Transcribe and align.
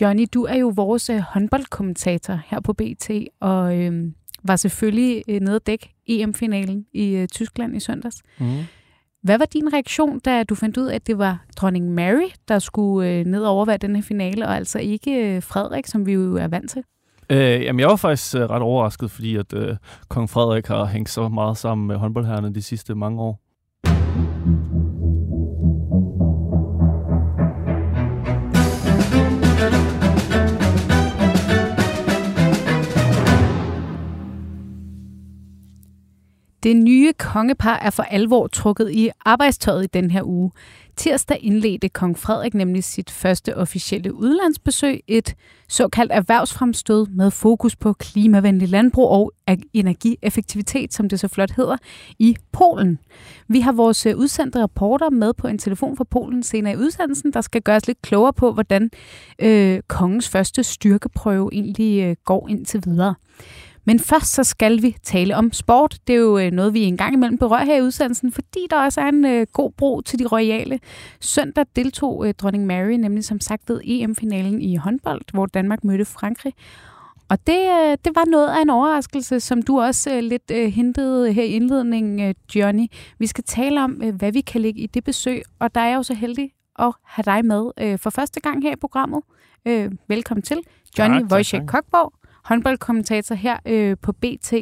Johnny, 0.00 0.26
du 0.34 0.44
er 0.44 0.56
jo 0.56 0.72
vores 0.76 1.10
øh, 1.10 1.18
håndboldkommentator 1.18 2.40
her 2.46 2.60
på 2.60 2.72
BT, 2.72 3.10
og 3.40 3.76
øh, 3.76 4.12
var 4.44 4.56
selvfølgelig 4.56 5.22
øh, 5.28 5.40
nede 5.40 5.56
at 5.56 5.66
dække 5.66 5.94
EM-finalen 6.06 6.86
i 6.92 7.14
øh, 7.14 7.28
Tyskland 7.28 7.76
i 7.76 7.80
søndags. 7.80 8.16
Mm. 8.38 8.64
Hvad 9.22 9.38
var 9.38 9.44
din 9.44 9.72
reaktion, 9.72 10.18
da 10.18 10.44
du 10.44 10.54
fandt 10.54 10.76
ud 10.76 10.86
af, 10.86 10.94
at 10.94 11.06
det 11.06 11.18
var 11.18 11.44
dronning 11.56 11.94
Mary, 11.94 12.30
der 12.48 12.58
skulle 12.58 13.10
øh, 13.10 13.24
ned 13.24 13.44
og 13.44 13.50
overvære 13.50 13.76
den 13.76 13.96
her 13.96 14.02
finale, 14.02 14.46
og 14.46 14.56
altså 14.56 14.78
ikke 14.78 15.36
øh, 15.36 15.42
Frederik, 15.42 15.86
som 15.86 16.06
vi 16.06 16.12
jo 16.12 16.36
er 16.36 16.48
vant 16.48 16.70
til? 16.70 16.82
Øh, 17.30 17.62
jamen, 17.62 17.80
jeg 17.80 17.88
var 17.88 17.96
faktisk 17.96 18.34
øh, 18.34 18.40
ret 18.40 18.62
overrasket, 18.62 19.10
fordi 19.10 19.36
at 19.36 19.52
øh, 19.54 19.76
kong 20.08 20.30
Frederik 20.30 20.66
har 20.66 20.84
hængt 20.84 21.10
så 21.10 21.28
meget 21.28 21.56
sammen 21.56 21.86
med 21.86 21.96
håndboldherrerne 21.96 22.54
de 22.54 22.62
sidste 22.62 22.94
mange 22.94 23.22
år. 23.22 23.45
Det 36.66 36.76
nye 36.76 37.12
kongepar 37.18 37.78
er 37.82 37.90
for 37.90 38.02
alvor 38.02 38.46
trukket 38.46 38.90
i 38.90 39.10
arbejdstøjet 39.24 39.84
i 39.84 39.86
den 39.86 40.10
her 40.10 40.22
uge. 40.22 40.50
Tirsdag 40.96 41.38
indledte 41.42 41.88
kong 41.88 42.18
Frederik 42.18 42.54
nemlig 42.54 42.84
sit 42.84 43.10
første 43.10 43.56
officielle 43.56 44.14
udlandsbesøg, 44.14 45.00
et 45.06 45.34
såkaldt 45.68 46.12
erhvervsfremstød 46.12 47.06
med 47.06 47.30
fokus 47.30 47.76
på 47.76 47.92
klimavenlig 47.92 48.68
landbrug 48.68 49.08
og 49.08 49.32
energieffektivitet, 49.72 50.94
som 50.94 51.08
det 51.08 51.20
så 51.20 51.28
flot 51.28 51.50
hedder, 51.50 51.76
i 52.18 52.36
Polen. 52.52 52.98
Vi 53.48 53.60
har 53.60 53.72
vores 53.72 54.06
øh, 54.06 54.16
udsendte 54.16 54.62
reporter 54.62 55.10
med 55.10 55.32
på 55.34 55.46
en 55.46 55.58
telefon 55.58 55.96
fra 55.96 56.04
Polen 56.04 56.42
senere 56.42 56.72
i 56.72 56.76
udsendelsen, 56.76 57.32
der 57.32 57.40
skal 57.40 57.62
gøres 57.62 57.86
lidt 57.86 58.02
klogere 58.02 58.32
på, 58.32 58.52
hvordan 58.52 58.90
øh, 59.38 59.80
kongens 59.88 60.28
første 60.28 60.62
styrkeprøve 60.62 61.50
egentlig 61.52 62.02
øh, 62.02 62.16
går 62.24 62.48
indtil 62.48 62.82
videre. 62.86 63.14
Men 63.86 63.98
først 63.98 64.26
så 64.26 64.44
skal 64.44 64.82
vi 64.82 64.96
tale 65.02 65.36
om 65.36 65.52
sport. 65.52 65.98
Det 66.06 66.14
er 66.14 66.18
jo 66.18 66.38
øh, 66.38 66.50
noget, 66.50 66.74
vi 66.74 66.82
en 66.82 66.96
gang 66.96 67.14
imellem 67.14 67.38
berører 67.38 67.64
her 67.64 67.76
i 67.76 67.82
udsendelsen, 67.82 68.32
fordi 68.32 68.66
der 68.70 68.82
også 68.82 69.00
er 69.00 69.08
en 69.08 69.24
øh, 69.24 69.46
god 69.52 69.70
bro 69.72 70.00
til 70.00 70.18
de 70.18 70.26
royale. 70.26 70.80
Søndag 71.20 71.66
deltog 71.76 72.26
øh, 72.26 72.34
dronning 72.34 72.66
Mary 72.66 72.92
nemlig 72.92 73.24
som 73.24 73.40
sagt 73.40 73.68
ved 73.68 73.80
EM-finalen 73.84 74.62
i 74.62 74.76
håndbold, 74.76 75.22
hvor 75.32 75.46
Danmark 75.46 75.84
mødte 75.84 76.04
Frankrig. 76.04 76.52
Og 77.28 77.46
det, 77.46 77.58
øh, 77.58 77.96
det 78.04 78.12
var 78.14 78.24
noget 78.30 78.48
af 78.48 78.62
en 78.62 78.70
overraskelse, 78.70 79.40
som 79.40 79.62
du 79.62 79.80
også 79.80 80.14
øh, 80.14 80.22
lidt 80.22 80.50
øh, 80.50 80.72
hintede 80.72 81.32
her 81.32 81.42
i 81.42 81.48
indledningen, 81.48 82.20
øh, 82.20 82.34
Johnny. 82.54 82.86
Vi 83.18 83.26
skal 83.26 83.44
tale 83.44 83.82
om, 83.84 84.02
øh, 84.04 84.14
hvad 84.14 84.32
vi 84.32 84.40
kan 84.40 84.60
lægge 84.60 84.80
i 84.80 84.86
det 84.86 85.04
besøg, 85.04 85.42
og 85.58 85.74
der 85.74 85.80
er 85.80 85.88
jeg 85.88 85.96
jo 85.96 86.02
så 86.02 86.14
heldig 86.14 86.50
at 86.78 86.92
have 87.04 87.22
dig 87.22 87.44
med 87.44 87.70
øh, 87.80 87.98
for 87.98 88.10
første 88.10 88.40
gang 88.40 88.62
her 88.62 88.72
i 88.72 88.76
programmet. 88.76 89.22
Øh, 89.66 89.90
velkommen 90.08 90.42
til, 90.42 90.58
Johnny 90.98 91.22
Wojciech 91.32 91.66
Kokborg 91.66 92.12
håndboldkommentator 92.46 93.34
her 93.34 93.56
øh, 93.66 93.96
på 94.02 94.12
BT, 94.12 94.52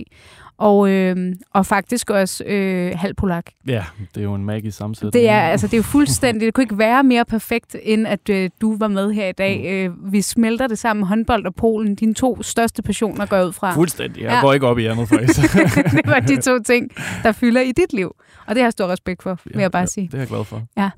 og, 0.59 0.91
øh, 0.91 1.35
og 1.53 1.67
faktisk 1.67 2.11
også 2.11 2.45
øh, 2.45 2.93
halv 2.97 3.15
polak. 3.15 3.47
Ja, 3.67 3.85
det 4.15 4.21
er 4.21 4.25
jo 4.25 4.35
en 4.35 4.45
magisk 4.45 4.77
sammensætning. 4.77 5.13
Det 5.13 5.29
er, 5.29 5.41
altså, 5.41 5.67
det 5.67 5.73
er 5.73 5.79
jo 5.79 5.83
fuldstændig, 5.83 6.47
det 6.47 6.55
kunne 6.55 6.65
ikke 6.65 6.79
være 6.79 7.05
mere 7.05 7.25
perfekt, 7.25 7.77
end 7.83 8.07
at 8.07 8.29
øh, 8.29 8.51
du 8.61 8.77
var 8.77 8.89
med 8.89 9.13
her 9.13 9.29
i 9.29 9.33
dag. 9.33 9.89
Mm. 9.89 10.05
Øh, 10.05 10.13
vi 10.13 10.23
smelter 10.23 10.67
det 10.67 10.79
sammen, 10.79 11.07
håndbold 11.07 11.47
og 11.47 11.55
Polen, 11.55 11.95
dine 11.95 12.15
to 12.15 12.43
største 12.43 12.83
passioner 12.83 13.27
går 13.27 13.43
ud 13.43 13.53
fra. 13.53 13.75
Fuldstændig, 13.75 14.23
jeg 14.23 14.31
ja. 14.31 14.41
går 14.41 14.53
ikke 14.53 14.67
op 14.67 14.79
i 14.79 14.87
andet 14.87 15.09
faktisk. 15.09 15.53
det 15.97 16.07
var 16.07 16.21
de 16.21 16.41
to 16.41 16.63
ting, 16.63 16.91
der 17.23 17.33
fylder 17.33 17.61
i 17.61 17.73
dit 17.73 17.93
liv, 17.93 18.17
og 18.47 18.55
det 18.55 18.63
har 18.63 18.67
jeg 18.67 18.73
stor 18.73 18.87
respekt 18.87 19.23
for, 19.23 19.39
vil 19.45 19.61
jeg 19.61 19.71
bare 19.71 19.83
ja, 19.83 19.87
sige. 19.87 20.07
det 20.07 20.15
er 20.15 20.19
jeg 20.19 20.29
glad 20.29 20.45
for. 20.45 20.63
Ja. 20.77 20.91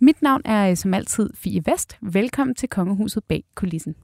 Mit 0.00 0.22
navn 0.22 0.40
er 0.44 0.70
øh, 0.70 0.76
som 0.76 0.94
altid 0.94 1.30
Fie 1.34 1.62
Vest. 1.66 1.96
Velkommen 2.02 2.54
til 2.54 2.68
Kongehuset 2.68 3.24
bag 3.28 3.44
kulissen. 3.54 3.94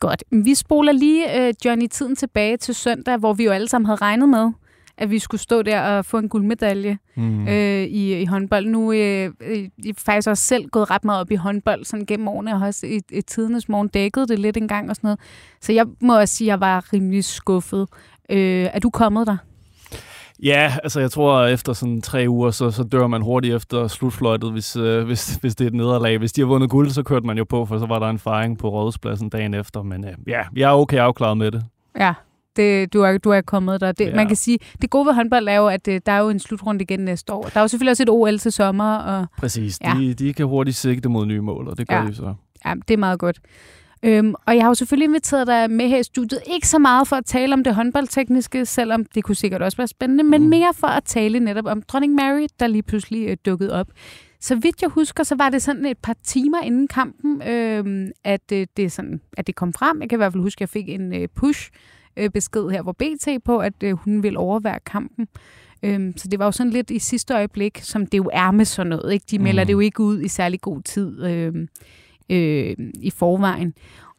Godt. 0.00 0.24
Vi 0.30 0.54
spoler 0.54 0.92
lige 0.92 1.48
uh, 1.48 1.54
Johnny 1.64 1.86
tiden 1.86 2.16
tilbage 2.16 2.56
til 2.56 2.74
søndag, 2.74 3.16
hvor 3.16 3.32
vi 3.32 3.44
jo 3.44 3.50
alle 3.50 3.68
sammen 3.68 3.86
havde 3.86 4.00
regnet 4.00 4.28
med, 4.28 4.50
at 4.96 5.10
vi 5.10 5.18
skulle 5.18 5.40
stå 5.40 5.62
der 5.62 5.80
og 5.80 6.04
få 6.04 6.18
en 6.18 6.28
guldmedalje 6.28 6.98
mm. 7.16 7.48
øh, 7.48 7.82
i, 7.82 8.20
i 8.20 8.24
håndbold. 8.24 8.66
Nu 8.66 8.92
øh, 8.92 9.30
øh, 9.40 9.68
jeg 9.84 9.94
faktisk 9.98 10.28
også 10.28 10.44
selv 10.44 10.68
gået 10.68 10.90
ret 10.90 11.04
meget 11.04 11.20
op 11.20 11.30
i 11.30 11.34
håndbold 11.34 11.84
sådan 11.84 12.06
gennem 12.06 12.28
årene, 12.28 12.52
og 12.52 12.58
har 12.58 12.66
også 12.66 12.86
i, 12.86 13.00
i 13.10 13.20
tidernes 13.20 13.68
morgen 13.68 13.88
dækket 13.88 14.28
det 14.28 14.38
lidt 14.38 14.56
en 14.56 14.68
gang 14.68 14.90
og 14.90 14.96
sådan 14.96 15.08
noget. 15.08 15.20
Så 15.60 15.72
jeg 15.72 15.86
må 16.00 16.18
også 16.18 16.34
sige, 16.34 16.48
at 16.48 16.50
jeg 16.50 16.60
var 16.60 16.92
rimelig 16.92 17.24
skuffet. 17.24 17.88
Øh, 18.30 18.68
er 18.72 18.78
du 18.78 18.90
kommet 18.90 19.26
der? 19.26 19.36
Ja, 20.42 20.74
altså 20.82 21.00
jeg 21.00 21.10
tror, 21.10 21.38
at 21.38 21.52
efter 21.52 21.72
sådan 21.72 22.00
tre 22.00 22.24
uger, 22.28 22.50
så, 22.50 22.70
så 22.70 22.82
dør 22.82 23.06
man 23.06 23.22
hurtigt 23.22 23.54
efter 23.54 23.88
slutfløjtet, 23.88 24.52
hvis, 24.52 24.76
øh, 24.76 25.04
hvis, 25.06 25.34
hvis 25.34 25.54
det 25.54 25.64
er 25.64 25.68
et 25.68 25.74
nederlag. 25.74 26.18
Hvis 26.18 26.32
de 26.32 26.40
har 26.40 26.46
vundet 26.46 26.70
guld, 26.70 26.90
så 26.90 27.02
kørte 27.02 27.26
man 27.26 27.38
jo 27.38 27.44
på, 27.44 27.66
for 27.66 27.78
så 27.78 27.86
var 27.86 27.98
der 27.98 28.08
en 28.08 28.18
fejring 28.18 28.58
på 28.58 28.68
Rådhuspladsen 28.68 29.28
dagen 29.28 29.54
efter. 29.54 29.82
Men 29.82 30.04
øh, 30.04 30.12
ja, 30.26 30.42
jeg 30.56 30.70
er 30.70 30.74
okay 30.74 30.98
afklaret 30.98 31.38
med 31.38 31.50
det. 31.50 31.64
Ja, 31.98 32.14
det, 32.56 32.92
du, 32.92 33.02
er, 33.02 33.18
du 33.18 33.30
er 33.30 33.40
kommet 33.40 33.80
der. 33.80 33.92
Det, 33.92 34.06
ja. 34.06 34.14
Man 34.14 34.26
kan 34.26 34.36
sige, 34.36 34.58
det 34.82 34.90
gode 34.90 35.06
ved 35.06 35.14
håndbold 35.14 35.48
er 35.48 35.56
jo, 35.56 35.66
at 35.66 35.88
øh, 35.88 36.00
der 36.06 36.12
er 36.12 36.18
jo 36.18 36.28
en 36.28 36.38
slutrunde 36.38 36.82
igen 36.82 37.00
næste 37.00 37.32
år. 37.32 37.42
Der 37.42 37.56
er 37.56 37.60
jo 37.60 37.68
selvfølgelig 37.68 37.90
også 37.90 38.02
et 38.02 38.10
OL 38.10 38.38
til 38.38 38.52
sommer. 38.52 38.96
Og, 38.96 39.26
Præcis, 39.38 39.78
ja. 39.80 39.94
de, 39.98 40.14
de 40.14 40.32
kan 40.32 40.46
hurtigt 40.46 40.76
sigte 40.76 41.08
mod 41.08 41.26
nye 41.26 41.40
mål, 41.40 41.68
og 41.68 41.78
det 41.78 41.88
gør 41.88 42.00
ja. 42.00 42.06
de 42.06 42.14
så. 42.14 42.34
Ja, 42.66 42.74
det 42.88 42.94
er 42.94 42.98
meget 42.98 43.18
godt. 43.18 43.40
Øhm, 44.02 44.34
og 44.46 44.54
jeg 44.56 44.62
har 44.62 44.68
jo 44.68 44.74
selvfølgelig 44.74 45.04
inviteret 45.04 45.46
dig 45.46 45.70
med 45.70 45.88
her 45.88 45.98
i 45.98 46.02
studiet, 46.02 46.40
ikke 46.54 46.68
så 46.68 46.78
meget 46.78 47.08
for 47.08 47.16
at 47.16 47.24
tale 47.24 47.54
om 47.54 47.64
det 47.64 47.74
håndboldtekniske, 47.74 48.66
selvom 48.66 49.04
det 49.04 49.24
kunne 49.24 49.34
sikkert 49.34 49.62
også 49.62 49.76
være 49.76 49.88
spændende, 49.88 50.24
men 50.24 50.42
mm. 50.42 50.48
mere 50.48 50.74
for 50.74 50.86
at 50.86 51.04
tale 51.04 51.40
netop 51.40 51.66
om 51.66 51.82
dronning 51.82 52.14
Mary, 52.14 52.46
der 52.60 52.66
lige 52.66 52.82
pludselig 52.82 53.28
øh, 53.28 53.36
dukkede 53.46 53.72
op. 53.72 53.86
Så 54.40 54.54
vidt 54.54 54.82
jeg 54.82 54.90
husker, 54.90 55.22
så 55.24 55.34
var 55.34 55.50
det 55.50 55.62
sådan 55.62 55.86
et 55.86 55.98
par 55.98 56.16
timer 56.24 56.60
inden 56.60 56.88
kampen, 56.88 57.42
øh, 57.42 58.10
at, 58.24 58.52
øh, 58.52 58.66
det 58.76 58.92
sådan, 58.92 59.20
at 59.36 59.46
det 59.46 59.54
kom 59.54 59.72
frem. 59.72 60.00
Jeg 60.00 60.08
kan 60.08 60.16
i 60.16 60.20
hvert 60.20 60.32
fald 60.32 60.42
huske, 60.42 60.58
at 60.58 60.60
jeg 60.60 60.68
fik 60.68 60.88
en 60.88 61.14
øh, 61.14 61.28
push-besked 61.34 62.64
øh, 62.64 62.70
her 62.70 62.82
på 62.82 62.92
BT 62.92 63.44
på, 63.44 63.58
at 63.58 63.82
øh, 63.82 63.92
hun 63.92 64.22
ville 64.22 64.38
overvære 64.38 64.80
kampen. 64.86 65.28
Øhm, 65.82 66.16
så 66.16 66.28
det 66.28 66.38
var 66.38 66.44
jo 66.44 66.52
sådan 66.52 66.72
lidt 66.72 66.90
i 66.90 66.98
sidste 66.98 67.34
øjeblik, 67.34 67.78
som 67.82 68.06
det 68.06 68.18
jo 68.18 68.30
er 68.32 68.50
med 68.50 68.64
sådan 68.64 68.90
noget. 68.90 69.12
Ikke? 69.12 69.26
De 69.30 69.38
melder 69.38 69.62
mm. 69.62 69.66
det 69.66 69.72
jo 69.72 69.80
ikke 69.80 70.00
ud 70.00 70.20
i 70.20 70.28
særlig 70.28 70.60
god 70.60 70.82
tid. 70.82 71.24
Øh, 71.24 71.66
øh, 72.30 72.76
i 72.94 73.10
forvejen. 73.10 73.74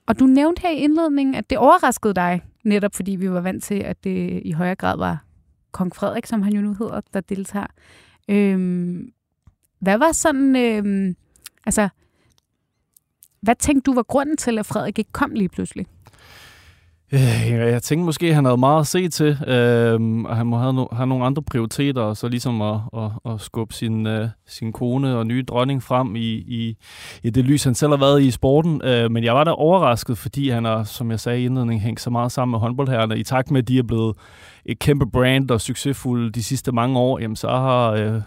Og 0.08 0.20
du 0.20 0.26
nævnte 0.26 0.62
her 0.62 0.70
i 0.70 0.78
indledningen, 0.78 1.36
at 1.36 1.50
det 1.50 1.58
overraskede 1.58 2.14
dig, 2.14 2.42
netop 2.64 2.96
fordi 2.96 3.12
vi 3.12 3.32
var 3.32 3.42
vant 3.42 3.64
til, 3.64 3.76
at 3.76 4.04
det 4.04 4.42
i 4.46 4.52
højere 4.52 4.76
grad 4.76 4.98
var 4.98 5.26
kong 5.72 5.96
Frederik, 5.96 6.26
som 6.26 6.42
han 6.42 6.54
jo 6.54 6.62
nu 6.62 6.74
hedder, 6.74 7.02
der 7.14 7.22
deltager. 7.22 7.68
Øh, 8.30 9.00
hvad 9.80 9.98
var 9.98 10.12
sådan, 10.12 10.56
øh, 10.56 11.16
altså, 11.66 11.90
hvad 13.42 13.56
tænkte 13.56 13.92
du 13.92 13.94
var 13.96 14.04
grunden 14.04 14.38
til, 14.38 14.60
at 14.60 14.66
Frederik 14.66 15.00
ikke 15.00 15.12
kom 15.12 15.32
lige 15.32 15.50
pludselig? 15.50 15.88
Øh, 17.14 17.52
jeg 17.52 17.84
tænkte 17.84 18.06
måske, 18.06 18.28
at 18.28 18.36
han 18.36 18.46
havde 18.46 18.58
meget 18.58 18.80
at 18.80 18.88
se 18.88 19.10
til, 19.10 19.38
øh, 19.48 20.02
og 20.26 20.38
han 20.38 20.48
må 20.48 20.58
have, 20.58 20.74
no, 20.74 20.86
have 20.92 21.08
nogle 21.08 21.26
andre 21.26 21.42
prioriteter, 21.42 22.02
og 22.02 22.18
så 22.18 22.28
ligesom 22.28 22.62
at, 22.62 22.80
at, 22.98 23.34
at 23.34 23.42
skubbe 23.42 23.74
sin, 23.74 24.08
øh, 24.08 24.28
sin 24.48 24.72
kone 24.72 25.18
og 25.18 25.28
nye 25.28 25.44
dronning 25.44 25.84
frem 25.84 26.16
i, 26.16 26.34
i, 26.34 26.78
i 27.24 27.30
det 27.30 27.46
lys, 27.46 27.64
han 27.64 27.76
selv 27.76 27.92
har 27.92 27.98
været 27.98 28.22
i 28.22 28.32
i 28.32 28.32
sporten. 28.32 28.82
Øh, 28.84 29.12
men 29.12 29.24
jeg 29.24 29.36
var 29.36 29.44
da 29.44 29.52
overrasket, 29.52 30.18
fordi 30.18 30.50
han 30.50 30.66
har, 30.66 30.84
som 30.84 31.12
jeg 31.12 31.20
sagde 31.20 31.42
i 31.42 31.46
indledningen, 31.46 31.84
hængt 31.84 32.02
så 32.02 32.10
meget 32.10 32.32
sammen 32.32 32.52
med 32.52 32.60
håndboldherrerne. 32.60 33.18
I 33.18 33.24
takt 33.24 33.52
med, 33.52 33.62
at 33.62 33.68
de 33.68 33.78
er 33.78 33.84
blevet 33.84 34.16
et 34.66 34.80
kæmpe 34.80 35.06
brand 35.06 35.52
og 35.52 35.62
succesfulde 35.62 36.32
de 36.32 36.44
sidste 36.44 36.72
mange 36.72 37.00
år, 37.00 37.20
jamen 37.20 37.36
så 37.36 37.48
har... 37.48 37.92
Øh, 37.92 38.22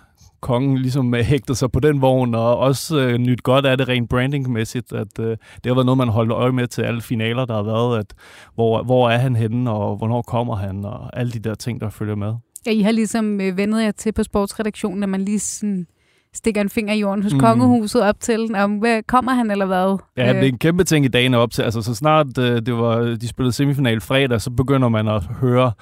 kongen 0.44 0.78
ligesom 0.78 1.15
øh, 1.15 1.21
hægtet 1.21 1.56
sig 1.56 1.72
på 1.72 1.81
den 1.81 2.03
vogn, 2.03 2.34
og 2.34 2.59
også 2.59 2.99
øh, 2.99 3.19
nyt 3.19 3.43
godt 3.43 3.66
af 3.66 3.78
det 3.78 3.88
rent 3.88 4.10
brandingmæssigt, 4.10 4.93
at 4.93 5.19
øh, 5.21 5.27
det 5.31 5.66
har 5.66 5.75
været 5.75 5.87
noget, 5.87 5.99
man 5.99 6.09
holdt 6.09 6.32
øje 6.32 6.53
med 6.53 6.66
til 6.66 6.82
alle 6.82 7.00
finaler, 7.00 7.44
der 7.44 7.55
har 7.55 7.62
været, 7.62 7.99
at 7.99 8.15
hvor, 8.55 8.82
hvor 8.82 9.10
er 9.10 9.19
han 9.19 9.37
henne, 9.37 9.71
og 9.71 9.97
hvornår 9.97 10.22
kommer 10.22 10.56
han, 10.56 10.84
og 10.84 11.19
alle 11.19 11.32
de 11.32 11.38
der 11.38 11.55
ting, 11.55 11.81
der 11.81 11.91
følger 11.91 12.15
med. 12.15 12.34
Ja, 12.66 12.71
I 12.71 12.81
har 12.81 12.93
ligesom 12.93 13.41
øh, 13.41 13.56
vendet 13.56 13.82
jer 13.82 13.91
til 13.91 14.12
på 14.12 14.22
sportsredaktionen, 14.22 15.03
at 15.03 15.09
man 15.09 15.21
lige 15.21 15.38
sådan 15.38 15.87
stikker 16.35 16.61
en 16.61 16.69
finger 16.69 16.94
i 16.94 17.00
jorden 17.00 17.23
hos 17.23 17.35
mm. 17.35 17.41
kongehuset 17.41 18.02
op 18.02 18.20
til, 18.20 18.55
om 18.55 18.79
hvad, 18.79 19.02
kommer 19.02 19.32
han 19.32 19.50
eller 19.50 19.67
hvad? 19.67 19.99
Ja, 20.17 20.32
det 20.32 20.43
er 20.43 20.49
en 20.49 20.58
kæmpe 20.58 20.85
ting 20.85 21.05
i 21.05 21.08
dagene 21.08 21.38
op 21.38 21.50
til. 21.50 21.62
Altså, 21.62 21.82
så 21.82 21.94
snart 21.94 22.38
øh, 22.38 22.62
det 22.67 22.75
var, 22.75 23.17
de 23.20 23.29
spillede 23.29 23.52
semifinal 23.52 24.00
fredag, 24.00 24.41
så 24.41 24.50
begynder 24.50 24.88
man 24.88 25.08
at 25.08 25.23
høre 25.41 25.73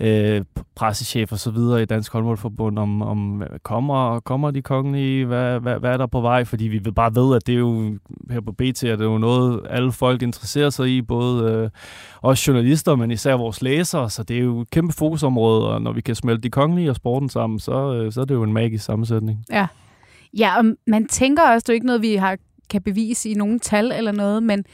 øh, 0.00 0.44
pressechef 0.74 1.32
og 1.32 1.38
så 1.38 1.50
videre 1.50 1.82
i 1.82 1.84
Dansk 1.84 2.12
Håndboldforbund 2.12 2.78
om, 2.78 3.02
om 3.02 3.42
kommer, 3.62 4.20
kommer 4.20 4.50
de 4.50 4.62
kongelige, 4.62 5.26
hvad, 5.26 5.60
hvad, 5.60 5.78
hvad 5.78 5.90
er 5.90 5.96
der 5.96 6.06
på 6.06 6.20
vej? 6.20 6.44
Fordi 6.44 6.64
vi 6.64 6.78
bare 6.78 7.14
ved, 7.14 7.36
at 7.36 7.46
det 7.46 7.54
er 7.54 7.58
jo 7.58 7.98
her 8.30 8.40
på 8.40 8.52
BT, 8.52 8.84
at 8.84 8.98
det 8.98 9.00
er 9.00 9.04
jo 9.04 9.18
noget, 9.18 9.60
alle 9.70 9.92
folk 9.92 10.22
interesserer 10.22 10.70
sig 10.70 10.88
i, 10.88 11.02
både 11.02 11.52
øh, 11.52 11.70
os 12.22 12.48
journalister, 12.48 12.96
men 12.96 13.10
især 13.10 13.34
vores 13.34 13.62
læsere, 13.62 14.10
så 14.10 14.22
det 14.22 14.36
er 14.36 14.40
jo 14.40 14.60
et 14.60 14.70
kæmpe 14.70 14.94
fokusområde, 14.94 15.68
og 15.68 15.82
når 15.82 15.92
vi 15.92 16.00
kan 16.00 16.14
smelte 16.14 16.42
de 16.42 16.50
kongelige 16.50 16.90
og 16.90 16.96
sporten 16.96 17.28
sammen, 17.28 17.58
så, 17.58 17.94
øh, 17.94 18.12
så 18.12 18.20
er 18.20 18.24
det 18.24 18.34
jo 18.34 18.42
en 18.42 18.52
magisk 18.52 18.84
sammensætning. 18.84 19.44
Ja. 19.50 19.66
Ja, 20.38 20.58
og 20.58 20.64
man 20.86 21.06
tænker 21.06 21.42
også, 21.42 21.64
det 21.64 21.68
er 21.68 21.74
ikke 21.74 21.86
noget, 21.86 22.02
vi 22.02 22.14
har, 22.14 22.36
kan 22.70 22.82
bevise 22.82 23.30
i 23.30 23.34
nogen 23.34 23.60
tal 23.60 23.92
eller 23.92 24.12
noget, 24.12 24.42
men, 24.42 24.64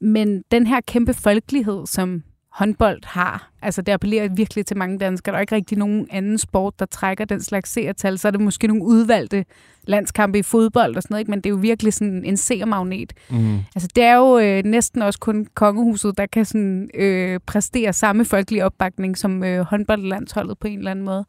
men 0.00 0.42
den 0.50 0.66
her 0.66 0.80
kæmpe 0.80 1.14
folkelighed, 1.14 1.86
som 1.86 2.22
håndbold 2.52 3.00
har, 3.04 3.50
Altså, 3.64 3.82
det 3.82 3.92
appellerer 3.92 4.28
virkelig 4.28 4.66
til 4.66 4.76
mange 4.76 4.98
danskere. 4.98 5.32
Der 5.32 5.36
er 5.36 5.40
ikke 5.40 5.54
rigtig 5.54 5.78
nogen 5.78 6.06
anden 6.10 6.38
sport, 6.38 6.74
der 6.78 6.86
trækker 6.86 7.24
den 7.24 7.42
slags 7.42 7.72
seertal. 7.72 8.18
Så 8.18 8.28
er 8.28 8.32
det 8.32 8.40
måske 8.40 8.66
nogle 8.66 8.84
udvalgte 8.84 9.44
landskampe 9.86 10.38
i 10.38 10.42
fodbold 10.42 10.96
og 10.96 11.02
sådan 11.02 11.14
noget, 11.14 11.20
ikke? 11.20 11.30
men 11.30 11.40
det 11.40 11.46
er 11.46 11.50
jo 11.50 11.56
virkelig 11.56 11.92
sådan 11.92 12.24
en 12.24 12.36
seermagnet. 12.36 13.12
Mm. 13.30 13.58
Altså, 13.74 13.88
det 13.96 14.04
er 14.04 14.16
jo 14.16 14.38
øh, 14.38 14.64
næsten 14.64 15.02
også 15.02 15.20
kun 15.20 15.46
kongehuset, 15.54 16.18
der 16.18 16.26
kan 16.26 16.44
sådan, 16.44 16.90
øh, 16.94 17.40
præstere 17.46 17.92
samme 17.92 18.24
folkelige 18.24 18.64
opbakning 18.64 19.18
som 19.18 19.44
øh, 19.44 19.60
håndboldlandsholdet 19.60 20.58
på 20.58 20.68
en 20.68 20.78
eller 20.78 20.90
anden 20.90 21.04
måde. 21.04 21.24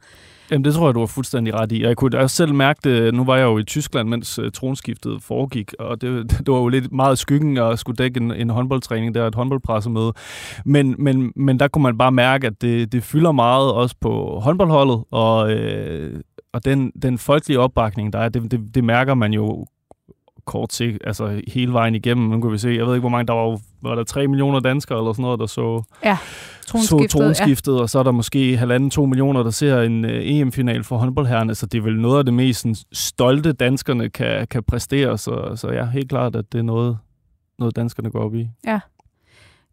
Jamen, 0.52 0.66
det 0.66 0.74
tror 0.74 0.88
jeg, 0.88 0.96
du 0.96 1.00
har 1.00 1.06
fuldstændig 1.06 1.54
ret 1.54 1.72
i. 1.72 1.84
Jeg 1.84 1.98
kunne 1.98 2.18
også 2.18 2.36
selv 2.36 2.54
mærke 2.54 2.80
det, 2.84 3.14
nu 3.14 3.24
var 3.24 3.36
jeg 3.36 3.44
jo 3.44 3.58
i 3.58 3.64
Tyskland, 3.64 4.10
mens 4.10 4.40
uh, 4.40 4.46
tronskiftet 4.54 5.24
foregik, 5.24 5.74
og 5.80 6.02
det, 6.02 6.32
det 6.32 6.48
var 6.48 6.58
jo 6.58 6.68
lidt 6.68 6.92
meget 6.92 7.20
skyggen 7.20 7.58
at 7.58 7.80
skulle 7.80 7.96
dække 7.96 8.20
en, 8.20 8.32
en 8.32 8.50
håndboldtræning, 8.50 9.16
der 9.16 9.28
et 9.28 9.36
håndboldpressemøde. 9.36 10.14
Men, 10.66 10.96
men, 10.98 11.34
men 11.36 11.60
der 11.60 11.68
kunne 11.68 11.84
man 11.84 11.98
bare 11.98 12.12
mærke, 12.12 12.25
at 12.34 12.62
det, 12.62 12.92
det 12.92 13.04
fylder 13.04 13.32
meget 13.32 13.74
også 13.74 13.96
på 14.02 14.40
håndboldholdet, 14.44 15.04
og, 15.12 15.52
øh, 15.52 16.22
og 16.54 16.66
den, 16.66 16.92
den 17.02 17.18
folkelige 17.18 17.60
opbakning, 17.60 18.14
der 18.14 18.20
er, 18.20 18.30
det, 18.30 18.52
det, 18.52 18.76
det 18.76 18.84
mærker 18.84 19.14
man 19.14 19.34
jo 19.34 19.66
kort 20.46 20.74
sigt, 20.74 20.98
altså 21.04 21.42
hele 21.48 21.74
vejen 21.74 21.96
igennem. 21.96 22.30
Nu 22.30 22.42
kan 22.42 22.52
vi 22.52 22.58
se, 22.58 22.70
jeg 22.70 22.86
ved 22.86 22.94
ikke, 22.94 23.00
hvor 23.00 23.10
mange, 23.10 23.28
der 23.28 23.34
var, 23.34 23.60
var 23.82 23.96
der 23.96 24.04
3 24.04 24.28
millioner 24.28 24.60
danskere 24.60 25.00
eller 25.00 25.14
sådan 25.14 25.24
noget, 25.24 25.40
der 25.40 25.46
så, 25.46 25.84
ja, 26.04 26.18
tronskiftet, 26.68 27.12
så 27.12 27.18
tronskiftet 27.18 27.76
ja. 27.76 27.82
og 27.82 27.90
så 27.90 28.00
er 28.00 28.04
der 28.04 28.12
måske 28.12 28.58
halvanden, 28.58 28.90
to 28.90 29.06
millioner, 29.06 29.44
der 29.44 29.50
ser 29.50 29.82
en 29.82 30.06
uh, 30.06 30.12
EM-final 30.12 30.84
for 30.84 30.98
håndboldherrene, 30.98 31.56
så 31.56 31.66
det 31.66 31.78
er 31.78 31.82
vel 31.82 32.00
noget 32.00 32.20
af 32.20 32.26
det 32.26 32.34
mest 32.34 32.62
sådan, 32.62 32.76
stolte, 32.94 33.54
danskerne 33.54 34.10
kan, 34.10 34.48
kan 34.48 34.64
præstere, 34.64 35.18
så, 35.18 35.52
så 35.56 35.72
ja, 35.72 35.86
helt 35.86 36.10
klart, 36.10 36.36
at 36.36 36.46
det 36.52 36.60
er 36.60 36.64
noget, 36.64 36.98
noget 37.60 37.76
danskerne 37.76 38.12
går 38.12 38.20
op 38.20 38.36
i. 38.36 38.50
Ja. 38.68 38.80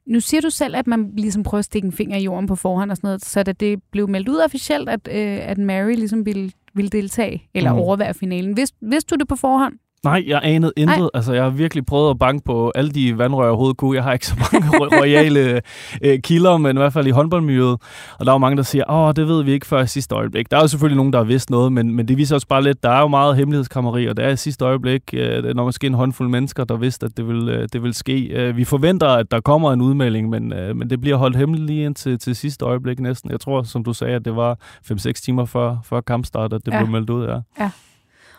Nu 0.07 0.21
siger 0.21 0.41
du 0.41 0.51
selv, 0.51 0.77
at 0.77 0.87
man 0.87 1.13
ligesom 1.17 1.43
prøver 1.43 1.59
at 1.59 1.65
stikke 1.65 1.87
en 1.87 1.93
finger 1.93 2.19
i 2.19 2.23
jorden 2.23 2.47
på 2.47 2.57
forhånd 2.57 2.91
og 2.91 2.97
sådan 2.97 3.09
noget, 3.09 3.25
så 3.25 3.43
da 3.43 3.53
det 3.53 3.83
blev 3.91 4.09
meldt 4.09 4.29
ud 4.29 4.39
officielt, 4.39 4.89
at, 4.89 5.09
øh, 5.11 5.49
at 5.49 5.59
Mary 5.59 5.95
ligesom 5.95 6.27
ville, 6.27 6.53
ville 6.75 6.89
deltage 6.89 7.49
eller 7.55 7.73
mm. 7.73 7.79
overvære 7.79 8.15
finalen. 8.15 8.57
Vidste, 8.57 8.77
vidste 8.81 9.15
du 9.15 9.19
det 9.19 9.29
på 9.29 9.37
forhånd? 9.37 9.75
Nej, 10.05 10.25
jeg 10.27 10.41
anede 10.43 10.73
intet. 10.77 10.99
Nej. 10.99 11.09
Altså, 11.15 11.33
jeg 11.33 11.43
har 11.43 11.51
virkelig 11.51 11.87
prøvet 11.87 12.11
at 12.11 12.19
banke 12.19 12.45
på 12.45 12.73
alle 12.75 12.91
de 12.91 13.19
vandrør, 13.19 13.43
jeg 13.43 13.51
overhovedet 13.51 13.77
kunne. 13.77 13.97
Jeg 13.97 14.05
har 14.05 14.13
ikke 14.13 14.27
så 14.27 14.35
mange 14.53 14.97
royale 15.01 15.61
øh, 16.03 16.21
kilder, 16.21 16.57
men 16.57 16.77
i 16.77 16.79
hvert 16.79 16.93
fald 16.93 17.07
i 17.07 17.11
håndboldmiljøet. 17.11 17.81
Og 18.19 18.27
der 18.27 18.33
er 18.33 18.35
jo 18.35 18.39
mange, 18.39 18.57
der 18.57 18.63
siger, 18.63 18.91
åh, 18.91 19.13
det 19.17 19.29
ved 19.29 19.45
vi 19.45 19.53
ikke 19.53 19.67
før 19.67 19.83
i 19.83 19.87
sidste 19.87 20.15
øjeblik. 20.15 20.51
Der 20.51 20.57
er 20.57 20.61
jo 20.61 20.69
selvfølgelig 20.69 20.97
nogen, 20.97 21.13
der 21.13 21.19
har 21.19 21.25
vidst 21.25 21.51
noget, 21.51 21.73
men, 21.73 21.95
men 21.95 22.09
det 22.09 22.17
viser 22.17 22.35
også 22.35 22.47
bare 22.47 22.63
lidt, 22.63 22.83
der 22.83 22.91
er 22.91 23.01
jo 23.01 23.09
meget 23.09 23.37
hemmelighedskrammeri, 23.37 24.07
og 24.07 24.17
det 24.17 24.25
er 24.25 24.29
i 24.29 24.37
sidste 24.37 24.65
øjeblik, 24.65 25.03
øh, 25.13 25.55
når 25.55 25.65
måske 25.65 25.87
en 25.87 25.95
håndfuld 25.95 26.29
mennesker, 26.29 26.65
der 26.65 26.77
vidste, 26.77 27.07
at 27.07 27.17
det 27.17 27.29
vil, 27.29 27.49
øh, 27.49 27.69
det 27.73 27.83
vil 27.83 27.95
ske. 27.95 28.27
Øh, 28.27 28.57
vi 28.57 28.65
forventer, 28.65 29.09
at 29.09 29.31
der 29.31 29.41
kommer 29.41 29.73
en 29.73 29.81
udmelding, 29.81 30.29
men, 30.29 30.53
øh, 30.53 30.77
men 30.77 30.91
det 30.91 31.01
bliver 31.01 31.17
holdt 31.17 31.37
hemmeligt 31.37 31.67
lige 31.67 31.85
indtil 31.85 32.19
til 32.19 32.37
sidste 32.37 32.65
øjeblik 32.65 33.01
næsten. 33.01 33.31
Jeg 33.31 33.41
tror, 33.41 33.63
som 33.63 33.85
du 33.85 33.93
sagde, 33.93 34.15
at 34.15 34.25
det 34.25 34.37
var 34.37 34.59
5-6 34.85 35.13
timer 35.13 35.45
før, 35.45 35.77
før 35.85 36.01
kampstart, 36.01 36.53
at 36.53 36.67
det 36.67 36.73
ja. 36.73 36.79
blev 36.79 36.91
meldt 36.91 37.11
ud. 37.11 37.27
Ja. 37.27 37.39
ja. 37.61 37.71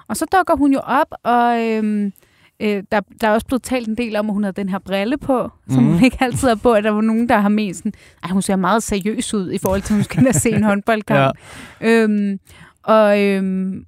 Og 0.08 0.18
så 0.18 0.26
dukker 0.38 0.56
hun 0.56 0.74
jo 0.74 0.80
op, 0.84 1.14
og 1.24 1.62
øhm, 1.62 2.14
øh, 2.60 2.84
der, 2.92 3.02
der 3.22 3.28
er 3.28 3.32
også 3.32 3.48
blevet 3.48 3.64
talt 3.64 3.88
en 3.88 3.98
del 3.98 4.16
om, 4.16 4.30
at 4.30 4.34
hun 4.34 4.44
havde 4.44 4.56
den 4.56 4.70
her 4.70 4.80
brille 4.80 5.18
på, 5.18 5.50
som 5.70 5.78
mm. 5.78 5.86
hun 5.86 5.96
mhm. 5.96 6.04
ikke 6.04 6.18
altid 6.20 6.48
har 6.48 6.56
på. 6.56 6.74
At 6.74 6.84
der 6.84 6.92
var 6.92 7.02
nogen, 7.02 7.30
der 7.30 7.38
har 7.38 7.50
ment 7.50 7.78
sådan, 7.78 7.94
at 8.24 8.30
hun 8.30 8.42
ser 8.42 8.56
meget 8.56 8.84
seriøs 8.84 9.34
ud 9.34 9.52
i 9.52 9.58
forhold 9.58 9.82
til, 9.82 9.94
at 9.94 9.98
hun 9.98 10.04
skal 10.04 10.34
se 10.34 10.50
en 10.50 10.64
håndboldkamp. 10.74 11.38
ja. 11.82 11.88
øhm, 11.88 12.40
og, 12.84 13.22
øhm, 13.22 13.86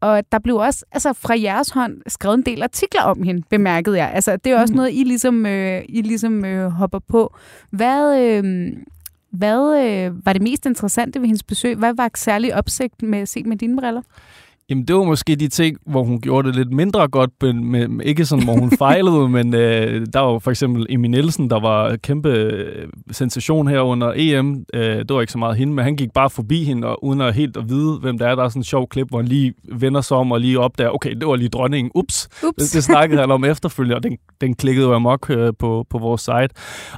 og 0.00 0.22
der 0.32 0.38
blev 0.38 0.56
også 0.56 0.84
altså 0.92 1.12
fra 1.12 1.40
jeres 1.40 1.70
hånd 1.70 1.96
skrevet 2.06 2.36
en 2.36 2.42
del 2.42 2.62
artikler 2.62 3.02
om 3.02 3.22
hende, 3.22 3.42
bemærkede 3.50 3.96
jeg. 3.96 4.10
Altså, 4.14 4.36
det 4.36 4.52
er 4.52 4.60
også 4.60 4.72
mm. 4.72 4.76
noget, 4.76 4.90
I 4.92 5.04
ligesom, 5.04 5.46
øh, 5.46 5.82
I 5.88 6.02
ligesom 6.02 6.44
øh, 6.44 6.70
hopper 6.70 6.98
på. 6.98 7.36
Hvad, 7.70 8.20
øh, 8.20 8.72
hvad 9.32 9.84
øh, 9.84 10.26
var 10.26 10.32
det 10.32 10.42
mest 10.42 10.66
interessante 10.66 11.20
ved 11.20 11.26
hendes 11.26 11.42
besøg? 11.42 11.76
Hvad 11.76 11.94
var 11.94 12.10
særlig 12.14 12.54
opsigt 12.54 13.02
med 13.02 13.26
set 13.26 13.46
med 13.46 13.56
dine 13.56 13.76
briller? 13.76 14.02
Jamen, 14.70 14.84
det 14.84 14.96
var 14.96 15.04
måske 15.04 15.36
de 15.36 15.48
ting, 15.48 15.76
hvor 15.86 16.02
hun 16.02 16.20
gjorde 16.20 16.48
det 16.48 16.56
lidt 16.56 16.72
mindre 16.72 17.08
godt, 17.08 17.30
men 17.42 17.64
med, 17.64 17.88
med, 17.88 18.06
ikke 18.06 18.24
sådan, 18.24 18.44
hvor 18.44 18.52
hun 18.52 18.70
fejlede, 18.84 19.28
men 19.28 19.54
øh, 19.54 20.06
der 20.12 20.20
var 20.20 20.38
for 20.38 20.50
eksempel 20.50 20.86
Emil 20.88 21.10
Nielsen, 21.10 21.50
der 21.50 21.60
var 21.60 21.96
kæmpe 21.96 22.28
øh, 22.28 22.88
sensation 23.10 23.68
her 23.68 23.80
under 23.80 24.12
EM. 24.16 24.64
Øh, 24.74 24.98
det 24.98 25.14
var 25.14 25.20
ikke 25.20 25.32
så 25.32 25.38
meget 25.38 25.56
hende, 25.56 25.72
men 25.72 25.84
han 25.84 25.96
gik 25.96 26.12
bare 26.12 26.30
forbi 26.30 26.64
hende, 26.64 26.88
og 26.88 27.04
uden 27.04 27.20
at 27.20 27.34
helt 27.34 27.56
at 27.56 27.68
vide, 27.68 27.98
hvem 27.98 28.18
der 28.18 28.28
er. 28.28 28.34
Der 28.34 28.44
er 28.44 28.48
sådan 28.48 28.60
en 28.60 28.64
sjov 28.64 28.88
klip, 28.88 29.08
hvor 29.08 29.18
han 29.18 29.28
lige 29.28 29.54
vender 29.72 30.00
sig 30.00 30.16
om 30.16 30.32
og 30.32 30.40
lige 30.40 30.60
opdager, 30.60 30.90
okay, 30.90 31.14
det 31.14 31.28
var 31.28 31.36
lige 31.36 31.48
dronningen. 31.48 31.90
Ups. 31.94 32.28
Ups. 32.46 32.56
Det, 32.56 32.72
det 32.74 32.84
snakkede 32.84 33.20
han 33.20 33.30
om 33.30 33.44
efterfølgende, 33.54 33.96
og 33.96 34.02
den, 34.02 34.18
den 34.40 34.54
klikkede 34.54 34.86
jo 34.86 34.94
amok 34.94 35.30
øh, 35.30 35.52
på, 35.58 35.86
på 35.90 35.98
vores 35.98 36.20
site. 36.20 36.48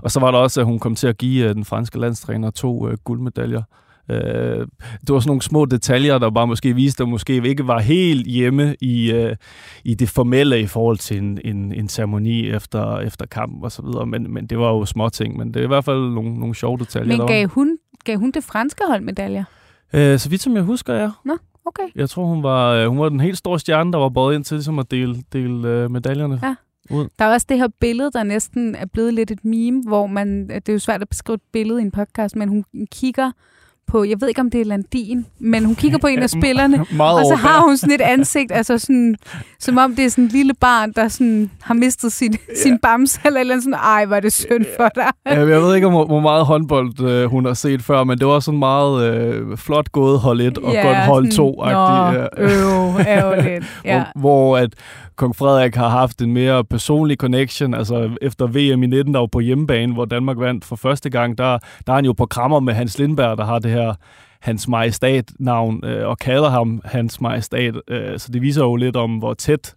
Og 0.02 0.10
så 0.10 0.20
var 0.20 0.30
der 0.30 0.38
også, 0.38 0.60
at 0.60 0.66
hun 0.66 0.78
kom 0.78 0.94
til 0.94 1.06
at 1.06 1.18
give 1.18 1.48
øh, 1.48 1.54
den 1.54 1.64
franske 1.64 1.98
landstræner 1.98 2.50
to 2.50 2.88
øh, 2.88 2.96
guldmedaljer. 3.04 3.62
Øh, 4.10 4.66
det 5.00 5.08
var 5.08 5.20
sådan 5.20 5.28
nogle 5.28 5.43
små 5.43 5.64
detaljer, 5.64 6.19
der 6.19 6.31
bare 6.31 6.46
måske 6.46 6.75
viste, 6.75 7.02
at 7.02 7.08
måske 7.08 7.49
ikke 7.49 7.66
var 7.66 7.78
helt 7.78 8.26
hjemme 8.26 8.76
i, 8.81 9.12
øh, 9.12 9.37
i 9.84 9.94
det 9.94 10.08
formelle 10.08 10.60
i 10.60 10.66
forhold 10.66 10.99
til 10.99 11.19
en, 11.19 11.38
en, 11.44 11.72
en 11.72 11.88
ceremoni 11.88 12.50
efter, 12.50 12.99
efter 12.99 13.26
kampen 13.26 13.64
og 13.64 13.72
så 13.72 13.82
videre. 13.82 14.06
Men, 14.06 14.34
men 14.34 14.46
det 14.46 14.58
var 14.58 14.69
jo 14.69 14.84
små 14.84 15.08
ting, 15.08 15.37
men 15.37 15.54
det 15.54 15.60
er 15.60 15.64
i 15.64 15.66
hvert 15.66 15.84
fald 15.84 16.10
nogle, 16.10 16.38
nogle 16.38 16.54
sjove 16.54 16.78
detaljer. 16.78 17.16
Men 17.16 17.26
gav 17.26 17.49
hun, 17.49 17.78
gav 18.04 18.19
hun 18.19 18.31
det 18.31 18.44
franske 18.44 18.82
hold 18.88 19.00
medaljer? 19.00 19.44
Øh, 19.93 20.19
så 20.19 20.28
vidt 20.28 20.43
som 20.43 20.54
jeg 20.54 20.62
husker, 20.62 20.94
ja. 20.94 21.10
Nå, 21.25 21.37
okay. 21.64 21.84
Jeg 21.94 22.10
tror, 22.10 22.25
hun 22.25 22.43
var, 22.43 22.72
øh, 22.72 22.87
hun 22.88 22.99
var 22.99 23.08
den 23.08 23.20
helt 23.20 23.38
store 23.38 23.58
stjerne, 23.58 23.93
der 23.93 23.99
var 23.99 24.08
båret 24.08 24.34
ind 24.34 24.44
til 24.44 24.54
ligesom 24.54 24.78
at 24.78 24.90
dele, 24.90 25.16
dele 25.32 25.69
øh, 25.69 25.90
medaljerne. 25.90 26.40
Ja. 26.43 26.54
Ud. 26.90 27.08
Der 27.19 27.25
er 27.25 27.32
også 27.32 27.46
det 27.49 27.58
her 27.58 27.69
billede, 27.81 28.10
der 28.12 28.22
næsten 28.22 28.75
er 28.75 28.87
blevet 28.87 29.14
lidt 29.14 29.31
et 29.31 29.44
meme, 29.44 29.82
hvor 29.87 30.06
man, 30.06 30.49
det 30.49 30.69
er 30.69 30.72
jo 30.72 30.78
svært 30.78 31.02
at 31.02 31.08
beskrive 31.08 31.34
et 31.34 31.40
billede 31.52 31.81
i 31.81 31.84
en 31.84 31.90
podcast, 31.90 32.37
men 32.37 32.49
hun 32.49 32.64
kigger 32.93 33.31
på, 33.92 34.04
jeg 34.04 34.20
ved 34.20 34.28
ikke 34.28 34.40
om 34.40 34.50
det 34.50 34.60
er 34.60 34.64
Landin, 34.64 35.26
men 35.38 35.64
hun 35.64 35.74
kigger 35.74 35.98
på 35.98 36.06
en 36.06 36.18
af 36.18 36.30
spillerne, 36.40 36.80
og 37.18 37.26
så 37.26 37.34
har 37.34 37.60
hun 37.66 37.76
sådan 37.76 37.94
et 37.94 38.00
ansigt, 38.00 38.52
altså 38.52 38.78
sådan, 38.78 39.16
som 39.58 39.78
om 39.78 39.96
det 39.96 40.04
er 40.04 40.08
sådan 40.08 40.24
en 40.24 40.30
lille 40.30 40.54
barn, 40.54 40.92
der 40.92 41.08
sådan 41.08 41.50
har 41.62 41.74
mistet 41.74 42.12
sin, 42.12 42.32
ja. 42.32 42.54
sin 42.62 42.78
bams, 42.78 43.20
eller 43.24 43.40
eller 43.40 43.60
sådan, 43.60 43.74
ej, 43.74 44.06
var 44.06 44.20
det 44.20 44.32
synd 44.32 44.64
for 44.76 44.88
dig. 44.94 45.10
Ja, 45.26 45.38
jeg 45.38 45.62
ved 45.62 45.74
ikke, 45.74 45.88
hvor, 45.88 46.06
hvor 46.06 46.20
meget 46.20 46.46
håndbold 46.46 47.00
øh, 47.00 47.30
hun 47.30 47.44
har 47.44 47.54
set 47.54 47.82
før, 47.82 48.04
men 48.04 48.18
det 48.18 48.26
var 48.26 48.40
sådan 48.40 48.58
meget 48.58 49.04
øh, 49.04 49.56
flot 49.56 49.92
gået 49.92 50.18
hold 50.20 50.40
1 50.40 50.58
og 50.58 50.72
ja, 50.72 50.86
godt 50.86 50.96
hold 50.96 51.26
2-agtigt. 51.26 52.40
Nå, 52.40 52.44
øv, 52.44 53.00
ærgerligt. 53.06 53.64
Ja. 53.84 54.04
hvor, 54.14 54.20
hvor 54.20 54.58
at 54.58 54.74
kong 55.16 55.36
Frederik 55.36 55.74
har 55.74 55.88
haft 55.88 56.22
en 56.22 56.32
mere 56.32 56.64
personlig 56.64 57.16
connection, 57.16 57.74
altså 57.74 58.10
efter 58.22 58.46
VM 58.46 58.82
i 58.82 58.86
19, 58.86 59.14
der 59.14 59.20
var 59.20 59.26
på 59.26 59.40
hjemmebane, 59.40 59.92
hvor 59.92 60.04
Danmark 60.04 60.38
vandt 60.38 60.64
for 60.64 60.76
første 60.76 61.10
gang, 61.10 61.38
der, 61.38 61.58
der 61.86 61.92
er 61.92 61.94
han 61.94 62.04
jo 62.04 62.12
på 62.12 62.26
krammer 62.26 62.60
med 62.60 62.74
Hans 62.74 62.98
Lindberg, 62.98 63.38
der 63.38 63.44
har 63.44 63.58
det 63.58 63.70
her 63.70 63.81
hans 64.40 64.69
majestat-navn, 64.69 65.84
øh, 65.84 66.08
og 66.08 66.19
kalder 66.19 66.50
ham 66.50 66.81
hans 66.84 67.20
majestat, 67.20 67.75
øh, 67.88 68.19
så 68.19 68.32
det 68.32 68.43
viser 68.43 68.62
jo 68.62 68.76
lidt 68.76 68.96
om, 68.96 69.19
hvor 69.19 69.34
tæt 69.34 69.75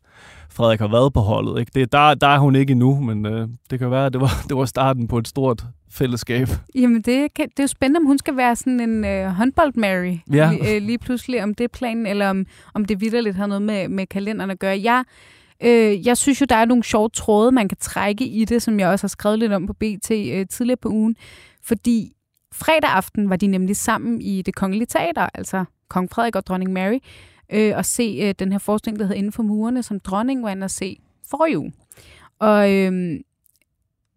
Frederik 0.49 0.79
har 0.79 0.87
været 0.87 1.13
på 1.13 1.19
holdet. 1.19 1.59
Ikke? 1.59 1.71
Det, 1.75 1.91
der, 1.91 2.13
der 2.13 2.27
er 2.27 2.39
hun 2.39 2.55
ikke 2.55 2.71
endnu, 2.71 2.99
men 2.99 3.25
øh, 3.25 3.47
det 3.69 3.79
kan 3.79 3.91
være, 3.91 4.05
at 4.05 4.13
det 4.13 4.21
var, 4.21 4.31
det 4.49 4.57
var 4.57 4.65
starten 4.65 5.07
på 5.07 5.17
et 5.17 5.27
stort 5.27 5.65
fællesskab. 5.91 6.47
Jamen, 6.75 7.01
det, 7.01 7.33
kan, 7.33 7.49
det 7.49 7.59
er 7.59 7.63
jo 7.63 7.67
spændende, 7.67 7.97
om 7.97 8.05
hun 8.05 8.17
skal 8.17 8.37
være 8.37 8.55
sådan 8.55 8.79
en 8.79 9.05
øh, 9.05 9.27
håndbold-Mary 9.27 10.35
ja. 10.35 10.51
lige, 10.51 10.75
øh, 10.75 10.81
lige 10.81 10.97
pludselig, 10.97 11.43
om 11.43 11.55
det 11.55 11.63
er 11.63 11.67
planen, 11.67 12.05
eller 12.05 12.29
om, 12.29 12.45
om 12.73 12.85
det 12.85 13.01
vidderligt 13.01 13.35
har 13.35 13.47
noget 13.47 13.61
med, 13.61 13.87
med 13.87 14.07
kalenderen 14.07 14.51
at 14.51 14.59
gøre. 14.59 14.81
Jeg, 14.83 15.03
øh, 15.63 16.07
jeg 16.07 16.17
synes 16.17 16.41
jo, 16.41 16.45
der 16.49 16.55
er 16.55 16.65
nogle 16.65 16.83
sjove 16.83 17.09
tråde, 17.09 17.51
man 17.51 17.67
kan 17.67 17.77
trække 17.81 18.25
i 18.25 18.45
det, 18.45 18.61
som 18.61 18.79
jeg 18.79 18.89
også 18.89 19.03
har 19.03 19.09
skrevet 19.09 19.39
lidt 19.39 19.53
om 19.53 19.67
på 19.67 19.73
BT 19.73 20.11
øh, 20.11 20.45
tidligere 20.47 20.77
på 20.81 20.89
ugen, 20.89 21.15
fordi 21.63 22.14
fredag 22.55 22.89
aften 22.89 23.29
var 23.29 23.35
de 23.35 23.47
nemlig 23.47 23.75
sammen 23.75 24.21
i 24.21 24.41
det 24.41 24.55
kongelige 24.55 24.85
teater, 24.85 25.29
altså 25.33 25.65
kong 25.89 26.09
Frederik 26.11 26.35
og 26.35 26.45
dronning 26.45 26.73
Mary, 26.73 26.99
øh, 27.53 27.77
og 27.77 27.85
se 27.85 28.19
øh, 28.23 28.35
den 28.39 28.51
her 28.51 28.59
forestilling, 28.59 28.99
der 28.99 29.05
hedder 29.05 29.17
Inden 29.17 29.31
for 29.31 29.43
murene, 29.43 29.83
som 29.83 29.99
dronning 29.99 30.43
var 30.43 30.49
inde 30.49 30.63
at 30.63 30.71
se 30.71 30.97
for 31.29 31.45
jo. 31.53 31.71
Og 32.39 32.73
øh, 32.73 33.19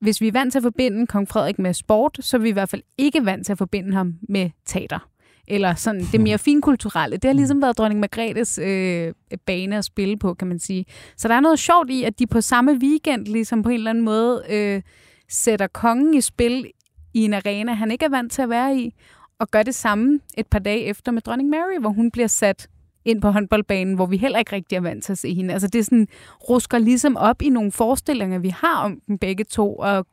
hvis 0.01 0.21
vi 0.21 0.29
er 0.29 0.33
vant 0.33 0.53
til 0.53 0.59
at 0.59 0.63
forbinde 0.63 1.07
kong 1.07 1.29
Frederik 1.29 1.59
med 1.59 1.75
sport, 1.75 2.19
så 2.21 2.37
er 2.37 2.41
vi 2.41 2.49
i 2.49 2.53
hvert 2.53 2.69
fald 2.69 2.83
ikke 2.99 3.25
vant 3.25 3.47
til 3.47 3.53
at 3.53 3.59
forbinde 3.59 3.93
ham 3.93 4.15
med 4.29 4.51
teater. 4.67 5.09
Eller 5.51 5.75
sådan 5.75 6.01
det 6.13 6.21
mere 6.21 6.39
finkulturelle. 6.39 7.17
Det 7.17 7.25
har 7.25 7.33
ligesom 7.33 7.63
været 7.63 7.79
dronning 7.79 8.01
Margrethes 8.01 8.59
øh, 8.59 9.13
bane 9.47 9.79
at 9.79 9.85
spille 9.85 10.19
på, 10.19 10.35
kan 10.35 10.49
man 10.49 10.59
sige. 10.59 10.85
Så 11.17 11.29
der 11.29 11.35
er 11.35 11.41
noget 11.41 11.59
sjovt 11.59 11.91
i, 11.91 12.05
at 12.05 12.19
de 12.19 12.27
på 12.27 12.41
samme 12.41 12.73
weekend 12.73 13.27
ligesom 13.27 13.63
på 13.63 13.69
en 13.69 13.75
eller 13.75 13.91
anden 13.91 14.05
måde 14.05 14.43
øh, 14.51 14.83
sætter 15.29 15.67
kongen 15.67 16.15
i 16.15 16.21
spil 16.21 16.71
i 17.19 17.25
en 17.25 17.35
arena, 17.35 17.73
han 17.73 17.91
ikke 17.91 18.05
er 18.05 18.09
vant 18.09 18.33
til 18.33 18.43
at 18.43 18.49
være 18.49 18.77
i, 18.77 18.95
og 19.39 19.49
gør 19.51 19.63
det 19.63 19.75
samme 19.75 20.21
et 20.39 20.47
par 20.47 20.59
dage 20.59 20.85
efter 20.85 21.13
med 21.13 21.23
dronning 21.23 21.51
Mary, 21.51 21.81
hvor 21.81 21.91
hun 21.91 22.11
bliver 22.11 22.29
sat 22.29 22.69
ind 23.05 23.23
på 23.23 23.31
håndboldbanen, 23.31 23.95
hvor 23.95 24.07
vi 24.07 24.17
heller 24.17 24.39
ikke 24.39 24.57
rigtig 24.57 24.77
er 24.77 24.81
vant 24.81 25.05
til 25.05 25.13
at 25.13 25.19
se 25.19 25.35
hende. 25.35 25.53
Altså 25.53 25.69
det 25.69 25.85
sådan, 25.85 26.09
rusker 26.49 26.79
ligesom 26.79 27.17
op 27.17 27.43
i 27.43 27.49
nogle 27.49 27.73
forestillinger, 27.73 28.39
vi 28.39 28.49
har 28.49 28.85
om 28.85 29.01
dem 29.09 29.19
begge 29.19 29.45
to, 29.45 29.77
og 29.77 30.07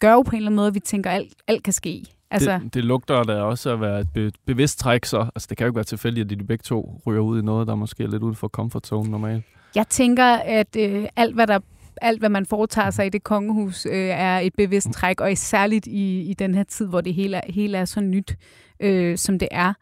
gør 0.00 0.12
jo 0.12 0.22
på 0.22 0.30
en 0.30 0.36
eller 0.36 0.48
anden 0.48 0.56
måde, 0.56 0.68
at 0.68 0.74
vi 0.74 0.80
tænker, 0.80 1.10
at 1.10 1.16
alt, 1.16 1.34
alt 1.46 1.62
kan 1.62 1.72
ske. 1.72 2.04
Altså... 2.30 2.60
Det, 2.62 2.74
det 2.74 2.84
lugter 2.84 3.22
da 3.22 3.40
også 3.42 3.70
at 3.72 3.80
være 3.80 4.00
et 4.00 4.08
be- 4.14 4.32
bevidst 4.46 4.78
træk, 4.78 5.04
så 5.04 5.26
altså, 5.34 5.46
det 5.50 5.56
kan 5.56 5.64
jo 5.64 5.68
ikke 5.68 5.76
være 5.76 5.84
tilfældigt, 5.84 6.32
at 6.32 6.38
de 6.38 6.44
begge 6.44 6.62
to 6.62 7.00
ryger 7.06 7.20
ud 7.20 7.42
i 7.42 7.44
noget, 7.44 7.66
der 7.66 7.74
måske 7.74 8.02
er 8.02 8.08
lidt 8.08 8.22
uden 8.22 8.34
for 8.34 8.48
comfort 8.48 8.86
zone 8.86 9.10
normalt. 9.10 9.44
Jeg 9.74 9.88
tænker, 9.88 10.24
at 10.34 10.76
øh, 10.76 11.04
alt, 11.16 11.34
hvad 11.34 11.46
der 11.46 11.58
alt, 12.00 12.18
hvad 12.18 12.28
man 12.28 12.46
foretager 12.46 12.90
sig 12.90 13.06
i 13.06 13.08
det 13.08 13.24
kongehus, 13.24 13.86
øh, 13.86 14.08
er 14.08 14.38
et 14.38 14.54
bevidst 14.56 14.92
træk, 14.92 15.20
og 15.20 15.38
særligt 15.38 15.86
i, 15.86 16.20
i 16.20 16.34
den 16.34 16.54
her 16.54 16.64
tid, 16.64 16.86
hvor 16.86 17.00
det 17.00 17.14
hele 17.14 17.36
er, 17.36 17.52
hele 17.52 17.78
er 17.78 17.84
så 17.84 18.00
nyt, 18.00 18.36
øh, 18.80 19.18
som 19.18 19.38
det 19.38 19.48
er. 19.50 19.72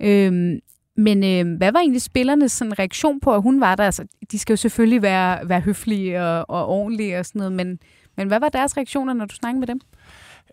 Øh, 0.00 0.58
men 0.96 1.24
øh, 1.24 1.56
hvad 1.56 1.72
var 1.72 1.80
egentlig 1.80 2.02
spillernes 2.02 2.52
sådan, 2.52 2.78
reaktion 2.78 3.20
på, 3.20 3.34
at 3.34 3.42
hun 3.42 3.60
var 3.60 3.74
der? 3.74 3.84
Altså, 3.84 4.06
de 4.32 4.38
skal 4.38 4.52
jo 4.52 4.56
selvfølgelig 4.56 5.02
være, 5.02 5.48
være 5.48 5.60
høflige 5.60 6.22
og, 6.22 6.50
og 6.50 6.66
ordentlige 6.66 7.18
og 7.18 7.26
sådan 7.26 7.38
noget, 7.38 7.52
men, 7.52 7.78
men 8.16 8.28
hvad 8.28 8.40
var 8.40 8.48
deres 8.48 8.76
reaktioner, 8.76 9.14
når 9.14 9.24
du 9.24 9.34
snakkede 9.34 9.60
med 9.60 9.66
dem? 9.66 9.80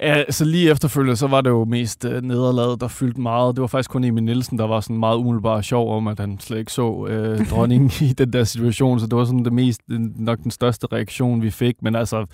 Ja, 0.01 0.24
så 0.30 0.46
lige 0.46 0.72
efterfølgende, 0.72 1.16
så 1.16 1.27
var 1.27 1.42
det 1.42 1.50
jo 1.50 1.66
mest 1.66 2.06
øh, 2.06 2.22
nederlaget, 2.22 2.82
der 2.82 2.88
fyldte 2.88 3.22
meget. 3.22 3.56
Det 3.56 3.62
var 3.62 3.68
faktisk 3.68 3.89
kun 3.89 4.04
Emil 4.04 4.24
Nielsen, 4.24 4.60
der 4.60 4.68
var 4.68 4.80
sådan 4.80 4.98
meget 4.98 5.18
umiddelbart 5.18 5.66
sjov 5.66 5.98
om, 5.98 6.08
at 6.08 6.20
han 6.20 6.39
slet 6.39 6.58
ikke 6.60 6.72
så 6.72 7.06
øh, 7.10 7.39
dronningen 7.51 7.92
i 8.01 8.13
den 8.13 8.34
der 8.34 8.44
situation. 8.44 9.00
Så 9.00 9.06
det 9.06 9.18
var 9.18 9.25
sådan 9.25 9.46
det 9.46 9.54
mest, 9.54 9.82
nok 10.16 10.39
den 10.44 10.51
største 10.51 10.88
reaktion, 10.92 11.42
vi 11.42 11.50
fik. 11.50 11.75
Men 11.82 11.96
altså, 11.96 12.25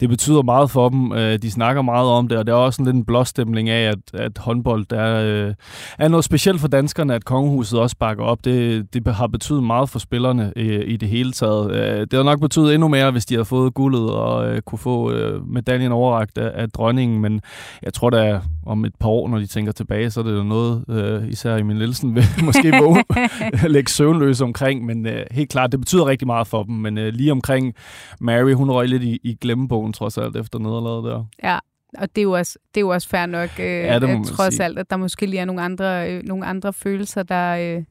det 0.00 0.08
betyder 0.08 0.42
meget 0.42 0.70
for 0.70 0.88
dem. 0.88 1.12
Øh, 1.12 1.38
de 1.38 1.50
snakker 1.50 1.82
meget 1.82 2.08
om 2.08 2.28
det, 2.28 2.38
og 2.38 2.46
det 2.46 2.52
er 2.52 2.56
også 2.56 2.76
sådan 2.76 2.86
lidt 2.86 2.96
en 2.96 3.04
blåstemning 3.04 3.68
af, 3.68 3.90
at, 3.90 4.20
at 4.20 4.38
håndbold 4.38 4.92
er, 4.92 5.24
øh, 5.24 5.54
er 5.98 6.08
noget 6.08 6.24
specielt 6.24 6.60
for 6.60 6.68
danskerne, 6.68 7.14
at 7.14 7.24
kongehuset 7.24 7.78
også 7.80 7.96
bakker 7.96 8.24
op. 8.24 8.44
Det, 8.44 8.86
det 8.94 9.14
har 9.14 9.26
betydet 9.26 9.62
meget 9.62 9.88
for 9.88 9.98
spillerne 9.98 10.52
øh, 10.56 10.82
i 10.86 10.96
det 10.96 11.08
hele 11.08 11.32
taget. 11.32 11.72
Øh, 11.72 12.00
det 12.00 12.12
har 12.12 12.22
nok 12.22 12.40
betydet 12.40 12.74
endnu 12.74 12.88
mere, 12.88 13.10
hvis 13.10 13.26
de 13.26 13.34
havde 13.34 13.44
fået 13.44 13.74
guldet 13.74 14.10
og 14.10 14.48
øh, 14.48 14.62
kunne 14.62 14.78
få 14.78 15.12
øh, 15.12 15.48
medaljen 15.48 15.92
overragt 15.92 16.38
af, 16.38 16.62
af 16.62 16.70
dronningen 16.70 17.11
beslutningen, 17.12 17.22
men 17.22 17.40
jeg 17.82 17.94
tror 17.94 18.10
da 18.10 18.40
om 18.66 18.84
et 18.84 18.94
par 19.00 19.08
år, 19.08 19.28
når 19.28 19.38
de 19.38 19.46
tænker 19.46 19.72
tilbage, 19.72 20.10
så 20.10 20.20
er 20.20 20.24
det 20.24 20.32
jo 20.32 20.42
noget, 20.42 20.84
øh, 20.88 21.28
især 21.28 21.56
i 21.56 21.62
min 21.62 21.76
Nielsen 21.76 22.14
vil 22.14 22.24
måske 22.44 22.72
våge 22.80 23.04
lægge 23.74 23.90
søvnløs 23.90 24.40
omkring, 24.40 24.84
men 24.84 25.06
øh, 25.06 25.26
helt 25.30 25.50
klart, 25.50 25.72
det 25.72 25.80
betyder 25.80 26.06
rigtig 26.06 26.26
meget 26.26 26.46
for 26.46 26.62
dem, 26.62 26.74
men 26.74 26.98
øh, 26.98 27.12
lige 27.12 27.32
omkring 27.32 27.74
Mary, 28.20 28.52
hun 28.52 28.70
røg 28.70 28.88
lidt 28.88 29.02
i, 29.02 29.18
i 29.22 29.34
glemmebogen 29.40 29.92
trods 29.92 30.18
alt 30.18 30.36
efter 30.36 30.58
nederlaget 30.58 31.04
der. 31.04 31.24
Ja, 31.42 31.58
og 31.98 32.08
det 32.16 32.18
er 32.18 32.22
jo 32.22 32.32
også, 32.32 32.58
det 32.74 32.80
er 32.80 32.84
jo 32.84 32.88
også 32.88 33.08
fair 33.08 33.26
nok, 33.26 33.50
øh, 33.58 33.66
ja, 33.66 33.98
det 33.98 34.08
at, 34.08 34.26
trods 34.26 34.54
sige. 34.54 34.64
alt, 34.64 34.78
at 34.78 34.90
der 34.90 34.96
måske 34.96 35.26
lige 35.26 35.40
er 35.40 35.44
nogle 35.44 35.62
andre, 35.62 36.12
øh, 36.12 36.22
nogle 36.24 36.46
andre 36.46 36.72
følelser, 36.72 37.22
der, 37.22 37.76
øh, 37.76 37.84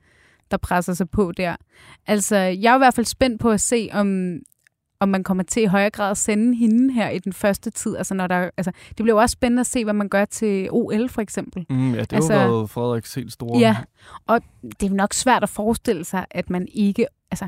der 0.52 0.58
presser 0.58 0.94
sig 0.94 1.10
på 1.10 1.32
der. 1.38 1.56
Altså, 2.08 2.36
jeg 2.36 2.72
er 2.72 2.76
i 2.76 2.78
hvert 2.78 2.94
fald 2.94 3.06
spændt 3.06 3.42
på 3.42 3.50
at 3.50 3.62
se, 3.62 3.90
om, 3.94 4.36
om 5.02 5.10
man 5.10 5.24
kommer 5.24 5.44
til 5.44 5.64
i 5.64 5.66
højere 5.66 5.90
grad 5.90 6.12
at 6.12 6.18
sende 6.18 6.58
hende 6.58 6.94
her 6.94 7.10
i 7.10 7.20
den 7.20 7.34
første 7.34 7.70
tid. 7.70 7.98
Altså, 7.98 8.14
når 8.14 8.28
der, 8.28 8.50
altså, 8.58 8.72
det 8.88 8.96
bliver 8.96 9.16
jo 9.16 9.22
også 9.22 9.34
spændende 9.34 9.60
at 9.60 9.68
se, 9.68 9.84
hvad 9.84 9.94
man 9.94 10.10
gør 10.10 10.26
til 10.26 10.68
OL 10.72 11.10
for 11.10 11.22
eksempel. 11.22 11.66
Mm, 11.70 11.94
ja, 11.94 12.02
det 12.02 12.14
altså, 12.14 12.34
har 12.34 12.48
været 12.48 12.70
Frederiks 12.70 13.16
helt 13.16 13.34
store. 13.34 13.60
Ja, 13.60 13.78
og 14.28 14.42
det 14.80 14.92
er 14.92 14.96
nok 14.96 15.14
svært 15.14 15.44
at 15.44 15.50
forestille 15.50 16.04
sig, 16.04 16.26
at 16.32 16.50
man 16.50 16.68
ikke... 16.74 17.06
Altså, 17.32 17.48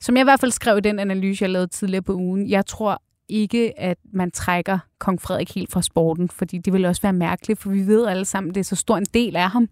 som 0.00 0.16
jeg 0.16 0.22
i 0.22 0.24
hvert 0.24 0.40
fald 0.40 0.50
skrev 0.50 0.78
i 0.78 0.80
den 0.80 0.98
analyse, 0.98 1.42
jeg 1.42 1.50
lavede 1.50 1.66
tidligere 1.66 2.02
på 2.02 2.12
ugen, 2.12 2.50
jeg 2.50 2.66
tror 2.66 3.02
ikke, 3.28 3.80
at 3.80 3.98
man 4.12 4.30
trækker 4.30 4.78
kong 4.98 5.22
Frederik 5.22 5.54
helt 5.54 5.72
fra 5.72 5.82
sporten, 5.82 6.28
fordi 6.28 6.58
det 6.58 6.72
vil 6.72 6.84
også 6.84 7.02
være 7.02 7.12
mærkeligt, 7.12 7.60
for 7.60 7.70
vi 7.70 7.86
ved 7.86 8.06
alle 8.06 8.24
sammen, 8.24 8.50
at 8.50 8.54
det 8.54 8.60
er 8.60 8.64
så 8.64 8.76
stor 8.76 8.96
en 8.96 9.06
del 9.14 9.36
af 9.36 9.50
ham, 9.50 9.68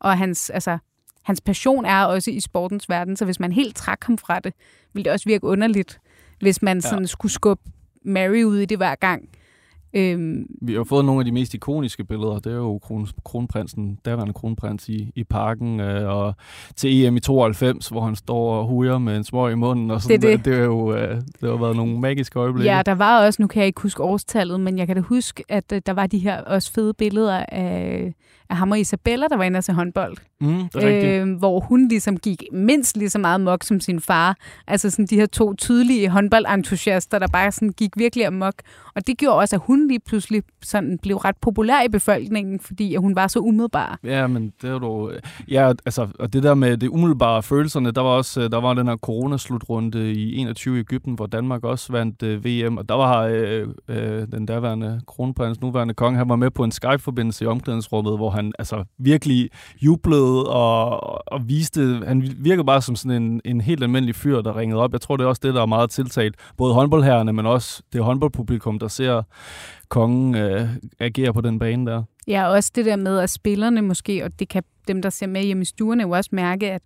og 0.00 0.18
hans, 0.18 0.50
altså, 0.50 0.78
hans 1.22 1.40
passion 1.40 1.84
er 1.84 2.04
også 2.04 2.30
i 2.30 2.40
sportens 2.40 2.88
verden, 2.88 3.16
så 3.16 3.24
hvis 3.24 3.40
man 3.40 3.52
helt 3.52 3.76
træk 3.76 4.04
ham 4.04 4.18
fra 4.18 4.40
det, 4.40 4.52
vil 4.92 5.04
det 5.04 5.12
også 5.12 5.28
virke 5.28 5.44
underligt 5.44 6.00
hvis 6.40 6.62
man 6.62 6.80
sådan 6.80 7.02
ja. 7.02 7.06
skulle 7.06 7.32
skubbe 7.32 7.62
Mary 8.04 8.42
ud 8.42 8.58
i 8.58 8.64
det 8.64 8.76
hver 8.76 8.94
gang. 8.94 9.28
Øhm, 9.96 10.46
vi 10.62 10.74
har 10.74 10.84
fået 10.84 11.04
nogle 11.04 11.20
af 11.20 11.24
de 11.24 11.32
mest 11.32 11.54
ikoniske 11.54 12.04
billeder. 12.04 12.38
Det 12.38 12.52
er 12.52 12.56
jo 12.56 12.78
kron, 12.78 13.08
kronprinsen, 13.24 13.98
daværende 14.04 14.32
kronprins 14.32 14.88
i, 14.88 15.12
i 15.14 15.24
parken, 15.24 15.80
øh, 15.80 16.08
og 16.08 16.34
til 16.76 17.04
EM 17.04 17.16
i 17.16 17.20
92, 17.20 17.88
hvor 17.88 18.00
han 18.00 18.16
står 18.16 18.54
og 18.54 18.66
hujer 18.66 18.98
med 18.98 19.16
en 19.16 19.24
smør 19.24 19.48
i 19.48 19.54
munden. 19.54 19.90
Og 19.90 20.02
sådan, 20.02 20.20
det, 20.20 20.38
det. 20.38 20.44
det, 20.44 20.58
er 20.58 20.64
jo, 20.64 20.94
øh, 20.94 21.16
det 21.40 21.50
har 21.50 21.56
været 21.56 21.76
nogle 21.76 22.00
magiske 22.00 22.38
øjeblikke. 22.38 22.72
Ja, 22.72 22.82
der 22.86 22.94
var 22.94 23.24
også, 23.26 23.42
nu 23.42 23.46
kan 23.46 23.60
jeg 23.60 23.66
ikke 23.66 23.80
huske 23.80 24.02
årstallet, 24.02 24.60
men 24.60 24.78
jeg 24.78 24.86
kan 24.86 24.96
da 24.96 25.02
huske, 25.02 25.44
at 25.48 25.72
øh, 25.72 25.82
der 25.86 25.92
var 25.92 26.06
de 26.06 26.18
her 26.18 26.40
også 26.40 26.72
fede 26.72 26.94
billeder 26.94 27.44
af, 27.48 28.14
af 28.50 28.56
ham 28.56 28.70
og 28.70 28.80
Isabella, 28.80 29.26
der 29.28 29.36
var 29.36 29.44
inde 29.44 29.62
se 29.62 29.72
håndbold. 29.72 30.16
Mm, 30.40 30.68
det 30.74 30.84
er 30.84 31.22
øh, 31.22 31.38
hvor 31.38 31.60
hun 31.60 31.88
ligesom 31.88 32.16
gik 32.16 32.42
mindst 32.52 32.96
lige 32.96 33.10
så 33.10 33.18
meget 33.18 33.40
mok 33.40 33.62
som 33.64 33.80
sin 33.80 34.00
far. 34.00 34.36
Altså 34.66 34.90
sådan 34.90 35.06
de 35.06 35.16
her 35.16 35.26
to 35.26 35.54
tydelige 35.54 36.08
håndboldentusiaster, 36.08 37.18
der 37.18 37.26
bare 37.26 37.52
sådan 37.52 37.72
gik 37.72 37.90
virkelig 37.96 38.26
amok. 38.26 38.54
Og 38.94 39.06
det 39.06 39.18
gjorde 39.18 39.36
også, 39.36 39.56
at 39.56 39.62
hun 39.64 39.88
lige 39.88 40.00
pludselig 40.06 40.42
sådan 40.62 40.98
blev 41.02 41.16
ret 41.16 41.36
populær 41.36 41.82
i 41.82 41.88
befolkningen, 41.88 42.60
fordi 42.60 42.94
at 42.94 43.00
hun 43.00 43.16
var 43.16 43.26
så 43.26 43.38
umiddelbar. 43.38 43.98
Ja, 44.04 44.26
men 44.26 44.52
det 44.62 44.70
er 44.70 44.72
jo... 44.72 45.12
Ja, 45.48 45.68
altså, 45.68 46.08
og 46.18 46.32
det 46.32 46.42
der 46.42 46.54
med 46.54 46.76
det 46.76 46.88
umiddelbare 46.88 47.42
følelserne, 47.42 47.90
der 47.90 48.00
var 48.00 48.10
også 48.10 48.48
der 48.48 48.60
var 48.60 48.74
den 48.74 48.88
her 48.88 48.96
coronaslutrunde 48.96 50.12
i 50.12 50.36
21 50.36 50.76
i 50.76 50.80
Ægypten, 50.80 51.14
hvor 51.14 51.26
Danmark 51.26 51.64
også 51.64 51.92
vandt 51.92 52.22
øh, 52.22 52.44
VM, 52.44 52.78
og 52.78 52.88
der 52.88 52.94
var 52.94 53.22
øh, 53.22 53.68
øh, 53.88 54.26
den 54.32 54.46
daværende 54.46 55.00
kronprins, 55.06 55.60
nuværende 55.60 55.94
konge, 55.94 56.18
han 56.18 56.28
var 56.28 56.36
med 56.36 56.50
på 56.50 56.64
en 56.64 56.72
Skype-forbindelse 56.72 57.44
i 57.44 57.48
omklædningsrummet, 57.48 58.16
hvor 58.16 58.30
han 58.36 58.52
altså 58.58 58.84
virkelig 58.98 59.50
jublede 59.82 60.50
og, 60.50 61.32
og 61.32 61.48
viste... 61.48 62.02
Han 62.06 62.34
virkede 62.38 62.64
bare 62.64 62.82
som 62.82 62.96
sådan 62.96 63.22
en, 63.22 63.40
en 63.44 63.60
helt 63.60 63.82
almindelig 63.82 64.14
fyr, 64.14 64.40
der 64.40 64.56
ringede 64.56 64.80
op. 64.80 64.92
Jeg 64.92 65.00
tror, 65.00 65.16
det 65.16 65.24
er 65.24 65.28
også 65.28 65.40
det, 65.44 65.54
der 65.54 65.62
er 65.62 65.66
meget 65.66 65.90
tiltalt. 65.90 66.34
Både 66.56 66.74
håndboldherrerne, 66.74 67.32
men 67.32 67.46
også 67.46 67.82
det 67.92 68.04
håndboldpublikum, 68.04 68.78
der 68.78 68.88
ser 68.88 69.22
kongen 69.88 70.34
øh, 70.34 70.68
agere 71.00 71.32
på 71.32 71.40
den 71.40 71.58
bane 71.58 71.90
der. 71.90 72.02
Ja, 72.26 72.48
også 72.48 72.72
det 72.74 72.84
der 72.84 72.96
med, 72.96 73.18
at 73.18 73.30
spillerne 73.30 73.82
måske, 73.82 74.24
og 74.24 74.38
det 74.38 74.48
kan 74.48 74.62
dem, 74.88 75.02
der 75.02 75.10
ser 75.10 75.26
med 75.26 75.42
hjemme 75.42 75.62
i 75.62 75.64
stuerne, 75.64 76.02
jo 76.02 76.10
også 76.10 76.30
mærke, 76.32 76.72
at 76.72 76.82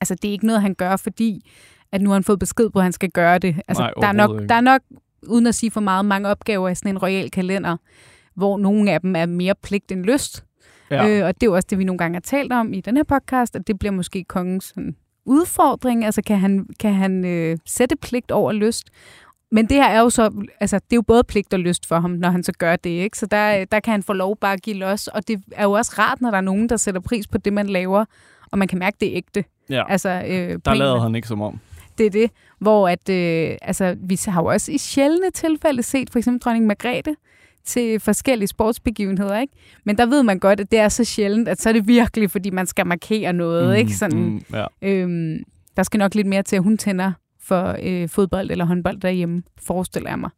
altså, 0.00 0.14
det 0.14 0.28
er 0.28 0.32
ikke 0.32 0.46
noget, 0.46 0.62
han 0.62 0.74
gør, 0.74 0.96
fordi 0.96 1.50
at 1.92 2.02
nu 2.02 2.10
har 2.10 2.14
han 2.14 2.24
fået 2.24 2.38
besked 2.38 2.70
på, 2.70 2.78
at 2.78 2.82
han 2.82 2.92
skal 2.92 3.10
gøre 3.10 3.38
det. 3.38 3.56
Altså, 3.68 3.82
Nej, 3.82 3.92
der, 4.00 4.06
er 4.06 4.12
nok, 4.12 4.48
der 4.48 4.54
er 4.54 4.60
nok, 4.60 4.80
uden 5.28 5.46
at 5.46 5.54
sige 5.54 5.70
for 5.70 5.80
meget, 5.80 6.04
mange 6.04 6.28
opgaver 6.28 6.68
i 6.68 6.74
sådan 6.74 6.90
en 6.90 6.98
royal 6.98 7.30
kalender, 7.30 7.76
hvor 8.34 8.58
nogle 8.58 8.92
af 8.92 9.00
dem 9.00 9.16
er 9.16 9.26
mere 9.26 9.54
pligt 9.62 9.92
end 9.92 10.04
lyst. 10.04 10.44
Ja. 10.90 11.08
Øh, 11.08 11.26
og 11.26 11.34
det 11.34 11.42
er 11.42 11.46
jo 11.46 11.54
også 11.54 11.66
det, 11.70 11.78
vi 11.78 11.84
nogle 11.84 11.98
gange 11.98 12.14
har 12.14 12.20
talt 12.20 12.52
om 12.52 12.72
i 12.72 12.80
den 12.80 12.96
her 12.96 13.04
podcast, 13.04 13.56
at 13.56 13.66
det 13.66 13.78
bliver 13.78 13.92
måske 13.92 14.24
kongens 14.24 14.64
sådan, 14.64 14.96
udfordring. 15.24 16.04
Altså, 16.04 16.22
kan 16.22 16.38
han, 16.38 16.66
kan 16.80 16.94
han 16.94 17.24
øh, 17.24 17.58
sætte 17.66 17.96
pligt 17.96 18.30
over 18.30 18.52
lyst? 18.52 18.90
Men 19.50 19.66
det 19.66 19.76
her 19.76 19.88
er 19.88 20.00
jo 20.00 20.10
så, 20.10 20.46
altså 20.60 20.76
det 20.76 20.92
er 20.92 20.96
jo 20.96 21.02
både 21.02 21.24
pligt 21.24 21.54
og 21.54 21.60
lyst 21.60 21.86
for 21.86 22.00
ham, 22.00 22.10
når 22.10 22.30
han 22.30 22.42
så 22.42 22.52
gør 22.52 22.76
det, 22.76 22.90
ikke? 22.90 23.18
Så 23.18 23.26
der, 23.26 23.64
der 23.64 23.80
kan 23.80 23.90
han 23.90 24.02
få 24.02 24.12
lov 24.12 24.36
bare 24.36 24.52
at 24.52 24.62
give 24.62 24.76
los, 24.76 25.06
og 25.06 25.28
det 25.28 25.42
er 25.52 25.62
jo 25.62 25.72
også 25.72 25.94
rart, 25.98 26.20
når 26.20 26.30
der 26.30 26.38
er 26.38 26.42
nogen, 26.42 26.68
der 26.68 26.76
sætter 26.76 27.00
pris 27.00 27.26
på 27.26 27.38
det, 27.38 27.52
man 27.52 27.66
laver, 27.66 28.04
og 28.52 28.58
man 28.58 28.68
kan 28.68 28.78
mærke, 28.78 28.96
det 29.00 29.08
er 29.08 29.16
ægte. 29.16 29.44
Ja, 29.70 29.82
altså, 29.88 30.08
øh, 30.08 30.58
der 30.64 30.74
lavede 30.74 31.00
han 31.00 31.14
ikke 31.14 31.28
som 31.28 31.42
om. 31.42 31.60
Det 31.98 32.06
er 32.06 32.10
det, 32.10 32.30
hvor 32.58 32.88
at, 32.88 33.08
øh, 33.08 33.56
altså, 33.62 33.96
vi 34.00 34.18
har 34.26 34.42
jo 34.42 34.46
også 34.46 34.72
i 34.72 34.78
sjældne 34.78 35.30
tilfælde 35.30 35.82
set 35.82 36.10
for 36.10 36.18
eksempel 36.18 36.40
dronning 36.40 36.66
Margrethe 36.66 37.16
til 37.66 38.00
forskellige 38.00 38.48
sportsbegivenheder, 38.48 39.40
ikke? 39.40 39.52
Men 39.84 39.98
der 39.98 40.06
ved 40.06 40.22
man 40.22 40.38
godt, 40.38 40.60
at 40.60 40.70
det 40.70 40.78
er 40.78 40.88
så 40.88 41.04
sjældent, 41.04 41.48
at 41.48 41.60
så 41.60 41.68
er 41.68 41.72
det 41.72 41.86
virkelig, 41.88 42.30
fordi 42.30 42.50
man 42.50 42.66
skal 42.66 42.86
markere 42.86 43.32
noget, 43.32 43.68
mm, 43.68 43.74
ikke? 43.74 43.94
Sådan, 43.94 44.18
mm, 44.18 44.40
ja. 44.52 44.66
øhm, 44.82 45.38
der 45.76 45.82
skal 45.82 45.98
nok 45.98 46.14
lidt 46.14 46.26
mere 46.26 46.42
til, 46.42 46.56
at 46.56 46.62
hun 46.62 46.78
tænder 46.78 47.12
for 47.40 47.76
øh, 47.82 48.08
fodbold 48.08 48.50
eller 48.50 48.64
håndbold 48.64 49.00
derhjemme, 49.00 49.42
forestiller 49.58 50.10
jeg 50.10 50.18
mig. 50.18 50.30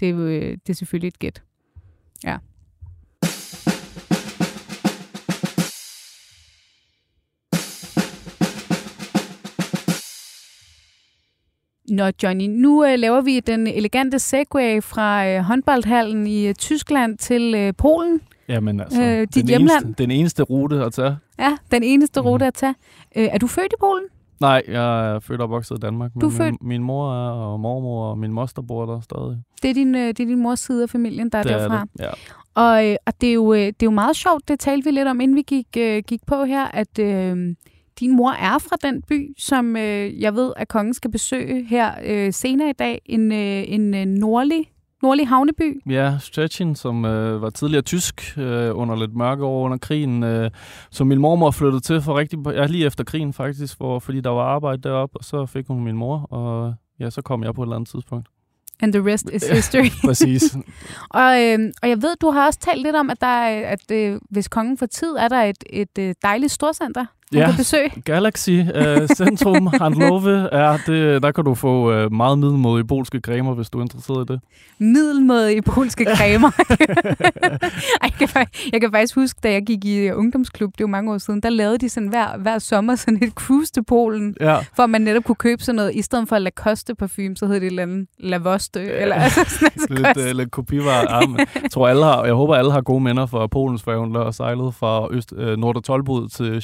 Det 0.00 0.10
er, 0.10 0.18
øh, 0.18 0.42
det 0.42 0.68
er 0.68 0.72
selvfølgelig 0.72 1.08
et 1.08 1.18
gæt. 1.18 1.42
Ja. 2.24 2.36
Nå, 11.88 12.10
Johnny, 12.22 12.46
nu 12.46 12.84
øh, 12.84 12.98
laver 12.98 13.20
vi 13.20 13.40
den 13.40 13.66
elegante 13.66 14.18
segway 14.18 14.82
fra 14.82 15.28
øh, 15.28 15.40
håndboldhallen 15.40 16.26
i 16.26 16.46
øh, 16.46 16.54
Tyskland 16.54 17.18
til 17.18 17.54
øh, 17.54 17.72
Polen. 17.78 18.20
Jamen 18.48 18.80
altså, 18.80 19.02
øh, 19.02 19.20
dit 19.20 19.34
den, 19.34 19.48
hjemland. 19.48 19.84
Eneste, 19.84 20.02
den 20.02 20.10
eneste 20.10 20.42
rute 20.42 20.84
at 20.84 20.92
tage. 20.92 21.16
Ja, 21.38 21.56
den 21.70 21.82
eneste 21.82 22.20
rute 22.20 22.44
mm. 22.44 22.46
at 22.46 22.54
tage. 22.54 22.74
Øh, 23.16 23.24
er 23.24 23.38
du 23.38 23.46
født 23.46 23.72
i 23.72 23.76
Polen? 23.80 24.04
Nej, 24.40 24.62
jeg 24.68 25.14
er 25.14 25.20
født 25.20 25.40
og 25.40 25.44
opvokset 25.44 25.76
i 25.76 25.80
Danmark. 25.80 26.10
Men 26.14 26.20
du 26.20 26.26
er 26.26 26.30
født? 26.30 26.62
Min, 26.62 26.68
min 26.68 26.82
mor 26.82 27.12
er, 27.12 27.30
og 27.30 27.60
mormor 27.60 28.10
og 28.10 28.18
min 28.18 28.32
moster 28.32 28.62
bor 28.62 28.86
der 28.86 29.00
stadig. 29.00 29.42
Det 29.62 29.70
er 29.70 29.74
din, 29.74 29.94
øh, 29.94 30.08
det 30.08 30.20
er 30.20 30.26
din 30.26 30.42
mors 30.42 30.60
side 30.60 30.82
af 30.82 30.90
familien, 30.90 31.28
der 31.28 31.38
er 31.38 31.42
det 31.42 31.52
derfra? 31.52 31.76
Er 31.80 31.84
det, 31.84 32.04
ja. 32.04 32.10
Og, 32.54 32.90
øh, 32.90 32.96
og 33.06 33.12
det, 33.20 33.28
er 33.28 33.34
jo, 33.34 33.52
øh, 33.52 33.60
det 33.60 33.68
er 33.68 33.86
jo 33.86 33.90
meget 33.90 34.16
sjovt, 34.16 34.48
det 34.48 34.60
talte 34.60 34.84
vi 34.84 34.90
lidt 34.90 35.08
om, 35.08 35.20
inden 35.20 35.36
vi 35.36 35.42
gik, 35.42 35.66
gik 36.06 36.20
på 36.26 36.44
her, 36.44 36.64
at 36.64 36.98
øh, 36.98 37.54
din 38.00 38.16
mor 38.16 38.30
er 38.30 38.58
fra 38.58 38.76
den 38.82 39.02
by, 39.02 39.34
som 39.38 39.76
øh, 39.76 40.20
jeg 40.20 40.34
ved, 40.34 40.52
at 40.56 40.68
kongen 40.68 40.94
skal 40.94 41.10
besøge 41.10 41.64
her 41.64 41.92
øh, 42.04 42.32
senere 42.32 42.70
i 42.70 42.72
dag. 42.72 43.02
En, 43.06 43.32
øh, 43.32 43.64
en 43.68 43.90
nordlig 44.14 44.66
nordlig 45.02 45.28
havneby. 45.28 45.82
Ja, 45.90 46.18
Stettin, 46.20 46.74
som 46.74 47.04
øh, 47.04 47.42
var 47.42 47.50
tidligere 47.50 47.82
tysk 47.82 48.38
øh, 48.38 48.78
under 48.78 48.96
lidt 48.96 49.16
mørke 49.16 49.44
år 49.44 49.64
under 49.64 49.78
krigen, 49.78 50.22
øh, 50.22 50.50
som 50.90 51.06
min 51.06 51.18
mormor 51.18 51.50
flyttede 51.50 51.80
til 51.80 52.02
for 52.02 52.18
rigtig, 52.18 52.38
ja, 52.46 52.66
lige 52.66 52.86
efter 52.86 53.04
krigen 53.04 53.32
faktisk, 53.32 53.76
for, 53.76 53.98
fordi 53.98 54.20
der 54.20 54.30
var 54.30 54.42
arbejde 54.42 54.82
deroppe, 54.82 55.16
og 55.18 55.24
så 55.24 55.46
fik 55.46 55.66
hun 55.66 55.84
min 55.84 55.96
mor, 55.96 56.18
og 56.18 56.74
ja, 57.00 57.10
så 57.10 57.22
kom 57.22 57.44
jeg 57.44 57.54
på 57.54 57.62
et 57.62 57.66
eller 57.66 57.76
andet 57.76 57.88
tidspunkt. 57.88 58.28
And 58.80 58.92
the 58.92 59.12
rest 59.12 59.30
is 59.32 59.48
history. 59.48 59.90
Præcis. 60.08 60.56
og, 61.20 61.42
øh, 61.42 61.58
og 61.82 61.88
jeg 61.88 62.02
ved, 62.02 62.16
du 62.20 62.30
har 62.30 62.46
også 62.46 62.58
talt 62.58 62.82
lidt 62.82 62.96
om, 62.96 63.10
at 63.10 63.20
der 63.20 63.26
er, 63.26 63.68
at 63.68 63.90
øh, 63.92 64.20
hvis 64.30 64.48
kongen 64.48 64.78
får 64.78 64.86
tid, 64.86 65.16
er 65.18 65.28
der 65.28 65.42
et, 65.42 65.64
et, 65.70 65.98
øh, 65.98 66.14
dejligt 66.22 66.52
storcenter 66.52 67.06
ja, 67.32 67.46
kan 67.46 67.56
besøge? 67.56 67.90
Galaxy 68.04 68.50
uh, 68.50 69.06
Centrum 69.16 69.66
Handlove 69.80 70.48
er 70.52 70.78
det, 70.86 71.22
der 71.22 71.32
kan 71.32 71.44
du 71.44 71.54
få 71.54 72.04
uh, 72.04 72.12
meget 72.12 72.38
middelmådige 72.38 72.86
polske 72.86 73.20
cremer, 73.20 73.54
hvis 73.54 73.70
du 73.70 73.78
er 73.78 73.82
interesseret 73.82 74.30
i 74.30 74.32
det. 74.32 74.40
Middelmådige 74.78 75.62
polske 75.62 76.04
cremer? 76.04 76.50
jeg, 78.02 78.12
kan, 78.18 78.46
jeg 78.72 78.80
kan 78.80 78.90
faktisk 78.90 79.14
huske, 79.14 79.40
da 79.42 79.52
jeg 79.52 79.62
gik 79.66 79.84
i 79.84 80.10
ungdomsklub, 80.10 80.72
det 80.78 80.84
var 80.84 80.88
mange 80.88 81.12
år 81.12 81.18
siden, 81.18 81.40
der 81.40 81.48
lavede 81.48 81.78
de 81.78 81.88
sådan 81.88 82.08
hver, 82.08 82.38
hver 82.38 82.58
sommer 82.58 82.94
sådan 82.94 83.22
et 83.22 83.32
cruise 83.32 83.72
til 83.72 83.84
Polen, 83.84 84.36
ja. 84.40 84.58
for 84.76 84.82
at 84.82 84.90
man 84.90 85.00
netop 85.00 85.24
kunne 85.24 85.34
købe 85.34 85.62
sådan 85.62 85.76
noget, 85.76 85.94
i 85.94 86.02
stedet 86.02 86.28
for 86.28 86.38
Lacoste 86.38 86.94
parfume, 86.94 87.36
så 87.36 87.46
hed 87.46 87.54
det 87.54 87.62
et 87.62 87.66
eller 87.66 87.82
andet 87.82 88.08
Lavoste, 88.18 88.80
ja. 88.80 89.02
eller 89.02 89.14
altså 89.14 89.40
sådan 89.78 89.96
lidt, 89.96 90.16
uh, 90.16 90.36
lidt 90.36 90.50
kopivar. 90.50 91.22
jeg 91.62 91.70
tror 91.70 91.88
alle 91.88 92.04
har, 92.04 92.24
jeg 92.24 92.34
håber 92.34 92.54
alle 92.54 92.72
har 92.72 92.80
gode 92.80 93.00
minder 93.00 93.26
fra 93.26 93.46
Polens 93.46 93.82
færgen, 93.82 94.14
der 94.14 94.30
sejlet 94.30 94.74
fra 94.74 95.08
Øst, 95.10 95.32
uh, 95.32 95.38
Nord- 95.38 95.76
og 95.76 95.84
Tolbud 95.84 96.28
til 96.28 96.62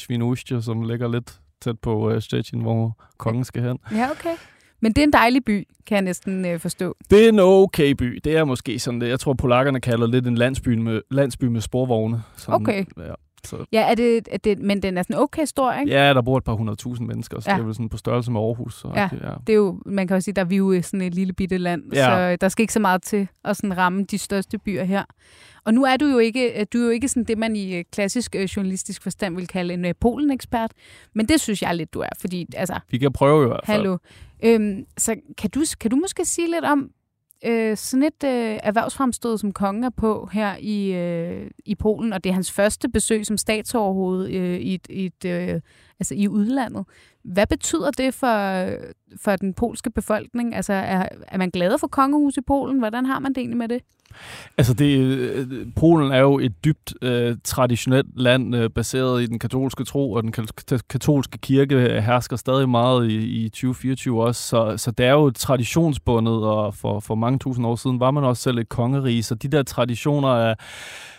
Świnoujście, 0.52 0.62
som 0.62 0.82
ligger 0.82 1.09
lidt 1.09 1.40
tæt 1.61 1.80
på 1.80 2.12
uh, 2.12 2.21
Stettin, 2.21 2.61
hvor 2.61 2.97
kongen 3.18 3.44
skal 3.44 3.62
hen. 3.62 3.78
Ja, 3.92 4.11
okay. 4.11 4.37
Men 4.80 4.92
det 4.92 4.99
er 4.99 5.04
en 5.04 5.12
dejlig 5.12 5.44
by, 5.44 5.68
kan 5.87 5.94
jeg 5.94 6.02
næsten 6.02 6.47
øh, 6.47 6.61
forstå. 6.61 6.97
Det 7.11 7.25
er 7.25 7.28
en 7.28 7.38
okay 7.40 7.90
by. 7.90 8.21
Det 8.25 8.37
er 8.37 8.44
måske 8.44 8.78
sådan 8.78 9.00
det. 9.00 9.09
Jeg 9.09 9.21
tror, 9.21 9.35
polakkerne 9.35 9.80
kalder 9.80 10.06
lidt 10.06 10.26
en 10.26 10.35
landsby 10.35 10.68
med, 10.68 11.00
landsby 11.11 11.44
med 11.44 11.61
sporvogne. 11.61 12.23
Sådan, 12.37 12.54
okay. 12.54 12.85
Ja. 12.99 13.14
Så. 13.47 13.65
Ja, 13.73 13.91
er 13.91 13.95
det, 13.95 14.29
er 14.31 14.39
det, 14.39 14.59
men 14.59 14.83
den 14.83 14.99
er 14.99 15.03
sådan 15.03 15.17
okay 15.17 15.45
stor, 15.45 15.73
ikke? 15.73 15.93
Ja, 15.93 16.15
der 16.15 16.23
bor 16.23 16.39
et 16.39 16.45
par 16.45 16.53
hundredtusind 16.53 17.09
mennesker, 17.09 17.41
så 17.41 17.51
ja. 17.51 17.57
det 17.57 17.63
er 17.63 17.65
vel 17.65 17.75
sådan 17.75 17.89
på 17.89 17.97
størrelse 17.97 18.31
med 18.31 18.41
Aarhus. 18.41 18.75
Så 18.75 18.93
ja, 18.95 19.09
det, 19.13 19.21
ja, 19.23 19.31
det 19.47 19.53
er 19.53 19.57
jo, 19.57 19.81
man 19.87 20.09
kan 20.09 20.17
jo 20.17 20.21
sige, 20.21 20.35
der 20.35 20.41
er 20.41 20.47
vi 20.47 20.57
jo 20.57 20.83
sådan 20.83 21.01
et 21.01 21.15
lille 21.15 21.33
bitte 21.33 21.59
land, 21.59 21.83
ja. 21.95 22.05
så 22.05 22.37
der 22.41 22.49
skal 22.49 22.63
ikke 22.63 22.73
så 22.73 22.81
meget 22.81 23.03
til 23.03 23.29
at 23.45 23.57
sådan 23.57 23.79
ramme 23.79 24.05
de 24.05 24.19
største 24.19 24.59
byer 24.59 24.85
her. 24.85 25.05
Og 25.65 25.75
nu 25.75 25.85
er 25.85 25.97
du 25.97 26.07
jo 26.07 26.19
ikke, 26.19 26.65
du 26.65 26.79
er 26.79 26.85
jo 26.85 26.91
ikke 26.91 27.09
sådan 27.09 27.25
det, 27.25 27.39
man 27.39 27.57
i 27.57 27.77
øh, 27.77 27.85
klassisk 27.93 28.35
øh, 28.35 28.45
journalistisk 28.45 29.03
forstand 29.03 29.37
vil 29.37 29.47
kalde 29.47 29.75
en 29.75 29.85
øh, 29.85 29.95
Polen-ekspert, 30.01 30.73
men 31.15 31.27
det 31.27 31.41
synes 31.41 31.63
jeg 31.63 31.75
lidt, 31.75 31.95
du 31.95 32.01
er, 32.01 32.09
fordi 32.21 32.47
altså... 32.57 32.81
Vi 32.91 32.99
kan 32.99 33.13
prøve 33.13 33.45
i 33.45 33.47
hvert 33.47 33.61
fald. 33.67 33.77
Hallo. 33.77 33.99
Øhm, 34.45 34.87
så 34.99 35.17
kan 35.39 35.51
du, 35.51 35.65
kan 35.81 35.91
du 35.91 35.97
måske 35.97 36.25
sige 36.25 36.51
lidt 36.51 36.65
om, 36.65 36.91
øh, 37.45 37.77
sådan 37.77 38.03
et 38.03 38.25
øh, 38.25 38.59
erhvervsfremstød, 38.63 39.39
som 39.39 39.53
kongen 39.53 39.85
er 39.85 39.91
på 39.91 40.29
her 40.33 40.57
i, 40.61 40.93
øh, 40.93 41.51
i 41.65 41.75
Polen, 41.75 42.13
og 42.13 42.25
det 42.25 42.31
er 42.31 42.35
hans 42.35 42.53
første 42.53 42.89
besøg 42.89 43.27
som 43.27 43.39
statsoverhoved 43.39 44.31
øh, 44.31 44.59
i, 44.59 44.75
et, 44.75 44.87
i, 44.91 45.07
et, 45.07 45.25
øh, 45.25 45.61
altså 46.02 46.14
i 46.14 46.28
udlandet. 46.28 46.85
Hvad 47.25 47.47
betyder 47.47 47.90
det 47.90 48.14
for, 48.14 48.66
for 49.25 49.37
den 49.37 49.54
polske 49.54 49.90
befolkning? 49.90 50.54
Altså, 50.54 50.73
er, 50.73 51.09
er 51.28 51.38
man 51.38 51.50
glad 51.50 51.78
for 51.78 51.87
kongehus 51.87 52.37
i 52.37 52.40
Polen? 52.40 52.78
Hvordan 52.78 53.06
har 53.06 53.18
man 53.18 53.32
det 53.32 53.38
egentlig 53.38 53.59
med 53.59 53.68
det? 53.68 53.82
Altså, 54.59 54.75
det, 54.75 54.99
øh, 54.99 55.66
Polen 55.76 56.12
er 56.12 56.18
jo 56.18 56.38
et 56.38 56.64
dybt 56.64 56.94
øh, 57.02 57.37
traditionelt 57.44 58.21
land, 58.21 58.56
øh, 58.56 58.71
baseret 58.71 59.23
i 59.23 59.26
den 59.26 59.38
katolske 59.38 59.85
tro, 59.85 60.12
og 60.12 60.23
den 60.23 60.32
katolske 60.88 61.38
kirke 61.38 61.75
øh, 61.75 62.02
hersker 62.02 62.37
stadig 62.37 62.68
meget 62.68 63.11
i, 63.11 63.44
i 63.44 63.49
2024 63.49 64.23
også, 64.23 64.42
så, 64.42 64.76
så 64.76 64.90
det 64.90 65.06
er 65.06 65.12
jo 65.12 65.30
traditionsbundet, 65.30 66.44
og 66.44 66.75
for, 66.75 67.00
for 67.00 67.14
mange 67.14 67.38
tusind 67.38 67.66
år 67.66 67.76
siden 67.76 68.00
var 68.00 68.11
man 68.11 68.25
også 68.25 68.42
selv 68.42 68.59
et 68.59 68.68
kongerige, 68.68 69.23
så 69.23 69.35
de 69.35 69.49
der 69.49 69.62
traditioner 69.62 70.28
er 70.28 70.54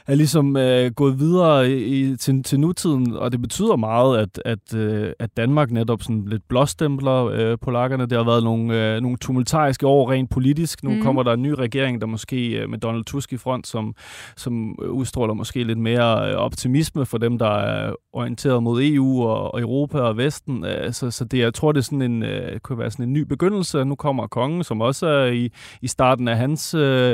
er 0.08 0.16
ligesom 0.16 0.58
øh, 0.58 0.92
gået 0.92 1.20
videre 1.20 1.72
i, 1.72 2.16
til, 2.16 2.44
til 2.44 2.60
nutiden, 2.60 3.16
og 3.16 3.32
det 3.32 3.42
betyder 3.42 3.76
meget, 3.76 4.18
at, 4.18 4.42
at, 4.46 4.76
øh, 4.76 5.12
at 5.20 5.38
Danmark 5.38 5.72
netop 5.72 6.04
sådan 6.04 6.26
lidt 6.28 6.42
blåstempler 6.50 7.26
øh, 7.26 7.58
polakkerne. 7.62 8.06
Det 8.06 8.18
har 8.18 8.26
været 8.26 8.44
nogle, 8.44 8.96
øh, 8.96 9.02
nogle 9.02 9.18
tumultariske 9.18 9.88
år 9.88 10.12
rent 10.12 10.30
politisk. 10.30 10.84
Nu 10.84 10.90
mm. 10.90 11.02
kommer 11.02 11.24
der 11.24 11.34
en 11.34 11.42
ny 11.42 11.50
regering, 11.50 12.02
der 12.02 12.08
måske 12.08 12.50
øh, 12.50 12.70
med 12.70 12.78
Donald 12.78 13.06
Tusk 13.06 13.34
i 13.34 13.38
front, 13.38 13.68
som, 13.68 13.96
som 14.38 14.80
udstråler 14.80 15.34
måske 15.34 15.64
lidt 15.64 15.80
mere 15.80 16.32
øh, 16.32 16.36
optimisme 16.36 17.06
for 17.06 17.18
dem, 17.18 17.38
der 17.38 17.50
er 17.50 17.94
orienteret 18.14 18.64
mod 18.64 18.84
EU 18.84 19.24
og, 19.24 19.54
og 19.54 19.62
Europa 19.62 20.00
og 20.00 20.18
Vesten. 20.18 20.66
Øh, 20.66 20.94
så, 20.94 21.12
så 21.12 21.26
det, 21.26 21.40
jeg 21.40 21.54
tror, 21.54 21.72
det 21.72 21.80
er 21.80 21.84
sådan 21.84 22.02
en, 22.02 22.24
øh, 22.24 22.60
kunne 22.60 22.80
være 22.80 22.92
sådan 22.92 23.06
en 23.06 23.14
ny 23.14 23.22
begyndelse. 23.22 23.86
Nu 23.86 23.96
kommer 23.96 24.28
kongen, 24.28 24.64
som 24.64 24.82
også 24.82 25.08
er 25.08 25.26
i, 25.26 25.50
i 25.82 25.88
starten 25.88 26.28
af 26.28 26.38
hans 26.38 26.74
øh, 26.74 27.14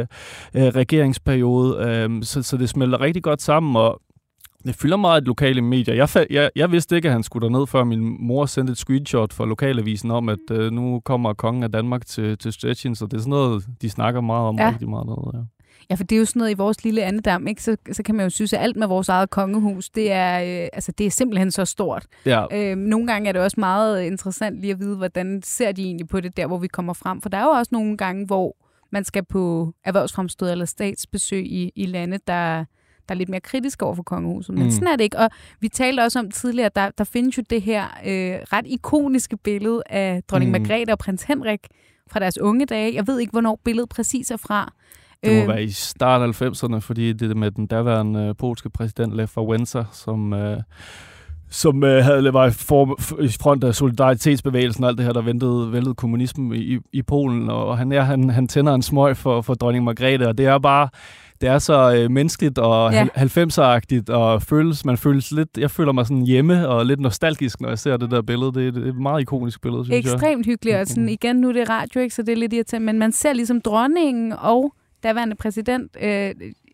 øh, 0.54 0.64
regeringsperiode. 0.64 1.78
Øh, 1.88 2.24
så, 2.24 2.44
så 2.44 2.58
det 2.58 2.70
smelter 2.80 3.02
rigtig 3.02 3.24
godt 3.24 3.42
sammen, 3.42 3.76
og 3.76 4.02
det 4.66 4.76
fylder 4.76 4.98
meget 4.98 5.24
lokale 5.24 5.62
medier. 5.62 5.96
Jeg, 5.96 6.28
jeg, 6.30 6.50
jeg 6.56 6.72
vidste 6.72 6.96
ikke, 6.96 7.08
at 7.08 7.14
han 7.14 7.24
skulle 7.24 7.48
derned, 7.48 7.68
før 7.68 7.84
min 7.84 8.18
mor 8.20 8.46
sendte 8.46 8.72
et 8.72 8.78
screenshot 8.78 9.34
fra 9.34 9.46
lokalavisen 9.46 10.12
om, 10.12 10.30
at 10.30 10.52
øh, 10.52 10.72
nu 10.72 11.00
kommer 11.00 11.34
kongen 11.34 11.64
af 11.64 11.72
Danmark 11.72 12.06
til, 12.06 12.38
til 12.38 12.54
Stettin, 12.54 12.96
så 12.96 13.06
det 13.06 13.14
er 13.14 13.18
sådan 13.18 13.30
noget, 13.30 13.66
de 13.82 13.90
snakker 13.90 14.22
meget 14.22 14.48
om 14.48 14.60
ja. 14.60 14.70
rigtig 14.70 14.90
meget. 14.90 15.06
Noget, 15.06 15.34
ja. 15.34 15.40
Ja, 15.90 15.96
for 15.96 16.04
det 16.04 16.16
er 16.16 16.20
jo 16.20 16.26
sådan 16.26 16.40
noget 16.40 16.52
i 16.52 16.54
vores 16.54 16.84
lille 16.84 17.04
andedam, 17.04 17.48
ikke? 17.48 17.64
Så, 17.64 17.78
så 17.92 18.04
kan 18.04 18.16
man 18.16 18.26
jo 18.26 18.30
synes, 18.30 18.54
at 18.54 18.62
alt 18.62 18.76
med 18.76 18.88
vores 18.88 19.10
eget 19.10 19.30
kongehus, 19.30 19.90
det 19.90 20.12
er, 20.12 20.64
øh, 20.64 20.70
altså, 20.74 20.92
det 20.92 21.06
er 21.06 21.12
simpelthen 21.12 21.52
så 21.52 21.66
stort. 21.66 22.06
Ja. 22.26 22.46
Øh, 22.54 22.78
nogle 22.78 23.08
gange 23.08 23.30
er 23.30 23.34
det 23.34 23.42
også 23.42 23.60
meget 23.60 24.04
interessant 24.04 24.62
lige 24.62 24.72
at 24.72 24.80
vide, 24.80 24.96
hvordan 24.96 25.42
ser 25.46 25.72
de 25.72 25.84
egentlig 25.84 26.08
på 26.08 26.22
det 26.22 26.38
der, 26.38 26.48
hvor 26.48 26.58
vi 26.58 26.68
kommer 26.68 26.94
frem. 26.94 27.22
For 27.22 27.30
der 27.30 27.38
er 27.38 27.44
jo 27.44 27.50
også 27.50 27.70
nogle 27.72 27.98
gange, 27.98 28.26
hvor 28.26 28.56
man 28.92 29.04
skal 29.04 29.26
på 29.26 29.74
erhvervsfremstød 29.86 30.52
eller 30.52 30.66
statsbesøg 30.66 31.46
i, 31.46 31.72
i 31.76 31.86
lande, 31.86 32.20
der, 32.28 32.58
der 32.58 32.66
er 33.10 33.14
lidt 33.14 33.30
mere 33.30 33.42
kritiske 33.42 33.86
over 33.86 33.96
for 33.96 34.04
kongehuset. 34.04 34.56
Men 34.56 34.64
mm. 34.64 34.72
sådan 34.72 34.88
er 34.88 34.96
det 34.96 35.04
ikke. 35.04 35.18
Og 35.18 35.30
vi 35.60 35.68
talte 35.68 36.02
også 36.02 36.20
om 36.20 36.32
tidligere, 36.32 36.70
der, 36.76 36.90
der 36.98 37.04
findes 37.04 37.38
jo 37.38 37.44
det 37.50 37.62
her 37.62 37.84
øh, 37.84 38.40
ret 38.54 38.66
ikoniske 38.68 39.38
billede 39.38 39.84
af 39.86 40.24
dronning 40.28 40.52
mm. 40.52 40.62
Margrethe 40.62 40.94
og 40.94 41.00
prins 41.00 41.24
Henrik 41.24 41.68
fra 42.12 42.20
deres 42.20 42.38
unge 42.38 42.66
dage. 42.66 42.96
Jeg 42.96 43.08
ved 43.08 43.20
ikke, 43.20 43.32
hvornår 43.32 43.60
billedet 43.66 43.90
præcis 43.90 44.32
er 44.32 44.38
fra. 44.38 44.74
Det 45.24 45.36
må 45.36 45.42
øh, 45.42 45.48
være 45.48 45.64
i 45.64 45.70
start 45.70 46.22
af 46.22 46.42
90'erne, 46.42 46.80
fordi 46.80 47.14
det 47.14 47.32
er 47.32 47.36
med 47.36 47.52
den 47.52 47.68
daværende 47.68 48.20
øh, 48.20 48.36
polske 48.36 48.70
præsident 48.70 49.16
Lech 49.16 49.38
Wałęsa, 49.38 49.84
som... 49.92 50.34
Øh, 50.34 50.62
som 51.50 51.84
øh, 51.84 52.04
havde, 52.04 52.34
var 52.34 52.48
i, 52.48 52.52
for, 52.52 53.00
i 53.22 53.28
front 53.42 53.64
af 53.64 53.76
solidaritetsbevægelsen 53.76 54.84
og 54.84 54.90
alt 54.90 54.98
det 54.98 55.06
her, 55.06 55.14
der 55.14 55.22
ventede, 55.22 55.72
væltede 55.72 55.96
kommunismen 55.96 56.56
i, 56.56 56.78
i 56.94 57.02
Polen. 57.02 57.50
Og 57.50 57.78
han, 57.78 57.92
ja, 57.92 58.02
han, 58.02 58.30
han 58.30 58.48
tænder 58.48 58.74
en 58.74 58.82
smøg 58.82 59.18
for, 59.18 59.42
for 59.42 59.54
dronning 59.54 59.86
Margrethe, 59.86 60.28
og 60.28 60.38
det 60.38 60.46
er 60.46 60.58
bare 60.58 60.90
det 61.42 61.50
er 61.50 61.60
så 61.60 61.96
øh, 61.96 62.12
menneskeligt 62.12 62.58
og 62.58 62.94
ja. 62.94 63.06
90'er-agtigt, 63.16 64.14
og 64.14 64.42
føles, 64.42 64.86
man 64.86 64.98
føles 64.98 65.32
lidt, 65.32 65.50
jeg 65.58 65.72
føler 65.72 65.92
mig 65.92 66.06
sådan 66.06 66.22
hjemme 66.22 66.68
og 66.68 66.86
lidt 66.86 67.00
nostalgisk, 67.00 67.62
når 67.62 67.70
jeg 67.70 67.80
ser 67.80 67.98
det 67.98 68.12
der 68.12 68.22
billede. 68.22 68.54
Det 68.54 68.78
er, 68.78 68.82
er 68.82 68.90
et 68.90 68.96
meget 68.96 69.22
ikonisk 69.22 69.62
billede, 69.62 69.86
synes 69.86 69.98
Ekstremt 69.98 70.22
jeg. 70.22 70.30
Ekstremt 70.30 70.46
hyggeligt, 70.46 70.78
og 70.78 70.88
sådan, 70.88 71.10
igen, 71.10 71.36
nu 71.36 71.50
er 71.50 71.54
det 71.54 71.70
radio, 71.70 72.00
ikke, 72.00 72.16
så 72.16 72.22
det 72.22 72.32
er 72.32 72.36
lidt 72.36 72.54
irriterende, 72.54 72.86
men 72.86 73.00
man 73.00 73.12
ser 73.12 73.34
ligesom 73.34 73.62
dronningen 73.62 74.34
og 74.42 74.74
daværende 75.04 75.36
præsident, 75.36 75.98
øh, 76.02 76.32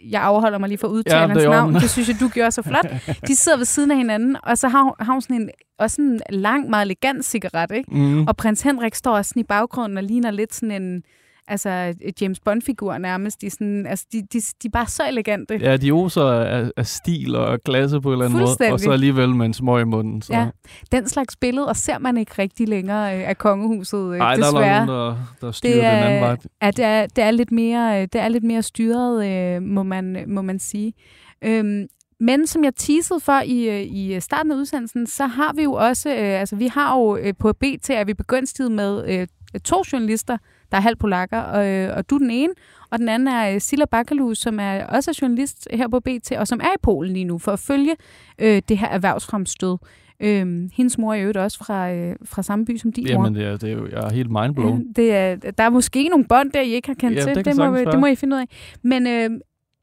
jeg 0.09 0.21
afholder 0.21 0.57
mig 0.57 0.69
lige 0.69 0.77
for 0.77 0.87
at 0.87 0.91
udtale 0.91 1.19
ja, 1.19 1.27
hans 1.27 1.43
navn, 1.43 1.73
det 1.73 1.89
synes 1.89 2.09
jeg, 2.09 2.19
du 2.19 2.27
gjorde 2.27 2.51
så 2.51 2.61
flot. 2.61 2.85
De 3.27 3.35
sidder 3.41 3.57
ved 3.57 3.65
siden 3.65 3.91
af 3.91 3.97
hinanden, 3.97 4.37
og 4.43 4.57
så 4.57 4.67
har, 4.67 5.03
har 5.03 5.13
hun 5.13 5.21
sådan 5.21 5.41
en, 5.41 5.49
også 5.79 6.01
en 6.01 6.21
lang, 6.29 6.69
meget 6.69 6.85
elegant 6.85 7.25
cigaret, 7.25 7.71
ikke? 7.71 7.95
Mm. 7.95 8.27
Og 8.27 8.37
prins 8.37 8.61
Henrik 8.61 8.95
står 8.95 9.21
sådan 9.21 9.39
i 9.39 9.43
baggrunden 9.43 9.97
og 9.97 10.03
ligner 10.03 10.31
lidt 10.31 10.55
sådan 10.55 10.81
en 10.83 11.03
altså 11.47 11.93
James 12.21 12.39
Bond-figur 12.39 12.97
nærmest. 12.97 13.41
De, 13.41 13.49
sådan, 13.49 13.85
altså, 13.85 14.05
de, 14.11 14.21
de, 14.21 14.39
de 14.39 14.67
er 14.67 14.69
bare 14.73 14.87
så 14.87 15.03
elegante. 15.07 15.59
Ja, 15.61 15.77
de 15.77 15.91
oser 15.91 16.23
af, 16.23 16.71
af 16.77 16.85
stil 16.85 17.35
og 17.35 17.63
klasse 17.63 18.01
på 18.01 18.09
en 18.09 18.13
eller 18.13 18.25
anden 18.25 18.39
måde, 18.39 18.73
og 18.73 18.79
så 18.79 18.91
alligevel 18.91 19.35
med 19.35 19.45
en 19.45 19.53
smøg 19.53 19.81
i 19.81 19.85
munden. 19.85 20.21
Så. 20.21 20.33
Ja, 20.33 20.49
den 20.91 21.09
slags 21.09 21.35
billede, 21.35 21.67
og 21.67 21.75
ser 21.75 21.99
man 21.99 22.17
ikke 22.17 22.31
rigtig 22.39 22.67
længere 22.67 23.17
øh, 23.17 23.29
af 23.29 23.37
kongehuset, 23.37 24.13
øh, 24.13 24.19
Ej, 24.19 24.35
desværre. 24.35 24.63
der 24.63 24.69
er 24.69 24.85
nogen, 24.85 24.99
der, 25.09 25.17
der 25.41 25.51
styrer 25.51 25.73
det 25.73 25.85
er, 25.85 25.95
den 25.95 26.03
anden 26.03 26.21
vej. 26.21 26.37
Ja, 26.61 26.71
det 26.71 26.85
er, 26.85 27.07
det 27.07 27.23
er, 27.23 27.31
lidt, 27.31 27.51
mere, 27.51 28.01
det 28.01 28.21
er 28.21 28.27
lidt 28.27 28.43
mere 28.43 28.61
styret, 28.61 29.27
øh, 29.27 29.61
må, 29.61 29.83
man, 29.83 30.23
må 30.27 30.41
man 30.41 30.59
sige. 30.59 30.93
Øhm, 31.41 31.87
men 32.19 32.47
som 32.47 32.63
jeg 32.63 32.75
teasede 32.75 33.19
for 33.19 33.41
i, 33.45 33.83
i 33.83 34.19
starten 34.19 34.51
af 34.51 34.55
udsendelsen, 34.55 35.07
så 35.07 35.25
har 35.25 35.53
vi 35.53 35.63
jo 35.63 35.73
også, 35.73 36.09
øh, 36.09 36.39
altså 36.39 36.55
vi 36.55 36.67
har 36.67 36.97
jo 36.97 37.17
øh, 37.17 37.33
på 37.39 37.53
BT, 37.53 37.89
at 37.89 38.07
vi 38.07 38.13
begyndt 38.13 38.71
med 38.71 39.05
øh, 39.07 39.27
to 39.63 39.83
journalister, 39.91 40.37
der 40.75 40.79
er 40.79 40.83
halv 40.83 40.95
polakker, 40.95 41.39
og, 41.39 41.67
øh, 41.67 41.97
og 41.97 42.09
du 42.09 42.15
er 42.15 42.19
den 42.19 42.31
ene. 42.31 42.53
Og 42.89 42.99
den 42.99 43.09
anden 43.09 43.27
er 43.27 43.53
øh, 43.53 43.61
Silla 43.61 43.85
Bakalu, 43.85 44.33
som 44.33 44.59
er 44.59 44.85
også 44.85 45.11
er 45.11 45.19
journalist 45.21 45.67
her 45.73 45.87
på 45.87 45.99
BT, 45.99 46.31
og 46.31 46.47
som 46.47 46.59
er 46.59 46.73
i 46.75 46.79
Polen 46.81 47.13
lige 47.13 47.25
nu, 47.25 47.37
for 47.37 47.51
at 47.51 47.59
følge 47.59 47.95
øh, 48.39 48.61
det 48.69 48.77
her 48.77 48.87
erhvervsfremstød. 48.87 49.77
Øhm, 50.19 50.69
hendes 50.73 50.97
mor 50.97 51.13
er 51.13 51.17
jo 51.17 51.33
også 51.35 51.57
fra, 51.57 51.91
øh, 51.91 52.15
fra 52.25 52.43
samme 52.43 52.65
by 52.65 52.77
som 52.77 52.91
din 52.91 53.07
Jamen, 53.07 53.17
mor. 53.17 53.23
Jamen, 53.25 53.39
det 53.39 53.47
er, 53.47 53.57
det 53.57 53.69
er 53.69 53.73
jo, 53.73 53.87
jeg 53.87 53.99
er 53.99 54.13
helt 54.13 54.31
mindblown. 54.31 54.77
Ja, 54.97 55.01
det 55.01 55.15
er, 55.15 55.35
der 55.35 55.63
er 55.63 55.69
måske 55.69 56.07
nogle 56.07 56.25
bånd 56.25 56.51
der, 56.51 56.61
I 56.61 56.69
ikke 56.69 56.87
har 56.87 56.95
kendt 56.95 57.17
ja, 57.17 57.23
til. 57.23 57.35
Det, 57.35 57.45
det, 57.45 57.57
må, 57.57 57.77
det 57.77 57.99
må 57.99 58.05
I 58.05 58.15
finde 58.15 58.35
ud 58.35 58.41
af. 58.41 58.47
Men 58.81 59.07
øh, 59.07 59.29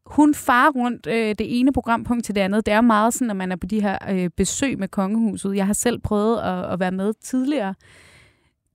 hun 0.06 0.34
farer 0.34 0.70
rundt 0.70 1.06
øh, 1.06 1.28
det 1.28 1.60
ene 1.60 1.72
programpunkt 1.72 2.24
til 2.24 2.34
det 2.34 2.40
andet. 2.40 2.66
Det 2.66 2.74
er 2.74 2.80
meget 2.80 3.14
sådan, 3.14 3.26
når 3.26 3.34
man 3.34 3.52
er 3.52 3.56
på 3.56 3.66
de 3.66 3.82
her 3.82 3.98
øh, 4.10 4.30
besøg 4.36 4.78
med 4.78 4.88
kongehuset. 4.88 5.56
Jeg 5.56 5.66
har 5.66 5.74
selv 5.74 5.98
prøvet 5.98 6.38
at, 6.38 6.72
at 6.72 6.80
være 6.80 6.92
med 6.92 7.12
tidligere 7.22 7.74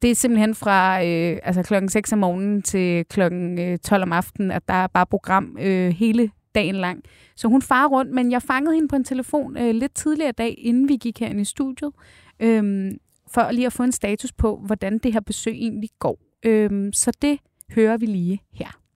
det 0.01 0.11
er 0.11 0.15
simpelthen 0.15 0.55
fra 0.55 1.03
øh, 1.05 1.39
altså 1.43 1.63
klokken 1.63 1.89
6 1.89 2.13
om 2.13 2.19
morgenen 2.19 2.61
til 2.61 3.05
klokken 3.05 3.59
øh, 3.59 3.77
12 3.77 4.03
om 4.03 4.13
aftenen, 4.13 4.51
at 4.51 4.67
der 4.67 4.73
er 4.73 4.87
bare 4.87 5.05
program 5.05 5.57
øh, 5.59 5.89
hele 5.89 6.31
dagen 6.55 6.75
lang. 6.75 7.03
Så 7.35 7.47
hun 7.47 7.61
farer 7.61 7.87
rundt, 7.87 8.11
men 8.11 8.31
jeg 8.31 8.41
fangede 8.41 8.75
hende 8.75 8.87
på 8.87 8.95
en 8.95 9.03
telefon 9.03 9.57
øh, 9.57 9.75
lidt 9.75 9.95
tidligere 9.95 10.31
dag, 10.31 10.55
inden 10.57 10.89
vi 10.89 10.95
gik 10.95 11.19
herind 11.19 11.41
i 11.41 11.45
studiet, 11.45 11.91
øh, 12.39 12.91
for 13.27 13.51
lige 13.51 13.65
at 13.65 13.73
få 13.73 13.83
en 13.83 13.91
status 13.91 14.33
på, 14.33 14.61
hvordan 14.65 14.97
det 14.97 15.13
her 15.13 15.19
besøg 15.19 15.53
egentlig 15.53 15.89
går. 15.99 16.19
Øh, 16.45 16.89
så 16.93 17.11
det 17.21 17.39
hører 17.71 17.97
vi 17.97 18.05
lige 18.05 18.41
her. 18.53 18.86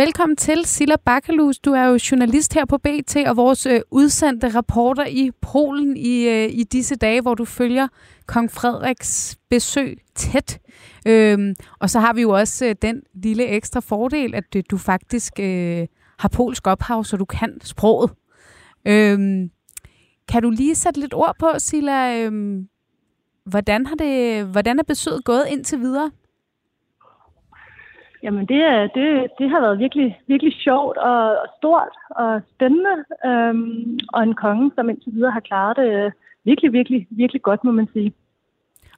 Velkommen 0.00 0.36
til, 0.36 0.64
Silla 0.64 0.96
Bakalus. 0.96 1.58
Du 1.58 1.72
er 1.72 1.84
jo 1.84 1.98
journalist 2.10 2.54
her 2.54 2.64
på 2.64 2.78
BT 2.78 3.16
og 3.26 3.36
vores 3.36 3.66
øh, 3.66 3.80
udsendte 3.90 4.48
rapporter 4.48 5.06
i 5.06 5.30
Polen 5.40 5.96
i, 5.96 6.28
øh, 6.28 6.48
i 6.52 6.64
disse 6.64 6.96
dage, 6.96 7.20
hvor 7.20 7.34
du 7.34 7.44
følger 7.44 7.88
kong 8.26 8.50
Frederiks 8.50 9.38
besøg 9.50 9.98
tæt. 10.14 10.58
Øhm, 11.06 11.54
og 11.78 11.90
så 11.90 12.00
har 12.00 12.12
vi 12.12 12.22
jo 12.22 12.30
også 12.30 12.66
øh, 12.66 12.74
den 12.82 13.02
lille 13.14 13.46
ekstra 13.46 13.80
fordel, 13.80 14.34
at 14.34 14.56
øh, 14.56 14.62
du 14.70 14.78
faktisk 14.78 15.40
øh, 15.40 15.86
har 16.18 16.28
polsk 16.28 16.66
ophav, 16.66 17.04
så 17.04 17.16
du 17.16 17.24
kan 17.24 17.60
sproget. 17.62 18.10
Øhm, 18.86 19.50
kan 20.28 20.42
du 20.42 20.50
lige 20.50 20.74
sætte 20.74 21.00
lidt 21.00 21.14
ord 21.14 21.36
på, 21.38 21.50
Silla, 21.58 22.24
øhm, 22.24 22.68
hvordan, 23.44 23.86
har 23.86 23.94
det, 23.94 24.44
hvordan 24.46 24.78
er 24.78 24.82
besøget 24.82 25.24
gået 25.24 25.44
indtil 25.50 25.80
videre? 25.80 26.10
Jamen 28.22 28.46
det, 28.46 28.90
det, 28.94 29.26
det 29.38 29.50
har 29.50 29.60
været 29.60 29.78
virkelig, 29.78 30.20
virkelig 30.26 30.54
sjovt 30.54 30.96
og, 30.96 31.20
og 31.42 31.46
stort 31.58 31.94
og 32.10 32.40
spændende. 32.54 32.96
Øhm, 33.24 33.98
og 34.12 34.22
en 34.22 34.34
konge, 34.34 34.70
som 34.74 34.88
indtil 34.90 35.12
videre 35.12 35.30
har 35.30 35.40
klaret 35.40 35.76
det 35.76 36.12
virkelig, 36.44 36.72
virkelig, 36.72 37.06
virkelig 37.10 37.42
godt, 37.42 37.64
må 37.64 37.70
man 37.70 37.88
sige. 37.92 38.12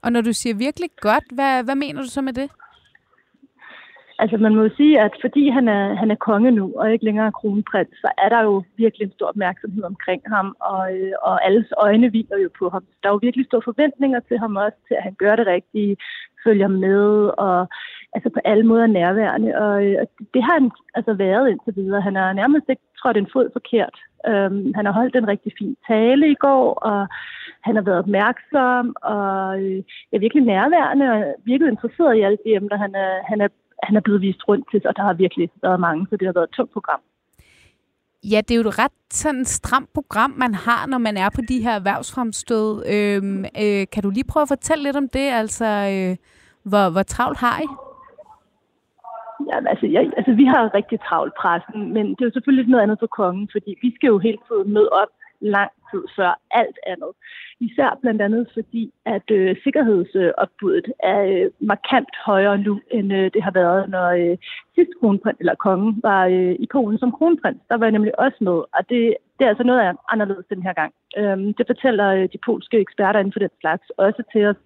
Og 0.02 0.12
når 0.12 0.20
du 0.20 0.32
siger 0.32 0.54
virkelig 0.54 0.90
godt, 1.00 1.24
hvad, 1.32 1.64
hvad 1.64 1.74
mener 1.74 2.02
du 2.02 2.08
så 2.08 2.22
med 2.22 2.32
det? 2.32 2.50
Altså 4.18 4.36
man 4.36 4.54
må 4.54 4.62
jo 4.62 4.70
sige, 4.76 5.00
at 5.00 5.14
fordi 5.20 5.48
han 5.48 5.68
er, 5.68 5.94
han 5.94 6.10
er 6.10 6.14
konge 6.14 6.50
nu, 6.50 6.72
og 6.76 6.92
ikke 6.92 7.04
længere 7.04 7.32
kronprins, 7.32 7.88
så 7.88 8.10
er 8.18 8.28
der 8.28 8.42
jo 8.42 8.64
virkelig 8.76 9.04
en 9.04 9.12
stor 9.12 9.26
opmærksomhed 9.26 9.82
omkring 9.82 10.22
ham, 10.26 10.56
og, 10.60 10.94
øh, 10.96 11.12
og 11.22 11.46
alles 11.46 11.66
øjne 11.76 12.08
hviler 12.08 12.38
jo 12.38 12.50
på 12.58 12.68
ham. 12.68 12.84
Der 13.02 13.08
er 13.08 13.12
jo 13.12 13.18
virkelig 13.22 13.46
store 13.46 13.62
forventninger 13.64 14.20
til 14.20 14.38
ham 14.38 14.56
også, 14.56 14.78
til 14.88 14.94
at 14.94 15.02
han 15.02 15.14
gør 15.14 15.36
det 15.36 15.46
rigtige, 15.46 15.96
følger 16.44 16.68
med, 16.68 17.30
og 17.38 17.68
altså 18.14 18.30
på 18.30 18.40
alle 18.44 18.66
måder 18.66 18.86
nærværende. 18.86 19.50
Og, 19.64 19.84
øh, 19.84 19.96
og 20.02 20.06
det 20.34 20.42
har 20.42 20.54
han 20.60 20.70
altså 20.94 21.12
været 21.14 21.50
indtil 21.50 21.76
videre. 21.76 22.00
Han 22.00 22.16
har 22.16 22.32
nærmest 22.32 22.66
ikke 22.68 22.82
trådt 23.00 23.16
en 23.16 23.32
fod 23.32 23.48
forkert. 23.52 23.96
Øhm, 24.28 24.72
han 24.76 24.84
har 24.86 24.92
holdt 24.92 25.16
en 25.16 25.28
rigtig 25.28 25.52
fin 25.58 25.76
tale 25.88 26.30
i 26.30 26.34
går, 26.34 26.74
og 26.74 27.08
han 27.66 27.74
har 27.76 27.82
været 27.82 27.98
opmærksom 27.98 28.96
og 29.02 29.62
øh, 29.62 29.82
er 30.12 30.18
virkelig 30.18 30.44
nærværende 30.44 31.06
og 31.12 31.34
virkelig 31.44 31.70
interesseret 31.70 32.16
i 32.16 32.24
alle 32.26 32.38
de 32.44 32.54
emner, 32.54 32.76
han 32.76 32.94
er, 32.94 33.12
han 33.30 33.40
er 33.40 33.48
han 33.82 33.96
er 33.96 34.00
blevet 34.00 34.20
vist 34.20 34.48
rundt 34.48 34.66
til, 34.70 34.82
og 34.88 34.96
der 34.96 35.02
har 35.02 35.12
virkelig 35.12 35.50
været 35.62 35.80
mange, 35.80 36.06
så 36.10 36.16
det 36.16 36.26
har 36.26 36.32
været 36.32 36.48
et 36.48 36.56
tungt 36.56 36.72
program. 36.72 37.00
Ja, 38.24 38.40
det 38.40 38.50
er 38.50 38.54
jo 38.62 38.68
et 38.68 38.78
ret 38.78 38.98
sådan 39.10 39.44
stramt 39.44 39.92
program, 39.94 40.30
man 40.30 40.54
har, 40.54 40.86
når 40.86 40.98
man 40.98 41.16
er 41.16 41.30
på 41.30 41.40
de 41.48 41.62
her 41.62 41.72
erhvervsfremstød. 41.72 42.82
Øhm, 42.94 43.44
øh, 43.62 43.86
kan 43.92 44.02
du 44.02 44.10
lige 44.10 44.30
prøve 44.32 44.42
at 44.42 44.48
fortælle 44.48 44.84
lidt 44.84 44.96
om 44.96 45.08
det? 45.08 45.28
Altså, 45.42 45.64
øh, 45.64 46.16
hvor, 46.62 46.90
hvor 46.90 47.02
travlt 47.02 47.38
har 47.38 47.60
I? 47.60 47.91
Ja, 49.50 49.56
altså, 49.72 49.86
jeg, 49.86 50.02
altså, 50.16 50.32
vi 50.32 50.44
har 50.44 50.74
rigtig 50.74 50.98
travlt 51.00 51.34
pressen, 51.40 51.92
men 51.94 52.04
det 52.10 52.20
er 52.20 52.28
jo 52.28 52.36
selvfølgelig 52.36 52.70
noget 52.70 52.82
andet 52.82 52.98
for 53.00 53.06
kongen, 53.06 53.48
fordi 53.52 53.70
vi 53.82 53.94
skal 53.94 54.08
jo 54.08 54.18
hele 54.18 54.38
tiden 54.48 54.72
møde 54.74 54.88
op 55.02 55.12
lang 55.40 55.70
tid 55.90 56.02
før 56.16 56.40
alt 56.50 56.78
andet. 56.86 57.12
Især 57.60 57.98
blandt 58.02 58.22
andet 58.22 58.50
fordi, 58.54 58.92
at 59.06 59.30
øh, 59.30 59.56
sikkerhedsopbuddet 59.64 60.92
er 61.02 61.20
øh, 61.22 61.50
markant 61.60 62.14
højere 62.26 62.58
nu, 62.58 62.80
end 62.90 63.12
øh, 63.12 63.30
det 63.34 63.42
har 63.42 63.50
været, 63.50 63.90
når 63.90 64.08
øh, 64.22 64.36
sidst 64.74 64.92
kronprins, 65.00 65.40
eller 65.40 65.54
kongen 65.54 66.00
var 66.02 66.24
øh, 66.26 66.54
i 66.64 66.66
Polen 66.72 66.98
som 66.98 67.12
kronprins. 67.12 67.62
Der 67.68 67.76
var 67.76 67.86
jeg 67.86 67.92
nemlig 67.92 68.18
også 68.18 68.38
med, 68.40 68.58
og 68.76 68.82
det, 68.88 69.00
det 69.36 69.44
er 69.44 69.48
altså 69.48 69.64
noget 69.64 69.80
af 69.80 69.92
anderledes 70.12 70.46
den 70.48 70.62
her 70.62 70.72
gang. 70.72 70.92
Øhm, 71.16 71.54
det 71.54 71.66
fortæller 71.66 72.08
øh, 72.16 72.28
de 72.32 72.38
polske 72.46 72.78
eksperter 72.80 73.20
inden 73.20 73.32
for 73.32 73.44
den 73.46 73.54
slags 73.60 73.86
også 73.98 74.22
til 74.32 74.46
os. 74.46 74.60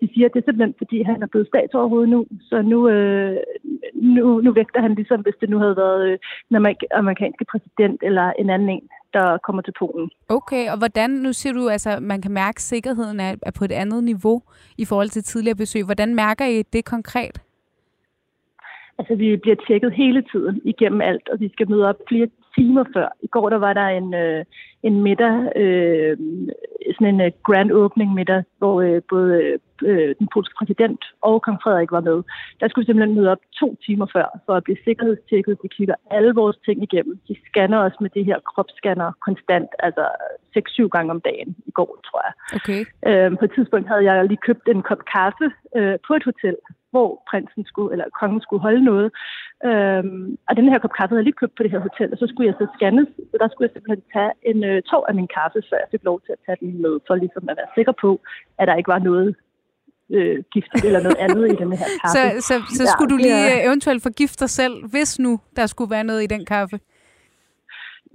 De 0.00 0.08
siger, 0.14 0.26
at 0.26 0.32
det 0.34 0.40
er 0.40 0.46
simpelthen, 0.46 0.74
fordi 0.78 1.02
han 1.02 1.22
er 1.22 1.26
blevet 1.26 1.48
statsoverhoved 1.48 2.06
nu, 2.06 2.26
så 2.40 2.62
nu, 2.62 2.88
øh, 2.88 3.36
nu, 3.94 4.40
nu 4.40 4.52
vægter 4.52 4.80
han 4.80 4.94
ligesom, 4.94 5.20
hvis 5.20 5.34
det 5.40 5.50
nu 5.50 5.58
havde 5.58 5.76
været 5.76 6.02
øh, 6.08 6.18
en 6.50 6.56
amerikanske 6.92 7.44
præsident 7.52 8.00
eller 8.02 8.32
en 8.38 8.50
anden 8.50 8.68
en, 8.68 8.88
der 9.12 9.38
kommer 9.38 9.62
til 9.62 9.74
Polen. 9.78 10.10
Okay, 10.28 10.70
og 10.72 10.78
hvordan, 10.78 11.10
nu 11.10 11.32
siger 11.32 11.52
du, 11.52 11.68
altså 11.68 11.98
man 12.00 12.22
kan 12.22 12.32
mærke, 12.32 12.56
at 12.56 12.68
sikkerheden 12.72 13.20
er, 13.20 13.34
er 13.42 13.50
på 13.58 13.64
et 13.64 13.72
andet 13.72 14.04
niveau 14.04 14.42
i 14.78 14.84
forhold 14.84 15.08
til 15.08 15.22
tidligere 15.22 15.56
besøg. 15.56 15.84
Hvordan 15.84 16.14
mærker 16.14 16.44
I 16.44 16.62
det 16.62 16.84
konkret? 16.84 17.42
Altså, 18.98 19.14
vi 19.14 19.36
bliver 19.36 19.56
tjekket 19.66 19.92
hele 19.92 20.22
tiden 20.32 20.60
igennem 20.64 21.00
alt, 21.00 21.28
og 21.28 21.40
vi 21.40 21.48
skal 21.52 21.70
møde 21.70 21.88
op 21.88 22.00
flere 22.08 22.28
timer 22.56 22.84
før. 22.94 23.08
I 23.22 23.26
går 23.26 23.48
der 23.48 23.58
var 23.58 23.72
der 23.72 23.88
en, 24.00 24.14
øh, 24.14 24.44
en 24.82 25.02
middag, 25.02 25.36
øh, 25.56 26.16
sådan 26.94 27.14
en 27.14 27.20
uh, 27.20 27.32
grand 27.42 27.72
opening 27.72 28.14
middag, 28.14 28.42
hvor 28.58 28.80
øh, 28.80 29.02
både 29.10 29.58
øh, 29.82 30.14
den 30.18 30.28
polske 30.34 30.54
præsident 30.58 31.02
og 31.20 31.42
kong 31.42 31.58
Frederik 31.62 31.90
var 31.90 32.00
med. 32.00 32.18
Der 32.60 32.68
skulle 32.68 32.82
vi 32.82 32.88
simpelthen 32.88 33.16
møde 33.16 33.30
op 33.30 33.42
to 33.60 33.76
timer 33.86 34.06
før, 34.12 34.40
for 34.46 34.54
at 34.54 34.64
blive 34.64 34.84
sikkerhedstjekket. 34.84 35.62
De 35.62 35.68
kigger 35.68 35.94
alle 36.10 36.32
vores 36.34 36.56
ting 36.66 36.82
igennem. 36.82 37.20
De 37.28 37.34
scanner 37.46 37.78
os 37.78 38.00
med 38.00 38.10
det 38.10 38.24
her 38.24 38.38
kropsscanner 38.50 39.12
konstant, 39.26 39.70
altså 39.78 40.04
6-7 40.56 40.88
gange 40.88 41.10
om 41.10 41.20
dagen 41.20 41.56
i 41.66 41.70
går, 41.70 42.00
tror 42.08 42.20
jeg. 42.26 42.34
Okay. 42.58 42.80
Øh, 43.08 43.38
på 43.38 43.44
et 43.44 43.52
tidspunkt 43.56 43.88
havde 43.88 44.04
jeg 44.04 44.24
lige 44.24 44.46
købt 44.48 44.68
en 44.68 44.82
kop 44.82 45.02
kaffe 45.14 45.46
øh, 45.76 45.96
på 46.06 46.12
et 46.14 46.24
hotel, 46.24 46.56
hvor 46.90 47.22
prinsen 47.30 47.64
skulle, 47.70 47.92
eller 47.92 48.16
kongen 48.20 48.40
skulle 48.40 48.62
holde 48.66 48.84
noget. 48.84 49.08
Øhm, 49.68 50.38
og 50.48 50.52
den 50.56 50.68
her 50.70 50.78
kop 50.78 50.94
kaffe 50.98 51.12
havde 51.12 51.22
jeg 51.22 51.28
lige 51.30 51.40
købt 51.42 51.54
på 51.56 51.62
det 51.62 51.70
her 51.70 51.86
hotel, 51.88 52.12
og 52.12 52.18
så 52.18 52.26
skulle 52.28 52.46
jeg 52.48 52.56
så 52.58 52.66
scannes, 52.76 53.08
så 53.30 53.36
der 53.40 53.48
skulle 53.48 53.66
jeg 53.66 53.74
simpelthen 53.74 54.04
tage 54.14 54.32
en 54.50 54.58
øh, 54.68 54.82
tog 54.90 55.02
af 55.08 55.14
min 55.14 55.28
kaffe, 55.38 55.58
så 55.68 55.74
jeg 55.82 55.88
fik 55.90 56.04
lov 56.10 56.20
til 56.24 56.32
at 56.36 56.40
tage 56.46 56.58
den 56.60 56.82
med, 56.82 56.94
for 57.06 57.14
ligesom 57.14 57.44
at 57.50 57.56
være 57.60 57.70
sikker 57.76 57.94
på, 58.04 58.10
at 58.58 58.68
der 58.68 58.74
ikke 58.80 58.92
var 58.96 59.02
noget 59.10 59.28
øh, 60.16 60.38
giftigt 60.54 60.84
eller 60.84 61.02
noget 61.06 61.18
andet 61.24 61.44
i 61.52 61.56
den 61.62 61.72
her 61.80 61.88
kaffe. 62.02 62.14
Så, 62.14 62.46
så, 62.48 62.54
så 62.78 62.82
ja, 62.82 62.90
skulle 62.92 63.10
du 63.14 63.16
lige 63.16 63.44
ja. 63.52 63.66
eventuelt 63.66 64.02
forgifte 64.02 64.40
dig 64.44 64.50
selv, 64.50 64.74
hvis 64.92 65.18
nu 65.18 65.40
der 65.56 65.66
skulle 65.66 65.90
være 65.90 66.04
noget 66.04 66.22
i 66.22 66.26
den 66.26 66.44
kaffe? 66.44 66.80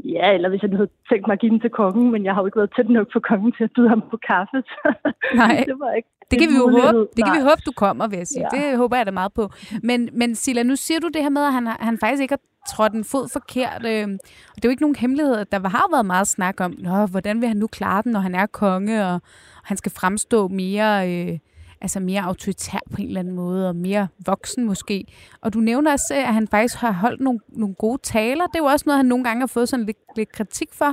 Ja, 0.03 0.33
eller 0.33 0.49
hvis 0.49 0.61
jeg 0.61 0.71
havde 0.71 0.89
tænkt 1.09 1.27
mig 1.27 1.33
at 1.33 1.39
give 1.39 1.49
den 1.49 1.59
til 1.59 1.69
kongen, 1.69 2.11
men 2.11 2.25
jeg 2.25 2.33
har 2.33 2.41
jo 2.41 2.45
ikke 2.45 2.57
været 2.57 2.73
tæt 2.75 2.89
nok 2.89 3.07
for 3.13 3.19
kongen 3.19 3.51
til 3.57 3.63
at 3.63 3.71
byde 3.75 3.89
ham 3.89 4.01
på 4.11 4.17
kaffe. 4.27 4.57
Nej, 5.41 5.63
det, 5.69 5.79
var 5.79 5.91
ikke 5.91 6.09
det 6.31 6.39
kan 6.39 6.49
vi 6.49 6.55
jo 6.55 6.67
håbe. 6.77 7.07
Det 7.17 7.25
kan 7.25 7.33
vi 7.37 7.41
håbe, 7.49 7.61
du 7.65 7.71
kommer, 7.71 8.07
vil 8.07 8.17
jeg 8.17 8.27
sige. 8.27 8.45
Ja. 8.53 8.57
Det 8.57 8.77
håber 8.77 8.97
jeg 8.97 9.05
da 9.05 9.11
meget 9.11 9.33
på. 9.33 9.49
Men, 9.83 10.09
men 10.13 10.35
Silla, 10.35 10.63
nu 10.63 10.75
siger 10.75 10.99
du 10.99 11.07
det 11.07 11.21
her 11.21 11.29
med, 11.29 11.41
at 11.41 11.53
han, 11.53 11.67
han 11.67 11.97
faktisk 11.97 12.21
ikke 12.21 12.31
har 12.31 12.45
trådt 12.73 12.93
en 12.93 13.03
fod 13.03 13.29
forkert. 13.33 13.81
Øh, 13.85 14.07
og 14.49 14.55
det 14.55 14.65
er 14.65 14.69
jo 14.69 14.75
ikke 14.75 14.83
nogen 14.83 14.95
hemmelighed. 14.95 15.45
Der 15.45 15.69
har 15.69 15.87
været 15.91 16.05
meget 16.05 16.27
snak 16.27 16.61
om, 16.61 16.73
Nå, 16.77 17.05
hvordan 17.05 17.41
vil 17.41 17.47
han 17.47 17.57
nu 17.57 17.67
klare 17.67 18.01
den, 18.03 18.11
når 18.11 18.19
han 18.19 18.35
er 18.35 18.45
konge, 18.45 19.05
og, 19.05 19.13
og 19.13 19.21
han 19.63 19.77
skal 19.77 19.91
fremstå 19.91 20.47
mere... 20.47 21.11
Øh, 21.11 21.39
altså 21.83 21.99
mere 21.99 22.21
autoritær 22.21 22.79
på 22.93 22.97
en 22.99 23.07
eller 23.07 23.19
anden 23.19 23.35
måde, 23.35 23.69
og 23.69 23.75
mere 23.75 24.07
voksen 24.25 24.63
måske. 24.65 25.05
Og 25.41 25.53
du 25.53 25.59
nævner 25.59 25.91
også, 25.91 26.13
at 26.27 26.33
han 26.33 26.47
faktisk 26.47 26.75
har 26.83 26.93
holdt 27.03 27.21
nogle, 27.21 27.39
nogle 27.49 27.75
gode 27.75 27.99
taler. 28.03 28.45
Det 28.45 28.55
er 28.55 28.63
jo 28.63 28.71
også 28.73 28.85
noget, 28.87 28.99
han 28.99 29.05
nogle 29.05 29.23
gange 29.23 29.39
har 29.39 29.51
fået 29.53 29.69
sådan 29.69 29.85
lidt, 29.85 29.97
lidt 30.15 30.31
kritik 30.31 30.69
for. 30.79 30.91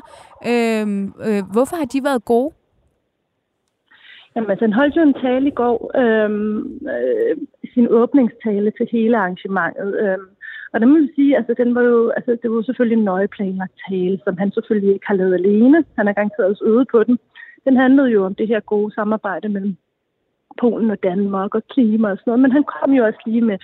Øhm, 0.50 1.04
øh, 1.26 1.42
hvorfor 1.52 1.76
har 1.76 1.88
de 1.94 2.04
været 2.04 2.24
gode? 2.24 2.50
Jamen, 4.34 4.50
altså, 4.50 4.64
han 4.64 4.72
holdt 4.72 4.96
jo 4.96 5.02
en 5.02 5.20
tale 5.26 5.46
i 5.48 5.56
går, 5.60 5.76
øhm, 6.02 6.58
øh, 6.94 7.36
sin 7.74 7.86
åbningstale 7.88 8.70
til 8.78 8.86
hele 8.92 9.16
arrangementet. 9.16 9.90
Øhm, 10.02 10.26
og 10.72 10.80
det 10.80 10.88
må 10.88 10.98
vi 10.98 11.08
sige, 11.14 11.36
altså, 11.36 11.54
den 11.62 11.74
var 11.74 11.82
jo, 11.82 12.10
altså, 12.10 12.30
det 12.42 12.50
var 12.50 12.62
selvfølgelig 12.62 12.98
en 12.98 13.04
nøje 13.04 13.28
planlagt 13.28 13.76
tale, 13.88 14.18
som 14.24 14.36
han 14.36 14.52
selvfølgelig 14.52 14.92
ikke 14.94 15.06
har 15.06 15.14
lavet 15.14 15.34
alene. 15.34 15.84
Han 15.98 16.06
har 16.06 16.12
garanteret 16.12 16.48
også 16.48 16.64
øvet 16.64 16.86
på 16.90 17.04
den. 17.04 17.18
Den 17.64 17.76
handlede 17.76 18.10
jo 18.10 18.24
om 18.24 18.34
det 18.34 18.48
her 18.48 18.60
gode 18.60 18.94
samarbejde 18.94 19.48
mellem 19.48 19.76
Polen 20.60 20.90
og 20.90 21.02
Danmark 21.02 21.54
og 21.54 21.62
klima 21.72 22.10
og 22.10 22.16
sådan 22.16 22.28
noget. 22.30 22.40
Men 22.40 22.52
han 22.52 22.64
kom 22.64 22.90
jo 22.92 23.04
også 23.04 23.22
lige 23.26 23.40
med, 23.40 23.58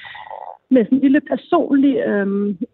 med 0.70 0.84
sådan 0.84 0.98
en 0.98 1.02
lille 1.02 1.20
personlig 1.20 1.94
øh, 2.10 2.26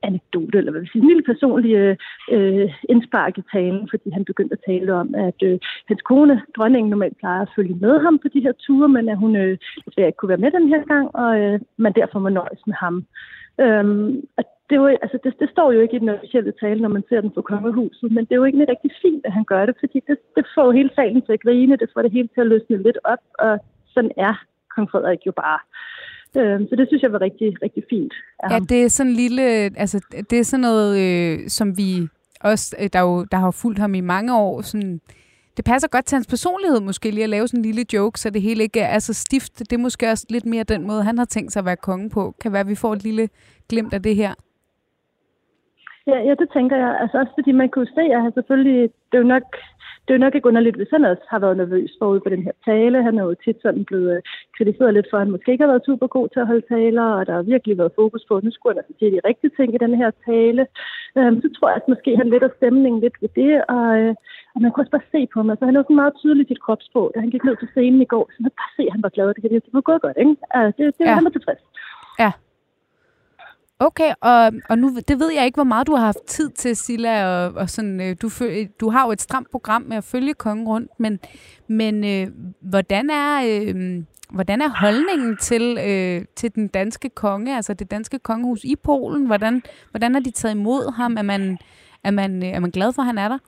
anekdote, 0.03 0.59
eller 0.59 0.71
hvad 0.71 0.81
vil 0.81 0.91
sige, 0.93 1.03
en 1.03 1.09
lille 1.09 1.23
personlig 1.23 1.73
øh, 1.75 1.97
øh, 2.35 2.75
indspark 2.89 3.39
i 3.39 3.43
talen, 3.53 3.89
fordi 3.91 4.11
han 4.11 4.25
begyndte 4.25 4.57
at 4.57 4.65
tale 4.67 4.95
om, 4.95 5.15
at 5.15 5.39
øh, 5.43 5.59
hans 5.89 6.03
kone, 6.03 6.43
dronningen, 6.57 6.91
normalt 6.91 7.19
plejer 7.19 7.43
at 7.43 7.53
følge 7.57 7.75
med 7.75 8.01
ham 8.01 8.19
på 8.19 8.29
de 8.35 8.41
her 8.41 8.53
ture, 8.53 8.89
men 8.89 9.09
at 9.09 9.19
hun 9.19 9.37
øh, 9.37 9.59
ikke 9.99 10.17
kunne 10.17 10.29
være 10.29 10.45
med 10.45 10.51
den 10.51 10.69
her 10.69 10.83
gang, 10.85 11.17
og 11.17 11.41
øh, 11.41 11.61
man 11.77 11.93
derfor 11.93 12.19
må 12.19 12.29
nøjes 12.29 12.63
med 12.67 12.75
ham. 12.75 12.97
Øh, 13.61 13.85
og 14.39 14.45
det, 14.71 14.77
jo, 14.77 14.87
altså 14.87 15.19
det, 15.25 15.33
det 15.41 15.49
står 15.51 15.73
jo 15.73 15.81
ikke 15.81 15.97
i 15.97 15.99
den 16.05 16.09
officielle 16.09 16.53
tale, 16.61 16.81
når 16.83 16.89
man 16.89 17.05
ser 17.09 17.21
den 17.21 17.31
på 17.31 17.43
kongehuset, 17.43 18.13
men 18.13 18.25
det 18.25 18.33
er 18.33 18.41
jo 18.43 18.45
ikke 18.45 18.71
rigtig 18.73 18.91
fint, 19.03 19.27
at 19.27 19.33
han 19.33 19.45
gør 19.45 19.67
det, 19.67 19.75
fordi 19.81 19.99
det, 20.09 20.17
det 20.37 20.45
får 20.55 20.73
hele 20.73 20.91
salen 20.95 21.23
til 21.23 21.33
at 21.33 21.45
grine, 21.47 21.77
det 21.77 21.91
får 21.95 22.03
det 22.03 22.13
hele 22.13 22.29
til 22.35 22.41
at 22.41 22.47
løsne 22.47 22.83
lidt 22.83 22.99
op, 23.05 23.25
og 23.39 23.53
sådan 23.95 24.11
er 24.17 24.35
kong 24.75 24.91
Frederik 24.91 25.27
jo 25.27 25.33
bare. 25.33 25.59
Øh, 26.37 26.61
så 26.69 26.77
det 26.77 26.89
synes 26.89 27.03
jeg 27.03 27.13
var 27.13 27.21
rigtig, 27.21 27.63
rigtig 27.63 27.85
fint. 27.91 28.15
Ja, 28.51 28.59
det 28.59 28.85
er 28.85 28.89
sådan 28.89 29.13
lille, 29.13 29.43
altså 29.83 30.01
det 30.31 30.39
er 30.39 30.43
sådan 30.45 30.61
noget, 30.61 30.91
øh, 30.99 31.49
som 31.49 31.79
vi 31.79 32.09
også, 32.41 32.77
øh, 32.81 32.89
der, 32.93 33.01
jo, 33.01 33.25
der 33.25 33.37
har 33.37 33.51
fulgt 33.51 33.79
ham 33.79 33.95
i 33.95 34.01
mange 34.01 34.37
år, 34.37 34.63
sådan, 34.63 35.01
det 35.57 35.65
passer 35.65 35.89
godt 35.89 36.05
til 36.05 36.17
hans 36.17 36.27
personlighed 36.27 36.81
måske 36.81 37.11
lige 37.11 37.25
at 37.25 37.31
lave 37.31 37.49
sådan 37.49 37.61
en 37.61 37.65
lille 37.65 37.85
joke, 37.93 38.21
så 38.21 38.31
det 38.31 38.43
hele 38.43 38.63
ikke 38.63 38.81
er 38.81 38.99
så 38.99 39.15
stift. 39.15 39.59
Det 39.59 39.73
er 39.73 39.79
måske 39.79 40.11
også 40.11 40.27
lidt 40.31 40.47
mere 40.47 40.65
den 40.65 40.87
måde, 40.87 41.03
han 41.05 41.19
har 41.19 41.25
tænkt 41.25 41.53
sig 41.53 41.61
at 41.61 41.67
være 41.67 41.77
konge 41.77 42.11
på. 42.11 42.35
Kan 42.41 42.53
være, 42.53 42.61
at 42.61 42.69
vi 42.69 42.75
får 42.75 42.93
et 42.93 43.03
lille 43.03 43.29
glimt 43.69 43.95
af 43.95 44.03
det 44.03 44.17
her. 44.17 44.35
Ja, 46.07 46.19
ja, 46.29 46.35
det 46.41 46.49
tænker 46.53 46.77
jeg. 46.77 46.93
Altså 47.01 47.19
også 47.19 47.33
fordi 47.39 47.53
man 47.53 47.69
kunne 47.69 47.95
se, 47.99 48.05
at 48.17 48.23
han 48.23 48.33
selvfølgelig, 48.35 48.81
det 49.11 49.17
er 49.17 49.23
jo 49.25 49.33
nok, 49.35 49.47
det 50.05 50.11
er 50.11 50.19
jo 50.19 50.25
nok 50.27 50.35
ikke 50.35 50.49
underligt, 50.49 50.77
hvis 50.77 50.95
han 50.97 51.05
også 51.05 51.25
har 51.29 51.39
været 51.39 51.57
nervøs 51.57 51.91
forud 51.99 52.21
for 52.23 52.31
den 52.35 52.43
her 52.43 52.57
tale. 52.65 53.03
Han 53.03 53.19
er 53.19 53.25
jo 53.25 53.35
tit 53.45 53.59
sådan 53.63 53.85
blevet 53.85 54.17
øh, 54.17 54.23
kritiseret 54.57 54.95
lidt 54.95 55.07
for, 55.11 55.17
at 55.17 55.25
han 55.25 55.31
måske 55.31 55.53
ikke 55.53 55.65
har 55.65 55.73
været 55.73 55.89
super 55.91 56.07
god 56.07 56.29
til 56.29 56.41
at 56.41 56.47
holde 56.47 56.67
taler, 56.75 57.07
og 57.19 57.27
der 57.27 57.35
har 57.35 57.43
virkelig 57.43 57.79
været 57.79 57.99
fokus 58.01 58.25
på, 58.29 58.37
at 58.37 58.45
nu 58.45 58.51
skulle 58.51 58.73
han 58.73 58.83
altså 58.83 58.95
sige 58.99 59.15
de 59.15 59.27
rigtige 59.29 59.57
ting 59.59 59.75
i 59.75 59.83
den 59.85 59.95
her 60.01 60.11
tale. 60.27 60.67
Um, 61.21 61.37
så 61.43 61.49
tror 61.57 61.69
jeg, 61.69 61.77
at 61.77 61.91
måske 61.93 62.17
han 62.17 62.31
lidt 62.31 62.43
af 62.49 62.53
stemningen 62.57 63.01
lidt 63.01 63.17
ved 63.23 63.31
det, 63.41 63.53
og, 63.77 63.87
uh, 64.03 64.15
og 64.55 64.59
man 64.63 64.71
kunne 64.71 64.85
også 64.85 64.97
bare 64.97 65.11
se 65.15 65.21
på 65.33 65.37
ham. 65.41 65.51
Altså, 65.51 65.65
han 65.65 65.77
jo 65.77 65.83
sådan 65.83 66.03
meget 66.03 66.15
tydelig 66.23 66.47
til 66.47 66.63
kropsprog. 66.65 67.11
Da 67.15 67.21
han 67.21 67.31
gik 67.31 67.45
ned 67.45 67.57
til 67.57 67.69
scenen 67.73 68.03
i 68.03 68.11
går, 68.13 68.25
så 68.33 68.39
man 68.41 68.59
bare 68.61 68.73
se, 68.77 68.83
at 68.89 68.95
han 68.97 69.03
var 69.03 69.13
glad. 69.17 69.29
Det, 69.35 69.43
det 69.67 69.73
var 69.79 69.89
gået 69.91 70.03
godt, 70.07 70.17
ikke? 70.23 70.37
Uh, 70.57 70.69
det, 70.77 70.85
det, 70.99 71.05
ja. 71.07 71.15
Han 71.19 71.25
var 71.25 71.35
tilfreds. 71.37 71.63
Ja. 72.23 72.31
Okay, 73.85 74.13
og, 74.21 74.53
og 74.69 74.79
nu, 74.79 74.99
det 75.09 75.19
ved 75.19 75.33
jeg 75.33 75.45
ikke, 75.45 75.57
hvor 75.57 75.65
meget 75.65 75.87
du 75.87 75.95
har 75.95 76.05
haft 76.05 76.25
tid 76.27 76.51
til, 76.51 76.77
Silla, 76.77 77.27
og, 77.27 77.55
og 77.55 77.71
sådan, 77.71 78.01
øh, 78.01 78.17
du, 78.23 78.31
du 78.81 78.91
har 78.91 79.07
jo 79.07 79.13
et 79.13 79.21
stramt 79.21 79.51
program 79.51 79.83
med 79.83 79.97
at 79.97 80.05
følge 80.05 80.35
kongen 80.35 80.67
rundt, 80.67 80.91
men, 80.99 81.19
men 81.69 82.05
øh, 82.05 82.27
hvordan, 82.61 83.11
er, 83.11 83.43
øh, 83.47 84.03
hvordan 84.31 84.63
er 84.63 84.69
holdningen 84.69 85.37
til, 85.37 85.79
øh, 85.87 86.25
til 86.37 86.55
den 86.55 86.69
danske 86.69 87.09
konge, 87.09 87.57
altså 87.57 87.75
det 87.75 87.91
danske 87.91 88.19
kongehus 88.19 88.65
i 88.65 88.77
Polen? 88.77 89.27
Hvordan, 89.27 89.63
hvordan 89.91 90.15
har 90.15 90.21
de 90.21 90.31
taget 90.31 90.55
imod 90.55 90.95
ham? 90.95 91.17
Er 91.17 91.23
man, 91.23 91.59
er 92.05 92.11
man, 92.11 92.43
øh, 92.43 92.49
er 92.49 92.61
man 92.61 92.71
glad 92.71 92.93
for, 92.93 93.03
at 93.03 93.07
han 93.07 93.19
er 93.19 93.29
der? 93.29 93.39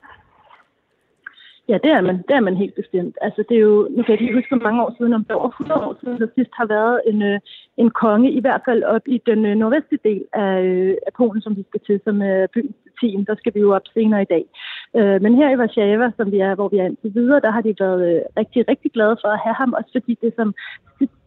Ja, 1.69 1.77
det 1.83 1.91
er 1.91 2.01
man. 2.01 2.17
Det 2.27 2.35
er 2.35 2.39
man 2.39 2.57
helt 2.57 2.75
bestemt. 2.75 3.17
Altså, 3.21 3.43
det 3.49 3.55
er 3.57 3.61
jo, 3.69 3.87
nu 3.91 4.03
kan 4.03 4.13
jeg 4.13 4.21
ikke 4.21 4.33
huske, 4.33 4.55
hvor 4.55 4.67
mange 4.67 4.83
år 4.83 4.95
siden, 4.97 5.13
om 5.13 5.23
det 5.23 5.31
er 5.31 5.35
over 5.43 5.49
100 5.49 5.81
år 5.87 5.95
siden, 6.01 6.19
der 6.19 6.27
sidst 6.35 6.51
har 6.59 6.65
været 6.65 7.01
en, 7.05 7.21
øh, 7.21 7.39
en 7.77 7.89
konge, 7.89 8.31
i 8.31 8.41
hvert 8.41 8.61
fald 8.67 8.83
op 8.83 9.05
i 9.07 9.17
den 9.25 9.45
øh, 9.45 9.55
nordvestlige 9.55 10.05
del 10.09 10.23
af, 10.33 10.61
øh, 10.63 10.95
af 11.07 11.13
Polen, 11.17 11.41
som 11.41 11.57
vi 11.57 11.63
skal 11.69 11.81
til, 11.87 12.01
som 12.03 12.21
øh, 12.21 12.43
er 12.43 12.47
byen 12.53 12.75
team. 13.01 13.25
Der 13.25 13.35
skal 13.35 13.53
vi 13.55 13.59
jo 13.59 13.75
op 13.75 13.87
senere 13.93 14.21
i 14.21 14.31
dag. 14.35 14.45
Øh, 14.97 15.21
men 15.23 15.35
her 15.35 15.49
i 15.49 15.59
Warszawa, 15.59 16.11
som 16.17 16.31
vi 16.31 16.39
er, 16.39 16.55
hvor 16.55 16.69
vi 16.69 16.77
er 16.77 16.85
indtil 16.85 17.15
videre, 17.15 17.39
der 17.45 17.51
har 17.51 17.61
de 17.61 17.75
været 17.79 18.01
øh, 18.09 18.21
rigtig, 18.39 18.61
rigtig 18.71 18.91
glade 18.91 19.17
for 19.21 19.29
at 19.35 19.43
have 19.45 19.55
ham, 19.61 19.73
også 19.73 19.91
fordi 19.93 20.17
det 20.21 20.33
som 20.35 20.53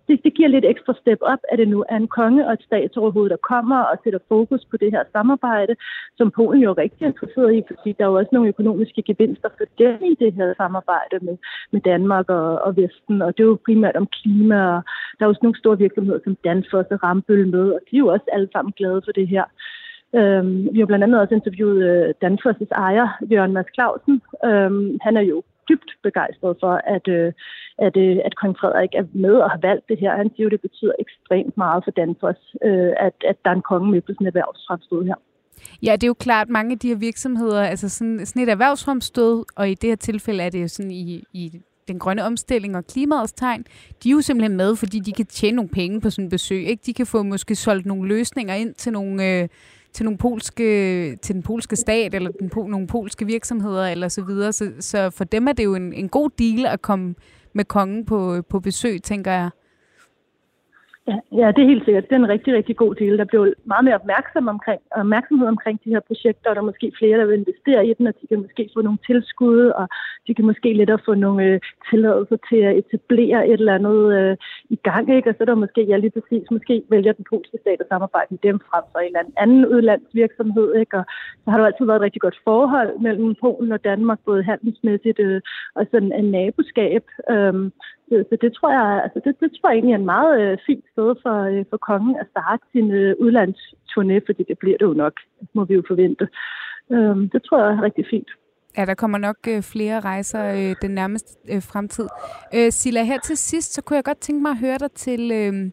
det, 0.08 0.24
det 0.24 0.34
giver 0.34 0.48
lidt 0.48 0.64
ekstra 0.64 0.94
step 1.00 1.18
op, 1.20 1.38
at 1.50 1.58
det 1.58 1.68
nu 1.68 1.84
er 1.88 1.96
en 1.96 2.08
konge 2.08 2.46
og 2.46 2.52
et 2.52 2.62
statsoverhoved, 2.62 3.30
der 3.30 3.46
kommer 3.52 3.80
og 3.90 3.96
sætter 4.04 4.18
fokus 4.28 4.64
på 4.70 4.76
det 4.76 4.90
her 4.90 5.04
samarbejde, 5.12 5.74
som 6.16 6.30
Polen 6.30 6.62
jo 6.62 6.70
er 6.70 6.78
rigtig 6.78 7.06
interesseret 7.06 7.54
i, 7.54 7.62
fordi 7.68 7.92
der 7.92 8.04
er 8.04 8.08
jo 8.08 8.18
også 8.18 8.32
nogle 8.32 8.48
økonomiske 8.48 9.02
gevinster 9.02 9.48
for 9.58 9.66
dem 9.78 9.98
i 10.12 10.14
det 10.22 10.32
her 10.34 10.54
samarbejde 10.56 11.16
med, 11.26 11.36
med 11.72 11.80
Danmark 11.80 12.30
og, 12.30 12.48
og 12.66 12.76
Vesten, 12.76 13.22
og 13.22 13.36
det 13.36 13.42
er 13.42 13.48
jo 13.48 13.64
primært 13.66 13.96
om 13.96 14.06
klima, 14.06 14.58
og 14.76 14.82
der 15.16 15.24
er 15.24 15.28
også 15.28 15.40
nogle 15.42 15.58
store 15.58 15.78
virksomheder 15.78 16.20
som 16.24 16.36
Danfoss 16.44 16.90
og 16.90 17.02
Rambøl 17.04 17.48
med, 17.48 17.66
og 17.76 17.80
de 17.90 17.96
er 17.96 18.04
jo 18.04 18.08
også 18.08 18.26
alle 18.32 18.48
sammen 18.52 18.72
glade 18.76 19.02
for 19.04 19.12
det 19.12 19.28
her. 19.28 19.44
Øhm, 20.14 20.68
vi 20.72 20.78
har 20.78 20.86
blandt 20.86 21.04
andet 21.04 21.20
også 21.20 21.34
interviewet 21.34 21.82
øh, 21.90 22.14
Danfoss' 22.24 22.74
ejer, 22.86 23.08
Jørgen 23.32 23.52
Mads 23.52 23.74
Clausen. 23.74 24.22
Øhm, 24.44 24.98
han 25.02 25.16
er 25.16 25.20
jo 25.20 25.42
dybt 25.68 25.90
begejstret 26.02 26.56
for, 26.62 26.74
at, 26.96 27.08
øh, 27.08 27.32
at, 27.86 27.96
øh, 27.96 28.16
at 28.24 28.36
kong 28.40 28.54
Frederik 28.60 28.92
er 29.00 29.04
med 29.24 29.34
og 29.44 29.50
har 29.50 29.60
valgt 29.68 29.88
det 29.88 29.98
her. 30.02 30.16
Han 30.16 30.30
siger 30.30 30.44
jo, 30.44 30.50
det 30.50 30.60
betyder 30.60 30.92
ekstremt 31.04 31.56
meget 31.56 31.84
for 31.84 31.90
Danfoss, 31.90 32.40
øh, 32.64 32.92
at, 33.06 33.16
at 33.30 33.36
der 33.44 33.50
er 33.50 33.54
en 33.54 33.68
konge 33.70 33.90
med 33.92 34.00
på 34.00 34.12
sådan 34.12 34.26
et 34.26 34.32
erhvervsfremstød 34.34 35.02
her. 35.10 35.18
Ja, 35.82 35.92
det 35.92 36.02
er 36.02 36.14
jo 36.14 36.14
klart, 36.14 36.46
at 36.46 36.50
mange 36.50 36.72
af 36.72 36.78
de 36.78 36.88
her 36.88 36.96
virksomheder, 36.96 37.62
altså 37.62 37.88
sådan, 37.88 38.26
sådan 38.26 38.42
et 38.42 38.48
erhvervsfremstød, 38.48 39.44
og 39.56 39.70
i 39.70 39.74
det 39.74 39.88
her 39.88 39.96
tilfælde 39.96 40.42
er 40.42 40.50
det 40.50 40.62
jo 40.62 40.68
sådan 40.68 40.90
i, 40.90 41.24
i 41.32 41.60
den 41.88 41.98
grønne 41.98 42.24
omstilling 42.24 42.76
og 42.76 42.86
klimaets 42.86 43.32
tegn, 43.32 43.64
de 44.02 44.08
er 44.08 44.12
jo 44.12 44.20
simpelthen 44.20 44.56
med, 44.56 44.76
fordi 44.76 44.98
de 44.98 45.12
kan 45.12 45.26
tjene 45.26 45.56
nogle 45.56 45.68
penge 45.68 46.00
på 46.00 46.10
sådan 46.10 46.24
et 46.24 46.30
besøg. 46.30 46.66
Ikke? 46.66 46.82
De 46.86 46.94
kan 46.94 47.06
få 47.06 47.22
måske 47.22 47.54
solgt 47.54 47.86
nogle 47.86 48.08
løsninger 48.08 48.54
ind 48.54 48.74
til 48.74 48.92
nogle, 48.92 49.40
øh, 49.42 49.48
til, 49.98 50.04
nogle 50.04 50.18
polske, 50.18 51.16
til 51.16 51.34
den 51.34 51.42
polske 51.42 51.76
stat, 51.76 52.14
eller 52.14 52.30
den, 52.30 52.50
nogle 52.54 52.86
polske 52.86 53.26
virksomheder, 53.26 53.88
eller 53.88 54.08
så 54.08 54.24
videre. 54.24 54.52
Så, 54.52 54.72
så 54.80 55.10
for 55.10 55.24
dem 55.24 55.48
er 55.48 55.52
det 55.52 55.64
jo 55.64 55.74
en, 55.74 55.92
en 55.92 56.08
god 56.08 56.30
deal 56.38 56.66
at 56.66 56.82
komme 56.82 57.14
med 57.52 57.64
kongen 57.64 58.04
på, 58.04 58.42
på 58.48 58.60
besøg, 58.60 59.02
tænker 59.02 59.32
jeg. 59.32 59.50
Ja, 61.40 61.46
det 61.54 61.62
er 61.62 61.72
helt 61.72 61.84
sikkert. 61.84 62.04
Det 62.08 62.12
er 62.12 62.22
en 62.24 62.34
rigtig, 62.34 62.54
rigtig 62.54 62.76
god 62.76 62.94
del. 62.94 63.18
Der 63.18 63.24
blev 63.24 63.54
meget 63.64 63.84
mere 63.84 63.94
opmærksom 63.94 64.48
omkring, 64.48 64.80
opmærksomhed 64.90 65.48
omkring 65.48 65.80
de 65.84 65.90
her 65.90 66.00
projekter, 66.00 66.50
og 66.50 66.56
der 66.56 66.62
er 66.62 66.70
måske 66.70 66.92
flere, 66.98 67.18
der 67.18 67.26
vil 67.26 67.38
investere 67.38 67.86
i 67.86 67.94
dem, 67.98 68.06
og 68.06 68.14
de 68.20 68.26
kan 68.26 68.40
måske 68.42 68.70
få 68.74 68.82
nogle 68.82 68.98
tilskud, 69.06 69.60
og 69.80 69.88
de 70.26 70.34
kan 70.34 70.44
måske 70.44 70.72
lettere 70.72 70.98
få 71.04 71.14
nogle 71.14 71.44
øh, 71.44 71.60
tilladelser 71.90 72.36
til 72.48 72.60
at 72.68 72.76
etablere 72.76 73.48
et 73.48 73.60
eller 73.60 73.74
andet 73.74 74.00
øh, 74.18 74.36
i 74.70 74.76
gang. 74.76 75.16
Ikke? 75.16 75.30
Og 75.30 75.34
så 75.34 75.42
er 75.42 75.50
der 75.50 75.64
måske, 75.64 75.82
ja 75.82 75.96
lige 75.96 76.16
præcis, 76.16 76.50
måske 76.50 76.82
vælger 76.90 77.12
den 77.12 77.24
polske 77.30 77.58
stat 77.60 77.80
at 77.80 77.88
samarbejde 77.88 78.28
med 78.30 78.38
dem 78.42 78.60
frem 78.70 78.84
for 78.92 78.98
en 78.98 79.06
eller 79.06 79.32
anden 79.36 79.66
udlandsvirksomhed. 79.66 80.74
Ikke? 80.74 80.96
Og 80.98 81.04
så 81.44 81.50
har 81.50 81.58
der 81.58 81.66
altid 81.66 81.84
været 81.86 82.00
et 82.00 82.06
rigtig 82.08 82.22
godt 82.22 82.38
forhold 82.44 82.90
mellem 83.00 83.34
Polen 83.40 83.72
og 83.72 83.84
Danmark, 83.84 84.18
både 84.24 84.42
handelsmæssigt 84.42 85.18
øh, 85.18 85.40
og 85.74 85.86
sådan 85.90 86.12
en 86.12 86.30
naboskab. 86.30 87.04
Øhm, 87.30 87.72
så, 88.08 88.24
så 88.30 88.36
det 88.40 88.52
tror 88.52 88.70
jeg, 88.78 89.02
altså 89.04 89.20
det, 89.24 89.40
det 89.40 89.50
tror 89.52 89.68
jeg 89.68 89.76
egentlig 89.76 89.94
er 89.94 89.98
en 89.98 90.14
meget 90.16 90.40
øh, 90.40 90.58
fint 90.66 90.84
sted 90.98 91.10
for, 91.24 91.36
øh, 91.52 91.64
for 91.70 91.78
kongen 91.90 92.14
at 92.22 92.26
starte 92.32 92.62
sin 92.72 92.86
øh, 93.00 93.10
udlandsturné, 93.24 94.16
fordi 94.26 94.42
det 94.50 94.56
bliver 94.58 94.78
det 94.78 94.86
jo 94.90 94.94
nok, 95.04 95.14
må 95.56 95.64
vi 95.64 95.74
jo 95.74 95.82
forvente. 95.90 96.24
Øh, 96.94 97.16
det 97.32 97.40
tror 97.42 97.58
jeg 97.62 97.68
er 97.72 97.82
rigtig 97.88 98.06
fint. 98.10 98.30
Ja, 98.76 98.84
der 98.84 98.94
kommer 98.94 99.18
nok 99.18 99.36
øh, 99.48 99.62
flere 99.62 100.00
rejser 100.00 100.42
øh, 100.58 100.76
den 100.82 100.90
nærmeste 100.90 101.30
øh, 101.52 101.62
fremtid. 101.62 102.08
Øh, 102.54 102.72
Silla, 102.72 103.02
her 103.04 103.18
til 103.18 103.36
sidst, 103.36 103.74
så 103.74 103.82
kunne 103.82 103.96
jeg 103.96 104.04
godt 104.04 104.20
tænke 104.20 104.42
mig 104.42 104.50
at 104.50 104.58
høre 104.58 104.78
dig 104.78 104.92
til... 104.92 105.22
Øh, 105.40 105.70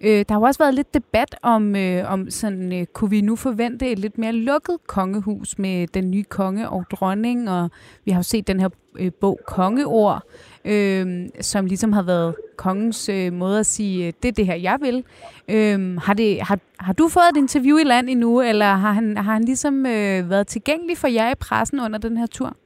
Øh, 0.00 0.24
der 0.28 0.32
har 0.32 0.40
jo 0.40 0.42
også 0.42 0.58
været 0.58 0.74
lidt 0.74 0.94
debat 0.94 1.36
om, 1.42 1.76
øh, 1.76 2.12
om 2.12 2.30
sådan, 2.30 2.72
øh, 2.72 2.86
kunne 2.86 3.10
vi 3.10 3.20
nu 3.20 3.36
forvente 3.36 3.90
et 3.90 3.98
lidt 3.98 4.18
mere 4.18 4.32
lukket 4.32 4.76
kongehus 4.86 5.58
med 5.58 5.86
den 5.86 6.10
nye 6.10 6.24
konge 6.24 6.68
og 6.68 6.84
dronning, 6.90 7.50
og 7.50 7.70
vi 8.04 8.10
har 8.10 8.18
jo 8.18 8.22
set 8.22 8.46
den 8.46 8.60
her 8.60 8.68
øh, 8.98 9.12
bog 9.20 9.40
Kongeord, 9.46 10.22
øh, 10.64 11.28
som 11.40 11.66
ligesom 11.66 11.92
har 11.92 12.02
været 12.02 12.34
kongens 12.56 13.08
øh, 13.08 13.32
måde 13.32 13.58
at 13.58 13.66
sige, 13.66 14.06
øh, 14.06 14.12
det 14.22 14.28
er 14.28 14.32
det 14.32 14.46
her, 14.46 14.54
jeg 14.54 14.78
vil. 14.80 15.04
Øh, 15.48 15.96
har, 15.96 16.14
det, 16.14 16.42
har, 16.42 16.58
har 16.78 16.92
du 16.92 17.08
fået 17.08 17.24
et 17.32 17.36
interview 17.36 17.78
i 17.78 17.84
land 17.84 18.10
endnu, 18.10 18.40
eller 18.40 18.74
har 18.74 18.92
han, 18.92 19.16
har 19.16 19.32
han 19.32 19.44
ligesom 19.44 19.86
øh, 19.86 20.30
været 20.30 20.46
tilgængelig 20.46 20.98
for 20.98 21.08
jer 21.08 21.30
i 21.30 21.34
pressen 21.34 21.80
under 21.80 21.98
den 21.98 22.16
her 22.16 22.26
tur? 22.26 22.56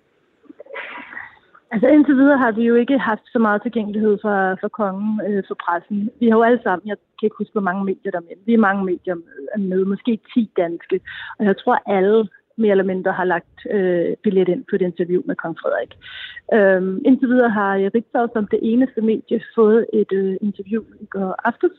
Altså 1.75 1.89
indtil 1.89 2.17
videre 2.17 2.39
har 2.39 2.53
vi 2.53 2.63
jo 2.63 2.75
ikke 2.75 2.99
haft 2.99 3.27
så 3.33 3.39
meget 3.39 3.63
tilgængelighed 3.63 4.19
for, 4.23 4.59
for 4.61 4.69
kongen, 4.69 5.21
øh, 5.29 5.43
for 5.49 5.57
pressen. 5.65 6.11
Vi 6.21 6.27
har 6.29 6.37
jo 6.37 6.43
alle 6.43 6.61
sammen, 6.63 6.89
jeg 6.89 6.97
kan 6.97 7.27
ikke 7.27 7.41
huske, 7.43 7.53
hvor 7.53 7.69
mange 7.69 7.85
medier 7.85 8.11
der 8.11 8.19
er 8.19 8.29
med. 8.29 8.37
Vi 8.47 8.55
er 8.55 8.67
mange 8.69 8.85
medier 8.85 9.17
med, 9.59 9.85
måske 9.85 10.19
10 10.35 10.51
danske. 10.57 11.01
Og 11.39 11.45
jeg 11.45 11.57
tror, 11.57 11.77
alle 11.87 12.29
mere 12.57 12.71
eller 12.71 12.91
mindre 12.93 13.13
har 13.13 13.25
lagt 13.25 13.59
øh, 13.71 14.17
billet 14.23 14.49
ind 14.49 14.65
på 14.71 14.77
et 14.77 14.83
interview 14.83 15.23
med 15.25 15.37
kong 15.37 15.57
Frederik. 15.61 15.93
Øhm, 16.57 17.03
indtil 17.07 17.29
videre 17.29 17.51
har 17.51 17.91
Ritzau 17.95 18.27
som 18.33 18.47
det 18.47 18.61
eneste 18.63 19.01
medie 19.01 19.41
fået 19.55 19.87
et 19.93 20.13
øh, 20.13 20.37
interview 20.41 20.83
i 21.01 21.07
går 21.07 21.35
aftes. 21.45 21.75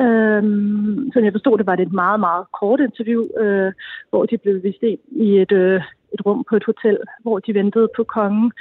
Øhm, 0.00 1.10
så 1.12 1.20
jeg 1.20 1.32
forstod, 1.32 1.58
det 1.58 1.66
var 1.66 1.76
det 1.76 1.86
et 1.86 2.00
meget, 2.04 2.20
meget 2.20 2.44
kort 2.60 2.80
interview, 2.80 3.22
øh, 3.42 3.72
hvor 4.10 4.26
de 4.26 4.38
blev 4.38 4.62
vist 4.62 4.82
ind 4.82 5.02
i 5.26 5.28
et, 5.42 5.52
øh, 5.52 5.80
et 6.14 6.26
rum 6.26 6.44
på 6.48 6.56
et 6.56 6.64
hotel, 6.64 6.98
hvor 7.22 7.38
de 7.38 7.54
ventede 7.54 7.88
på 7.96 8.04
kongen. 8.04 8.52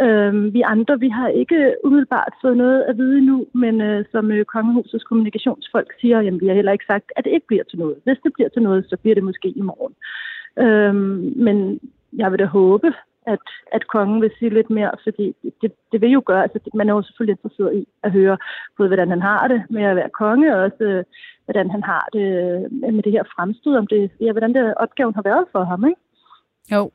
Øhm, 0.00 0.52
vi 0.54 0.60
andre, 0.60 1.00
vi 1.00 1.08
har 1.08 1.28
ikke 1.28 1.74
umiddelbart 1.84 2.32
fået 2.42 2.56
noget 2.56 2.82
at 2.82 2.98
vide 2.98 3.18
endnu, 3.18 3.46
men 3.54 3.80
øh, 3.80 4.04
som 4.12 4.30
øh, 4.30 4.44
Kongehusets 4.44 5.04
kommunikationsfolk 5.04 5.90
siger, 6.00 6.20
jamen 6.20 6.40
vi 6.40 6.46
har 6.46 6.54
heller 6.54 6.72
ikke 6.72 6.90
sagt, 6.90 7.12
at 7.16 7.24
det 7.24 7.30
ikke 7.30 7.46
bliver 7.46 7.64
til 7.64 7.78
noget. 7.78 7.96
Hvis 8.04 8.18
det 8.24 8.32
bliver 8.34 8.48
til 8.48 8.62
noget, 8.62 8.86
så 8.88 8.96
bliver 8.96 9.14
det 9.14 9.24
måske 9.24 9.48
i 9.48 9.60
morgen. 9.60 9.94
Øhm, 10.64 11.32
men 11.36 11.80
jeg 12.12 12.30
vil 12.30 12.38
da 12.38 12.44
håbe, 12.44 12.92
at, 13.26 13.38
at 13.72 13.88
kongen 13.88 14.22
vil 14.22 14.30
sige 14.38 14.54
lidt 14.54 14.70
mere, 14.70 14.90
fordi 15.04 15.36
det, 15.62 15.72
det 15.92 16.00
vil 16.00 16.10
jo 16.10 16.22
gøre, 16.26 16.42
altså 16.42 16.58
man 16.74 16.88
er 16.88 16.94
jo 16.94 17.02
selvfølgelig 17.02 17.32
interesseret 17.32 17.74
i 17.76 17.86
at 18.02 18.12
høre 18.12 18.36
både, 18.76 18.88
hvordan 18.88 19.10
han 19.10 19.22
har 19.22 19.48
det 19.48 19.62
med 19.70 19.82
at 19.82 19.96
være 19.96 20.16
konge, 20.22 20.56
og 20.56 20.62
også 20.62 20.84
øh, 20.84 21.04
hvordan 21.44 21.70
han 21.70 21.82
har 21.82 22.08
det 22.12 22.26
øh, 22.42 22.94
med 22.94 23.02
det 23.02 23.12
her 23.12 23.24
fremstød, 23.36 23.76
om 23.76 23.86
det, 23.86 24.10
ja, 24.20 24.32
hvordan 24.32 24.54
det 24.54 24.74
opgaven 24.74 25.14
har 25.14 25.22
været 25.22 25.44
for 25.52 25.64
ham, 25.64 25.84
ikke? 25.84 26.00
Jo, 26.74 26.90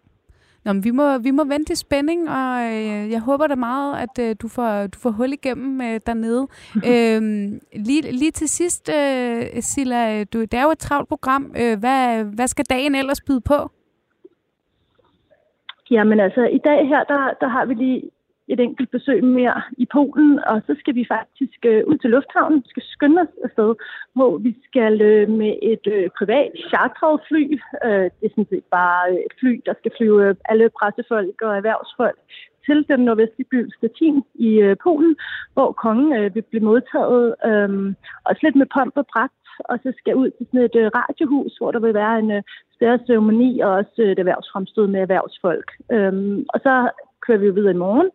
Nå, 0.65 0.73
men 0.73 0.83
vi, 0.83 0.91
må, 0.91 1.17
vi 1.17 1.31
må 1.31 1.43
vente 1.43 1.73
i 1.73 1.75
spænding, 1.75 2.29
og 2.29 2.63
øh, 2.63 3.11
jeg 3.11 3.19
håber 3.19 3.47
da 3.47 3.55
meget, 3.55 3.97
at 3.97 4.29
øh, 4.29 4.35
du, 4.41 4.47
får, 4.47 4.87
du 4.87 4.99
får 4.99 5.09
hul 5.09 5.33
igennem 5.33 5.81
øh, 5.81 5.99
dernede. 6.05 6.47
øhm, 6.89 7.59
lige, 7.73 8.01
lige 8.11 8.31
til 8.31 8.49
sidst, 8.49 8.89
øh, 8.89 9.61
Silla, 9.61 10.23
du, 10.23 10.41
det 10.41 10.53
er 10.53 10.63
jo 10.63 10.71
et 10.71 10.77
travlt 10.77 11.09
program. 11.09 11.55
Øh, 11.61 11.79
hvad, 11.79 12.23
hvad 12.23 12.47
skal 12.47 12.65
dagen 12.69 12.95
ellers 12.95 13.21
byde 13.21 13.41
på? 13.41 13.71
Jamen 15.91 16.19
altså, 16.19 16.43
i 16.45 16.57
dag 16.57 16.87
her, 16.87 17.03
der, 17.03 17.33
der 17.41 17.47
har 17.47 17.65
vi 17.65 17.73
lige 17.73 18.01
et 18.47 18.59
enkelt 18.59 18.91
besøg 18.91 19.23
mere 19.23 19.61
i 19.77 19.85
Polen, 19.93 20.39
og 20.39 20.61
så 20.67 20.75
skal 20.79 20.95
vi 20.95 21.05
faktisk 21.15 21.59
øh, 21.65 21.83
ud 21.87 21.97
til 21.97 22.09
lufthavnen, 22.09 22.59
vi 22.63 22.69
skal 22.69 22.83
skynde 22.93 23.21
os 23.21 23.33
afsted, 23.43 23.75
hvor 24.15 24.37
vi 24.37 24.51
skal 24.67 25.01
øh, 25.01 25.29
med 25.29 25.53
et 25.61 25.87
øh, 25.95 26.09
privat 26.17 26.51
chartret 26.69 27.21
fly. 27.27 27.43
Øh, 27.85 28.05
det 28.17 28.25
er 28.25 28.33
sådan 28.33 28.51
set 28.53 28.65
bare 28.79 29.11
øh, 29.11 29.17
et 29.27 29.33
fly, 29.39 29.61
der 29.65 29.73
skal 29.79 29.91
flyve 29.97 30.29
øh, 30.29 30.35
alle 30.49 30.69
pressefolk 30.79 31.41
og 31.41 31.57
erhvervsfolk 31.57 32.19
til 32.65 32.85
den 32.89 32.99
nordvestlige 32.99 33.51
by 33.51 33.59
Stettin 33.77 34.23
i 34.35 34.49
øh, 34.65 34.75
Polen, 34.83 35.15
hvor 35.53 35.71
kongen 35.71 36.13
øh, 36.19 36.35
vil 36.35 36.41
blive 36.41 36.63
modtaget, 36.63 37.35
øh, 37.49 37.69
også 38.29 38.41
lidt 38.43 38.55
med 38.55 38.67
pomp 38.75 38.93
og 38.97 39.07
pragt, 39.13 39.33
og 39.59 39.79
så 39.83 39.93
skal 39.97 40.15
ud 40.15 40.29
til 40.29 40.45
sådan 40.45 40.65
et 40.67 40.75
øh, 40.75 40.91
radiohus, 40.99 41.57
hvor 41.57 41.71
der 41.71 41.79
vil 41.79 41.93
være 41.93 42.19
en 42.19 42.31
øh, 42.31 42.43
større 42.75 42.99
ceremoni 43.07 43.59
og 43.59 43.71
også 43.71 43.95
øh, 43.99 44.11
et 44.11 44.19
erhvervsfremstød 44.19 44.87
med 44.87 45.01
erhvervsfolk. 45.01 45.71
Øhm, 45.91 46.45
og 46.53 46.59
så 46.65 46.73
kører 47.27 47.37
vi 47.37 47.45
jo 47.45 47.53
videre 47.53 47.71
i 47.73 47.83
morgen, 47.85 48.09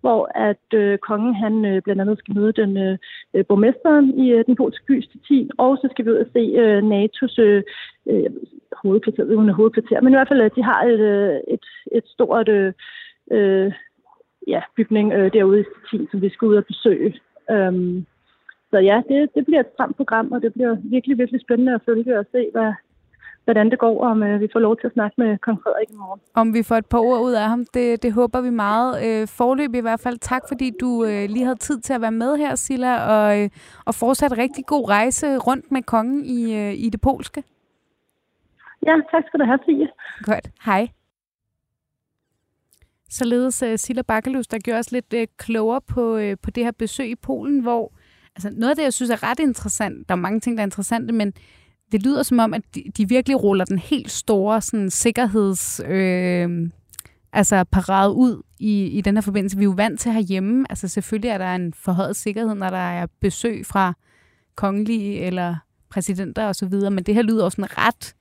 hvor 0.00 0.30
at 0.48 0.66
øh, 0.74 0.98
kongen 0.98 1.34
han 1.34 1.64
øh, 1.64 1.82
blandt 1.82 2.00
andet 2.00 2.18
skal 2.18 2.34
møde 2.34 2.52
den 2.52 2.76
øh, 2.76 2.98
øh 3.34 3.44
borgmesteren 3.48 4.06
i 4.24 4.30
øh, 4.32 4.44
den 4.46 4.56
polske 4.56 4.84
by 4.86 5.02
Stettin, 5.02 5.50
og 5.58 5.76
så 5.76 5.88
skal 5.90 6.04
vi 6.04 6.10
ud 6.10 6.24
og 6.24 6.26
se 6.32 6.42
øh, 6.62 6.78
NATO's 6.92 7.36
øh, 7.46 7.62
øh 8.10 8.30
hovedkvarter, 8.82 9.24
uden 9.24 9.48
hovedkvarter, 9.48 10.00
men 10.00 10.12
i 10.12 10.16
hvert 10.16 10.28
fald, 10.28 10.40
at 10.40 10.56
de 10.56 10.62
har 10.62 10.82
et, 10.82 11.00
øh, 11.00 11.36
et, 11.54 11.66
et 11.92 12.06
stort 12.06 12.48
øh, 12.48 12.72
øh, 13.32 13.72
ja, 14.46 14.60
bygning 14.76 15.12
øh, 15.12 15.32
derude 15.32 15.60
i 15.60 15.64
Stettin, 15.64 16.08
som 16.10 16.22
vi 16.22 16.28
skal 16.28 16.48
ud 16.48 16.56
og 16.56 16.66
besøge. 16.66 17.14
Øhm, 17.50 18.06
så 18.70 18.78
ja, 18.78 19.02
det, 19.08 19.34
det 19.34 19.44
bliver 19.44 19.60
et 19.60 19.72
stramt 19.74 19.96
program, 19.96 20.32
og 20.32 20.42
det 20.42 20.52
bliver 20.52 20.76
virkelig, 20.84 21.18
virkelig 21.18 21.40
spændende 21.40 21.74
at 21.74 21.84
følge 21.86 22.18
og 22.18 22.26
se, 22.32 22.48
hvad, 22.52 22.72
hvordan 23.44 23.70
det 23.70 23.78
går, 23.78 24.04
om 24.04 24.22
øh, 24.22 24.40
vi 24.40 24.48
får 24.52 24.60
lov 24.60 24.76
til 24.76 24.86
at 24.86 24.92
snakke 24.92 25.14
med 25.18 25.38
kong 25.38 25.62
Frederik 25.62 25.90
i 25.90 25.96
morgen. 25.96 26.20
Om 26.34 26.54
vi 26.54 26.62
får 26.62 26.76
et 26.76 26.86
par 26.86 26.98
ord 26.98 27.20
ud 27.20 27.32
af 27.32 27.48
ham, 27.48 27.64
det, 27.74 28.02
det 28.02 28.12
håber 28.12 28.40
vi 28.40 28.50
meget. 28.50 28.90
Øh, 29.06 29.28
forløb 29.28 29.74
i 29.74 29.80
hvert 29.80 30.00
fald 30.00 30.18
tak, 30.18 30.42
fordi 30.48 30.72
du 30.80 31.04
øh, 31.04 31.28
lige 31.28 31.44
havde 31.44 31.58
tid 31.58 31.80
til 31.80 31.92
at 31.92 32.00
være 32.00 32.10
med 32.10 32.36
her, 32.36 32.54
Silla, 32.54 32.92
og, 33.14 33.42
øh, 33.42 33.50
og 33.84 33.94
fortsat 33.94 34.38
rigtig 34.38 34.66
god 34.66 34.88
rejse 34.88 35.38
rundt 35.38 35.72
med 35.72 35.82
kongen 35.82 36.24
i, 36.24 36.56
øh, 36.56 36.72
i 36.72 36.88
det 36.88 37.00
polske. 37.00 37.42
Ja, 38.86 38.94
tak 39.10 39.24
skal 39.26 39.40
du 39.40 39.44
have, 39.44 39.58
Pia. 39.58 39.86
Godt. 40.22 40.50
Hej. 40.64 40.88
Således 43.10 43.62
uh, 43.62 43.68
Silla 43.76 44.02
Bakkelus, 44.02 44.46
der 44.46 44.58
gjorde 44.58 44.78
os 44.78 44.92
lidt 44.92 45.14
uh, 45.14 45.20
klogere 45.38 45.80
på, 45.80 46.16
uh, 46.16 46.32
på 46.42 46.50
det 46.50 46.64
her 46.64 46.72
besøg 46.72 47.10
i 47.10 47.14
Polen, 47.14 47.60
hvor 47.60 47.92
altså 48.36 48.50
noget 48.52 48.70
af 48.70 48.76
det, 48.76 48.82
jeg 48.82 48.92
synes 48.92 49.10
er 49.10 49.22
ret 49.22 49.40
interessant, 49.40 50.08
der 50.08 50.14
er 50.14 50.18
mange 50.18 50.40
ting, 50.40 50.56
der 50.56 50.62
er 50.62 50.66
interessante, 50.66 51.14
men 51.14 51.32
det 51.94 52.02
lyder 52.02 52.22
som 52.22 52.38
om, 52.38 52.54
at 52.54 52.62
de, 52.74 52.84
de 52.96 53.08
virkelig 53.08 53.42
ruller 53.42 53.64
den 53.64 53.78
helt 53.78 54.10
store 54.10 54.60
sådan, 54.60 54.90
sikkerheds... 54.90 55.80
Øh, 55.86 56.70
altså 57.32 57.64
parade 57.64 58.12
ud 58.12 58.42
i, 58.58 58.84
i 58.84 59.00
den 59.00 59.16
her 59.16 59.20
forbindelse. 59.20 59.56
Vi 59.56 59.62
er 59.62 59.64
jo 59.64 59.74
vant 59.76 60.00
til 60.00 60.12
herhjemme. 60.12 60.66
Altså 60.70 60.88
selvfølgelig 60.88 61.28
er 61.28 61.38
der 61.38 61.54
en 61.54 61.74
forhøjet 61.74 62.16
sikkerhed, 62.16 62.54
når 62.54 62.70
der 62.70 62.76
er 62.76 63.06
besøg 63.20 63.66
fra 63.66 63.94
kongelige 64.54 65.20
eller 65.20 65.56
præsidenter 65.90 66.46
osv., 66.46 66.72
men 66.72 66.98
det 66.98 67.14
her 67.14 67.22
lyder 67.22 67.44
også 67.44 67.56
sådan 67.56 67.78
ret, 67.78 68.14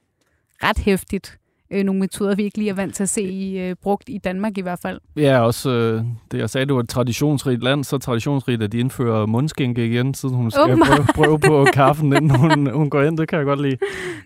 ret 0.64 0.78
hæftigt 0.78 1.40
øh, 1.74 1.84
nogle 1.84 2.00
metoder, 2.00 2.36
vi 2.36 2.44
ikke 2.44 2.58
lige 2.58 2.70
er 2.70 2.74
vant 2.74 2.96
til 2.96 3.04
at 3.04 3.10
se 3.10 3.22
i, 3.22 3.60
øh, 3.60 3.76
brugt 3.82 4.10
i 4.10 4.18
Danmark 4.18 4.58
i 4.58 4.62
hvert 4.62 4.80
fald. 4.82 5.00
Ja, 5.16 5.40
også 5.40 5.70
øh, 5.70 6.04
det 6.32 6.38
jeg 6.38 6.50
sagde, 6.50 6.66
det 6.66 6.76
var 6.76 6.82
et 6.82 6.90
traditionsrigt 6.90 7.64
land, 7.64 7.84
så 7.84 7.98
traditionsrigt, 7.98 8.64
at 8.64 8.72
de 8.72 8.80
indfører 8.80 9.26
mundskænke 9.26 9.86
igen, 9.86 10.14
siden 10.14 10.36
hun 10.36 10.52
skal 10.52 10.64
prøve, 10.64 11.08
prøve 11.16 11.40
på 11.40 11.68
kaffen, 11.74 12.14
inden 12.14 12.30
hun, 12.30 12.70
hun 12.72 12.90
går 12.90 13.02
ind. 13.02 13.18
Det 13.18 13.28
kan 13.28 13.38
jeg 13.38 13.46
godt 13.46 13.62
lide. 13.62 13.78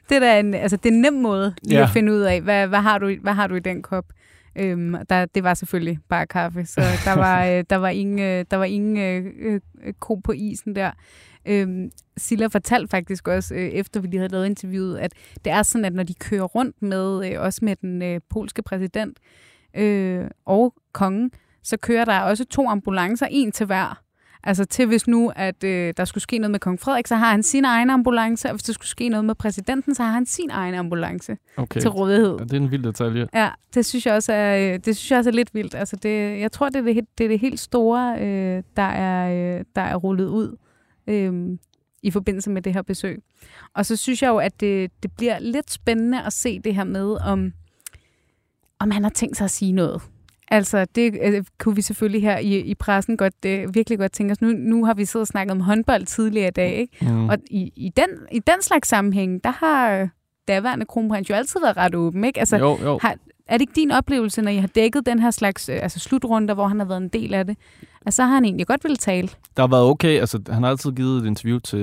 Det 0.10 0.16
er 0.16 0.20
da 0.20 0.40
en, 0.40 0.54
altså, 0.54 0.78
det 0.78 0.90
er 0.90 0.94
en 0.94 1.02
nem 1.02 1.14
måde 1.14 1.54
lige 1.64 1.78
ja. 1.78 1.84
at 1.84 1.90
finde 1.90 2.14
ud 2.14 2.20
af, 2.20 2.42
hvad, 2.42 2.68
hvad, 2.68 2.80
har 2.80 2.98
du, 2.98 3.16
hvad 3.22 3.34
har 3.34 3.48
du 3.48 3.56
i 3.56 3.60
den 3.60 3.82
kop? 3.82 4.06
Øhm, 4.60 4.96
der, 5.10 5.26
det 5.26 5.44
var 5.44 5.54
selvfølgelig 5.54 6.00
bare 6.10 6.28
kaffe, 6.28 6.66
så 6.66 6.82
der 7.06 7.14
var, 7.14 7.46
øh, 7.50 7.64
der 7.70 7.76
var 7.76 7.90
ingen, 7.90 8.20
øh, 8.20 8.46
der 8.52 8.58
var 8.58 8.66
ingen 8.66 8.98
øh, 8.98 9.62
øh, 9.84 9.94
ko 10.00 10.16
på 10.16 10.32
isen 10.32 10.76
der. 10.76 10.92
Øhm, 11.46 11.92
Silla 12.18 12.48
fortalte 12.48 12.88
faktisk 12.90 13.28
også, 13.28 13.56
øh, 13.56 13.70
efter 13.70 14.00
vi 14.00 14.08
lige 14.08 14.20
havde 14.20 14.32
lavet 14.32 14.46
interviewet, 14.46 14.98
at 14.98 15.14
det 15.46 15.54
er 15.54 15.64
sådan, 15.64 15.86
at 15.86 15.94
når 15.94 16.04
de 16.04 16.14
kører 16.14 16.44
rundt 16.44 16.82
med, 16.82 17.32
øh, 17.32 17.42
også 17.42 17.66
med 17.66 17.76
den 17.76 18.02
øh, 18.02 18.22
polske 18.30 18.62
præsident 18.62 19.20
øh, 19.76 20.26
og 20.46 20.74
kongen, 20.92 21.32
så 21.64 21.78
kører 21.78 22.06
der 22.06 22.20
også 22.20 22.46
to 22.46 22.70
ambulancer, 22.70 23.28
en 23.32 23.52
til 23.52 23.66
hver. 23.66 24.07
Altså 24.44 24.66
til 24.66 24.86
hvis 24.86 25.08
nu, 25.08 25.32
at 25.36 25.64
øh, 25.64 25.94
der 25.98 26.06
skulle 26.06 26.22
ske 26.22 26.38
noget 26.38 26.52
med 26.52 26.60
kong 26.60 26.80
Frederik, 26.80 27.08
så 27.08 27.16
har 27.16 27.32
han 27.32 27.44
sin 27.44 27.66
egen 27.66 27.90
ambulance, 27.90 28.48
og 28.48 28.54
hvis 28.54 28.64
der 28.64 28.74
skulle 28.74 28.88
ske 28.88 29.10
noget 29.10 29.26
med 29.26 29.36
præsidenten, 29.36 29.96
så 29.96 30.04
har 30.04 30.12
han 30.12 30.26
sin 30.26 30.50
egen 30.50 30.74
ambulance 30.74 31.38
okay. 31.58 31.82
til 31.82 31.90
rådighed. 31.90 32.36
Ja, 32.40 32.44
det 32.44 32.54
er 32.54 32.58
en 32.58 32.72
vild 32.72 32.84
detalje. 32.84 33.28
Ja, 33.34 33.50
det 33.74 33.86
synes 33.86 34.06
jeg 34.06 34.14
også 34.14 34.34
er, 34.34 34.74
øh, 34.74 34.80
det 34.86 34.98
synes 34.98 35.12
jeg 35.12 35.18
også 35.18 35.30
er 35.30 35.34
lidt 35.34 35.54
vildt. 35.54 35.76
Altså 35.76 35.96
det, 35.96 36.40
jeg 36.40 36.52
tror, 36.52 36.70
det 36.70 36.76
er 36.76 36.94
det, 36.94 37.06
det, 37.18 37.24
er 37.24 37.28
det 37.28 37.40
helt 37.40 37.60
store, 37.60 38.20
øh, 38.20 38.64
der, 38.76 38.82
er, 38.82 39.58
øh, 39.58 39.66
der 39.76 39.82
er 39.82 39.96
rullet 39.96 40.28
ud 40.28 40.58
øh, 41.08 41.58
i 42.04 42.12
forbindelse 42.12 42.50
med 42.50 42.62
det 42.62 42.74
her 42.74 42.82
besøg. 42.82 43.20
Og 43.74 43.86
så 43.86 43.96
synes 43.96 44.22
jeg 44.22 44.30
jo, 44.30 44.38
at 44.38 44.60
det, 44.60 44.92
det 45.04 45.12
bliver 45.18 45.40
lidt 45.40 45.72
spændende 45.72 46.24
at 46.24 46.34
se 46.34 46.60
det 46.60 46.76
her 46.76 46.84
med, 46.84 47.18
om, 47.26 47.54
om 48.80 48.92
han 48.92 49.04
har 49.04 49.10
tænkt 49.10 49.38
sig 49.38 49.46
at 49.46 49.52
sige 49.52 49.72
noget. 49.72 50.02
Altså, 50.52 50.86
det 50.96 51.18
øh, 51.24 51.44
kunne 51.60 51.76
vi 51.76 51.82
selvfølgelig 51.82 52.22
her 52.22 52.38
i, 52.38 52.60
i 52.60 52.76
pressen 52.76 53.18
godt, 53.18 53.46
øh, 53.46 53.76
virkelig 53.76 54.00
godt 54.00 54.12
tænke 54.12 54.32
os. 54.32 54.42
Nu, 54.42 54.48
nu 54.52 54.86
har 54.86 54.94
vi 54.94 55.06
siddet 55.06 55.24
og 55.24 55.28
snakket 55.28 55.52
om 55.52 55.60
håndbold 55.60 56.06
tidligere 56.06 56.48
i 56.48 56.52
dag, 56.52 56.74
ikke? 56.76 56.98
Mm. 57.02 57.30
Og 57.30 57.38
i, 57.52 57.72
i, 57.76 57.92
den, 57.98 58.10
i 58.32 58.40
den 58.40 58.62
slags 58.62 58.88
sammenhæng, 58.88 59.44
der 59.44 59.52
har 59.52 60.10
daværende 60.48 60.86
kronprins 60.86 61.30
jo 61.30 61.36
altid 61.36 61.60
været 61.60 61.78
ret 61.78 61.96
åben, 61.96 62.24
ikke? 62.24 62.40
Altså, 62.40 62.58
jo, 62.58 62.78
jo. 62.84 63.00
Har, 63.02 63.16
er 63.48 63.54
det 63.54 63.62
ikke 63.62 63.74
din 63.76 63.92
oplevelse, 63.92 64.42
når 64.42 64.52
I 64.52 64.58
har 64.58 64.68
dækket 64.68 65.06
den 65.06 65.20
her 65.20 65.32
slags 65.32 65.70
øh, 65.70 65.80
altså 65.82 66.00
slutrunder, 66.00 66.54
hvor 66.54 66.68
han 66.68 66.80
har 66.80 66.86
været 66.86 67.02
en 67.02 67.08
del 67.08 67.34
af 67.34 67.46
det, 67.46 67.58
at 68.06 68.14
så 68.14 68.24
har 68.24 68.34
han 68.34 68.46
egentlig 68.46 68.68
godt 68.68 68.84
ville 68.84 68.98
tale? 68.98 69.30
Der 69.58 69.64
har 69.64 69.68
været 69.68 69.84
okay. 69.84 70.20
Altså, 70.20 70.40
han 70.50 70.64
har 70.64 70.70
altid 70.70 70.92
givet 70.92 71.24
et 71.24 71.28
interview 71.28 71.60
til 71.60 71.82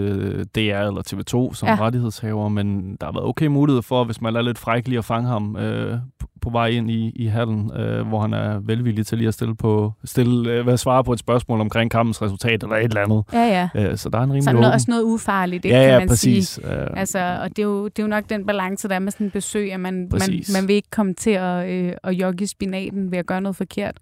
DR 0.55 0.59
eller 0.59 1.03
TV2 1.12 1.55
som 1.55 1.68
ja. 1.68 1.77
rettighedshaver, 1.81 2.48
men 2.48 2.96
der 3.00 3.07
har 3.07 3.12
været 3.12 3.27
okay 3.27 3.46
mulighed 3.46 3.83
for, 3.83 4.05
hvis 4.05 4.20
man 4.20 4.37
er 4.37 4.42
lidt 4.42 4.59
fræk 4.59 4.88
lige 4.88 4.98
at 4.98 5.05
fange 5.05 5.29
ham 5.29 5.57
øh, 5.57 5.98
på 6.44 6.50
vej 6.50 6.66
ind 6.66 6.90
i, 6.90 7.12
i 7.16 7.26
hallen, 7.26 7.70
øh, 7.76 8.09
hvor 8.09 8.20
han 8.20 8.33
er 8.33 8.59
velvillig 8.62 9.07
til 9.07 9.18
lige 9.18 9.28
at 9.28 9.35
stille 9.35 9.57
på, 9.57 9.92
stille, 10.04 10.50
øh, 10.50 10.64
hvad 10.64 10.76
svare 10.76 11.04
på 11.04 11.12
et 11.12 11.18
spørgsmål 11.18 11.61
omkring 11.61 11.90
kampens 11.90 12.22
resultat 12.22 12.62
eller 12.62 12.76
et 12.76 12.85
eller 12.85 13.00
andet. 13.00 13.24
Ja, 13.33 13.68
ja. 13.74 13.90
Øh, 13.90 13.96
så 13.96 14.09
der 14.09 14.18
er 14.18 14.22
en 14.22 14.28
rimelig 14.30 14.44
så 14.44 14.52
noget, 14.52 14.72
også 14.72 14.87
noget 14.90 15.02
ufarligt, 15.02 15.64
ikke, 15.64 15.76
ja, 15.76 15.83
ja, 15.83 15.90
kan 15.90 15.98
man 16.00 16.09
præcis. 16.09 16.48
sige. 16.48 16.72
Øh. 16.72 16.87
Altså, 16.96 17.38
og 17.42 17.48
det 17.48 17.59
er, 17.59 17.62
jo, 17.66 17.85
det 17.85 17.98
er 17.98 18.02
jo 18.02 18.09
nok 18.09 18.24
den 18.28 18.46
balance, 18.46 18.88
der 18.88 18.94
er 18.94 18.98
med 18.98 19.12
sådan 19.12 19.26
en 19.26 19.30
besøg, 19.30 19.72
at 19.72 19.80
man, 19.80 20.09
man, 20.12 20.42
man 20.54 20.68
vil 20.68 20.76
ikke 20.76 20.90
komme 20.90 21.14
til 21.14 21.30
at, 21.30 21.70
øh, 21.70 21.92
at 22.02 22.12
jogge 22.12 22.46
spinaten 22.46 23.11
ved 23.11 23.18
at 23.18 23.26
gøre 23.26 23.40
noget 23.40 23.57
forkert. 23.57 23.98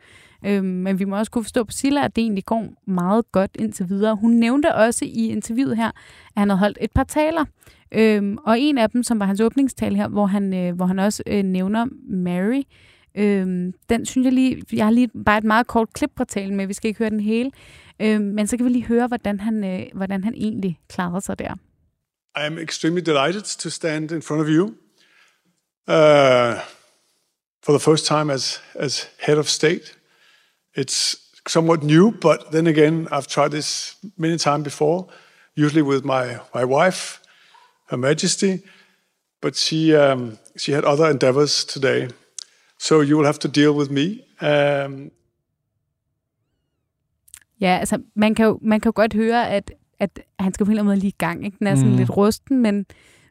Øh, 0.47 0.65
men 0.65 0.99
vi 0.99 1.05
må 1.05 1.19
også 1.19 1.31
kunne 1.31 1.45
forstå 1.45 1.65
på 1.65 1.73
Silla, 1.73 2.05
at 2.05 2.17
det 2.17 2.23
egentlig 2.23 2.45
går 2.45 2.69
meget 2.87 3.33
godt 3.33 3.51
indtil 3.55 3.89
videre. 3.89 4.17
Hun 4.17 4.31
nævnte 4.31 4.75
også 4.75 5.05
i 5.05 5.29
interviewet 5.29 5.77
her, 5.77 5.89
at 5.89 5.93
han 6.37 6.51
havde 6.51 6.59
holdt 6.59 6.79
et 6.81 6.93
par 6.93 7.05
taler. 7.05 7.45
Øhm, 7.93 8.39
og 8.47 8.61
en 8.61 8.79
af 8.79 8.91
dem, 8.91 9.03
som 9.03 9.21
var 9.21 9.27
hans 9.27 9.41
åbningstale 9.41 9.97
her, 9.97 10.09
hvor 10.09 10.27
han, 10.27 10.55
øh, 10.55 10.77
hvor 10.77 10.87
han 10.87 10.99
også 10.99 11.23
øh, 11.27 11.43
nævner 11.43 11.87
Mary, 12.09 12.63
øhm, 13.15 13.73
den 13.89 14.07
synes 14.07 14.25
jeg 14.25 14.33
lige, 14.33 14.63
jeg 14.73 14.85
har 14.85 14.91
lige 14.91 15.11
bare 15.25 15.39
et 15.39 15.45
meget 15.45 15.67
kort 15.67 15.93
klip 15.93 16.11
på 16.17 16.25
talen 16.25 16.57
med, 16.57 16.67
vi 16.67 16.73
skal 16.73 16.89
ikke 16.89 16.99
høre 16.99 17.11
den 17.11 17.21
hele, 17.21 17.51
øhm, 18.01 18.25
men 18.25 18.47
så 18.47 18.57
kan 18.57 18.67
vi 18.67 18.71
lige 18.71 18.87
høre, 18.87 19.07
hvordan 19.07 19.41
han, 19.41 19.65
øh, 19.65 19.87
hvordan 19.95 20.25
han 20.25 20.35
egentlig 20.35 20.81
klarede 20.89 21.21
sig 21.21 21.39
der. 21.39 21.55
I 22.37 22.47
am 22.47 22.59
extremely 22.59 23.01
delighted 23.01 23.59
to 23.59 23.71
stand 23.71 24.11
in 24.11 24.23
front 24.23 24.43
of 24.43 24.49
you 24.49 24.65
uh, 25.89 26.55
for 27.65 27.73
the 27.73 27.81
first 27.81 28.07
time 28.07 28.33
as, 28.33 28.63
as 28.75 29.11
head 29.27 29.39
of 29.39 29.47
state. 29.47 30.02
It's 30.75 31.17
somewhat 31.49 31.83
new, 31.83 32.13
but 32.13 32.51
then 32.53 32.67
again, 32.67 33.09
I've 33.11 33.27
tried 33.27 33.51
this 33.51 33.97
many 34.17 34.39
times 34.39 34.65
before, 34.65 35.07
usually 35.57 35.83
with 35.83 36.05
my, 36.05 36.39
my 36.55 36.65
wife, 36.65 37.21
Her 37.91 37.97
Majesty, 37.97 38.63
but 39.41 39.57
she 39.57 39.95
um, 39.95 40.39
she 40.57 40.73
had 40.73 40.85
other 40.85 41.11
endeavors 41.11 41.65
today, 41.65 42.09
so 42.79 43.01
you 43.01 43.17
will 43.17 43.27
have 43.27 43.39
to 43.39 43.49
deal 43.49 43.73
with 43.75 43.91
me. 43.91 44.25
Um, 44.41 45.11
ja, 47.61 47.79
altså 47.79 47.99
man 48.15 48.35
kan 48.35 48.47
jo 48.47 48.59
man 48.63 48.81
kan 48.81 48.89
jo 48.89 48.93
godt 48.95 49.15
høre, 49.15 49.51
at, 49.51 49.73
at 49.99 50.21
han 50.39 50.55
skal 50.55 50.67
på 50.67 50.71
en 50.71 50.73
eller 50.73 50.83
anden 50.83 50.91
måde 50.91 50.99
lige 50.99 51.09
i 51.09 51.17
gang. 51.19 51.45
Ikke? 51.45 51.57
Den 51.59 51.67
er 51.67 51.75
sådan 51.75 51.91
mm. 51.91 51.97
lidt 51.97 52.17
rusten, 52.17 52.59
men, 52.63 52.87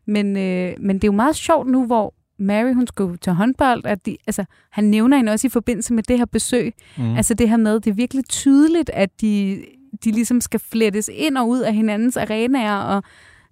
men, 0.06 0.38
øh, 0.38 0.76
men 0.80 0.96
det 0.96 1.04
er 1.04 1.08
jo 1.08 1.12
meget 1.12 1.36
sjovt 1.36 1.68
nu, 1.68 1.86
hvor 1.86 2.14
Mary, 2.42 2.74
hun 2.74 2.88
skulle 2.88 3.18
til 3.18 3.34
håndbold, 3.34 3.86
at 3.86 4.06
de, 4.06 4.18
altså, 4.28 4.46
han 4.72 4.84
nævner 4.84 5.18
hende 5.18 5.32
også 5.32 5.48
i 5.48 5.50
forbindelse 5.50 5.94
med 5.94 6.04
det 6.04 6.18
her 6.18 6.26
besøg. 6.26 6.74
Mm. 6.98 7.16
Altså 7.16 7.34
det 7.34 7.50
her 7.50 7.58
med, 7.58 7.80
det 7.80 7.90
er 7.90 7.96
virkelig 7.96 8.26
tydeligt, 8.26 8.90
at 8.94 9.22
de, 9.22 9.64
de 10.04 10.12
ligesom 10.12 10.42
skal 10.42 10.60
flettes 10.60 11.10
ind 11.14 11.38
og 11.38 11.50
ud 11.50 11.60
af 11.60 11.74
hinandens 11.74 12.18
arenaer, 12.18 12.76
og 12.76 13.04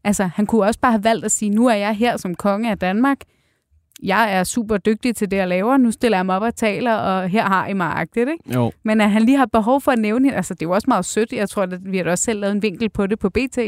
Altså, 0.03 0.29
han 0.35 0.45
kunne 0.45 0.65
også 0.65 0.79
bare 0.79 0.91
have 0.91 1.03
valgt 1.03 1.25
at 1.25 1.31
sige, 1.31 1.49
nu 1.49 1.67
er 1.67 1.73
jeg 1.73 1.95
her 1.95 2.17
som 2.17 2.35
konge 2.35 2.71
af 2.71 2.77
Danmark. 2.79 3.17
Jeg 4.03 4.33
er 4.33 4.43
super 4.43 4.77
dygtig 4.77 5.15
til 5.15 5.31
det, 5.31 5.37
jeg 5.37 5.47
laver. 5.47 5.77
Nu 5.77 5.91
stiller 5.91 6.17
jeg 6.17 6.25
mig 6.25 6.35
op 6.35 6.41
og 6.41 6.55
taler, 6.55 6.93
og 6.93 7.29
her 7.29 7.43
har 7.43 7.67
I 7.67 7.73
mig 7.73 7.87
agtigt, 7.87 8.29
ikke? 8.29 8.53
Jo. 8.53 8.71
Men 8.83 9.01
at 9.01 9.11
han 9.11 9.21
lige 9.21 9.37
har 9.37 9.45
behov 9.45 9.81
for 9.81 9.91
at 9.91 9.99
nævne 9.99 10.25
hende, 10.25 10.35
altså 10.35 10.53
det 10.53 10.61
er 10.61 10.65
jo 10.65 10.71
også 10.71 10.85
meget 10.87 11.05
sødt. 11.05 11.33
Jeg 11.33 11.49
tror, 11.49 11.63
at 11.63 11.91
vi 11.91 11.97
har 11.97 12.11
også 12.11 12.23
selv 12.23 12.39
lavet 12.39 12.55
en 12.55 12.61
vinkel 12.61 12.89
på 12.89 13.07
det 13.07 13.19
på 13.19 13.29
BT. 13.29 13.59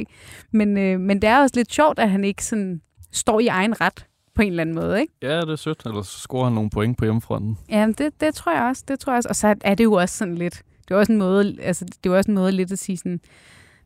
Men, 0.51 0.77
øh, 0.77 0.99
men 0.99 1.21
det 1.21 1.29
er 1.29 1.39
også 1.39 1.55
lidt 1.55 1.73
sjovt, 1.73 1.99
at 1.99 2.09
han 2.09 2.23
ikke 2.23 2.45
sådan 2.45 2.81
står 3.11 3.39
i 3.39 3.47
egen 3.47 3.81
ret 3.81 4.05
på 4.35 4.41
en 4.41 4.47
eller 4.47 4.61
anden 4.61 4.75
måde, 4.75 5.01
ikke? 5.01 5.13
Ja, 5.21 5.41
det 5.41 5.49
er 5.49 5.55
sødt. 5.55 5.85
Ellers 5.85 6.07
scorer 6.07 6.43
han 6.43 6.53
nogle 6.53 6.69
point 6.69 6.97
på 6.97 7.05
hjemmefronten. 7.05 7.57
Ja, 7.69 7.87
det, 7.97 8.21
det 8.21 8.35
tror 8.35 8.51
jeg 8.51 8.63
også. 8.63 8.83
Det 8.87 8.99
tror 8.99 9.13
jeg 9.13 9.17
også. 9.17 9.29
Og 9.29 9.35
så 9.35 9.55
er 9.61 9.75
det 9.75 9.83
jo 9.83 9.93
også 9.93 10.17
sådan 10.17 10.35
lidt... 10.35 10.63
Det 10.87 10.95
er 10.95 10.99
også 10.99 11.11
en 11.11 11.17
måde, 11.17 11.55
altså, 11.61 11.85
det 12.03 12.11
er 12.11 12.17
også 12.17 12.31
en 12.31 12.35
måde 12.35 12.51
lidt 12.51 12.71
at 12.71 12.79
sige 12.79 12.97
sådan, 12.97 13.19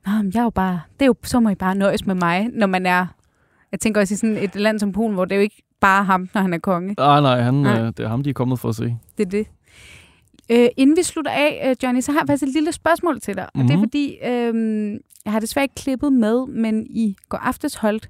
Nå, 0.06 0.12
jeg 0.34 0.40
er 0.40 0.44
jo 0.44 0.50
bare, 0.50 0.82
det 0.94 1.02
er 1.02 1.06
jo, 1.06 1.16
så 1.24 1.40
må 1.40 1.50
I 1.50 1.56
bare 1.56 1.76
nøjes 1.76 2.06
med 2.06 2.16
mig, 2.16 2.50
når 2.54 2.68
man 2.68 2.86
er, 2.86 3.06
jeg 3.72 3.80
tænker 3.80 4.02
også 4.02 4.14
i 4.14 4.18
sådan 4.18 4.38
et 4.38 4.56
land 4.56 4.80
som 4.80 4.92
Polen, 4.92 5.14
hvor 5.14 5.26
det 5.26 5.32
er 5.32 5.36
jo 5.36 5.42
ikke 5.42 5.64
bare 5.80 6.04
ham, 6.04 6.30
når 6.34 6.42
han 6.42 6.54
er 6.54 6.58
konge. 6.58 6.96
Nej, 6.98 7.22
nej, 7.22 7.42
han, 7.42 7.54
nej. 7.54 7.80
Øh, 7.80 7.88
det 7.88 8.00
er 8.00 8.08
ham, 8.08 8.24
de 8.24 8.30
er 8.30 8.34
kommet 8.34 8.60
for 8.60 8.70
at 8.70 8.76
se. 8.76 8.98
Det 9.18 9.26
er 9.26 9.30
det. 9.30 9.48
Øh, 10.52 10.68
inden 10.78 10.98
vi 10.98 11.04
slutter 11.04 11.32
af, 11.32 11.70
øh, 11.70 11.76
Johnny, 11.84 12.02
så 12.02 12.12
har 12.12 12.20
jeg 12.20 12.28
faktisk 12.28 12.44
et 12.44 12.54
lille 12.54 12.72
spørgsmål 12.72 13.22
til 13.22 13.36
dig. 13.36 13.48
Mm-hmm. 13.56 13.62
Og 13.62 13.68
det 13.68 13.74
er 13.74 13.78
mhm. 13.78 13.86
fordi, 13.86 14.18
øh, 14.26 15.00
jeg 15.26 15.34
har 15.34 15.40
desværre 15.40 15.64
ikke 15.64 15.76
klippet 15.76 16.14
med, 16.14 16.48
men 16.48 16.88
i 16.90 17.16
går 17.30 17.38
aftes 17.38 17.76
holdt 17.76 18.10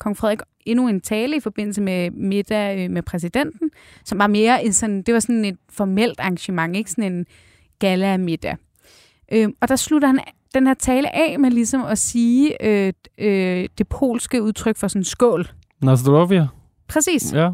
kong 0.00 0.16
Frederik 0.16 0.40
endnu 0.66 0.88
en 0.88 1.00
tale 1.00 1.36
i 1.36 1.40
forbindelse 1.40 1.80
med 1.80 2.10
middag 2.10 2.84
øh, 2.84 2.90
med 2.90 3.02
præsidenten, 3.02 3.70
som 4.04 4.18
var 4.18 4.26
mere 4.26 4.64
en 4.64 4.72
sådan, 4.72 5.02
det 5.02 5.14
var 5.14 5.20
sådan 5.20 5.44
et 5.44 5.56
formelt 5.70 6.20
arrangement, 6.20 6.76
ikke 6.76 6.90
sådan 6.90 7.12
en 7.12 7.26
gala 7.78 8.16
middag. 8.16 8.56
Øh, 9.32 9.48
og 9.60 9.68
der 9.68 9.76
slutter 9.76 10.08
han 10.08 10.20
den 10.54 10.66
her 10.66 10.74
tale 10.74 11.16
af 11.16 11.38
med 11.38 11.50
ligesom 11.50 11.84
at 11.84 11.98
sige 11.98 12.66
øh, 12.66 12.92
øh, 13.18 13.68
det 13.78 13.88
polske 13.88 14.42
udtryk 14.42 14.76
for 14.76 14.88
sådan 14.88 15.04
skål. 15.04 15.48
Na 15.82 15.96
zdrowie. 15.96 16.48
Præcis. 16.88 17.32
Ja. 17.32 17.50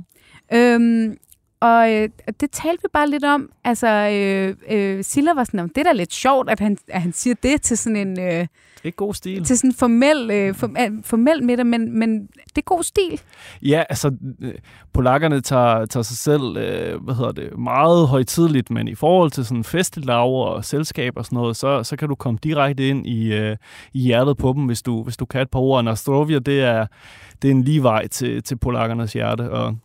Øhm, 0.52 1.16
og 1.64 1.92
øh, 1.92 2.08
det 2.40 2.50
talte 2.50 2.82
vi 2.82 2.88
bare 2.92 3.10
lidt 3.10 3.24
om. 3.24 3.50
Altså, 3.64 3.88
øh, 3.88 4.56
øh, 4.70 5.04
Silla 5.04 5.32
var 5.34 5.44
sådan, 5.44 5.68
det 5.68 5.78
er 5.78 5.82
da 5.82 5.92
lidt 5.92 6.12
sjovt, 6.12 6.50
at 6.50 6.60
han, 6.60 6.78
at 6.88 7.02
han 7.02 7.12
siger 7.12 7.34
det 7.42 7.62
til 7.62 7.78
sådan 7.78 7.96
en... 7.96 8.20
Øh, 8.20 8.46
Det 8.82 8.88
er 8.88 8.90
god 8.90 9.14
stil. 9.14 9.44
til 9.44 9.58
sådan 9.58 9.70
en 9.70 9.74
formel, 9.74 10.30
øh, 10.30 10.48
øh, 10.48 10.90
formel 11.04 11.42
middag, 11.42 11.66
men, 11.66 11.98
men 11.98 12.26
det 12.26 12.58
er 12.58 12.62
god 12.62 12.82
stil. 12.82 13.20
Ja, 13.62 13.84
altså, 13.88 14.12
øh, 14.42 14.54
polakkerne 14.92 15.40
tager, 15.40 15.86
tager 15.86 16.02
sig 16.02 16.16
selv, 16.16 16.56
øh, 16.56 17.02
hvad 17.04 17.14
hedder 17.14 17.32
det, 17.32 17.58
meget 17.58 18.08
højtidligt, 18.08 18.70
men 18.70 18.88
i 18.88 18.94
forhold 18.94 19.30
til 19.30 19.44
sådan 19.44 19.64
festelav 19.64 20.34
og 20.34 20.64
selskab 20.64 21.12
og 21.16 21.24
sådan 21.24 21.36
noget, 21.36 21.56
så, 21.56 21.82
så 21.82 21.96
kan 21.96 22.08
du 22.08 22.14
komme 22.14 22.38
direkte 22.42 22.88
ind 22.88 23.06
i, 23.06 23.32
øh, 23.32 23.56
i 23.92 24.00
hjertet 24.00 24.36
på 24.36 24.52
dem, 24.56 24.62
hvis 24.66 24.82
du, 24.82 25.02
hvis 25.02 25.16
du 25.16 25.24
kan 25.26 25.40
et 25.40 25.50
par 25.50 25.60
ord. 25.60 25.84
Nastrovia, 25.84 26.38
det 26.38 26.60
er, 26.62 26.86
det 27.42 27.48
er 27.48 27.52
en 27.54 27.62
lige 27.62 27.82
vej 27.82 28.06
til, 28.06 28.42
til 28.42 28.56
polakkernes 28.56 29.12
hjerte, 29.12 29.50
og 29.50 29.76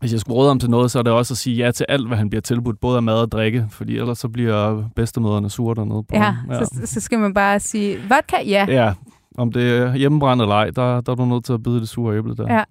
hvis 0.00 0.12
jeg 0.12 0.20
skulle 0.20 0.36
råde 0.36 0.48
ham 0.48 0.58
til 0.60 0.70
noget, 0.70 0.90
så 0.90 0.98
er 0.98 1.02
det 1.02 1.12
også 1.12 1.34
at 1.34 1.38
sige 1.38 1.56
ja 1.56 1.70
til 1.70 1.86
alt, 1.88 2.06
hvad 2.08 2.16
han 2.18 2.30
bliver 2.30 2.42
tilbudt, 2.42 2.80
både 2.80 2.96
af 2.96 3.02
mad 3.02 3.14
og 3.14 3.32
drikke, 3.32 3.66
fordi 3.70 3.96
ellers 3.98 4.18
så 4.18 4.28
bliver 4.28 4.88
bedstemøderne 4.96 5.50
sure 5.50 5.74
dernede 5.74 6.02
på 6.02 6.14
Ja, 6.16 6.22
ham. 6.22 6.50
ja. 6.50 6.64
Så, 6.64 6.80
så 6.84 7.00
skal 7.00 7.18
man 7.18 7.34
bare 7.34 7.60
sige, 7.60 7.98
vodka, 7.98 8.36
ja. 8.46 8.66
ja. 8.68 8.92
Om 9.38 9.52
det 9.52 9.78
er 9.78 9.94
hjemmebrændt 9.96 10.42
eller 10.42 10.54
ej, 10.54 10.70
der, 10.70 11.00
der 11.00 11.12
er 11.12 11.16
du 11.16 11.24
nødt 11.24 11.44
til 11.44 11.52
at 11.52 11.62
bide 11.62 11.80
det 11.80 11.88
sure 11.88 12.16
æble 12.18 12.36
der. 12.36 12.54
Ja. 12.54 12.64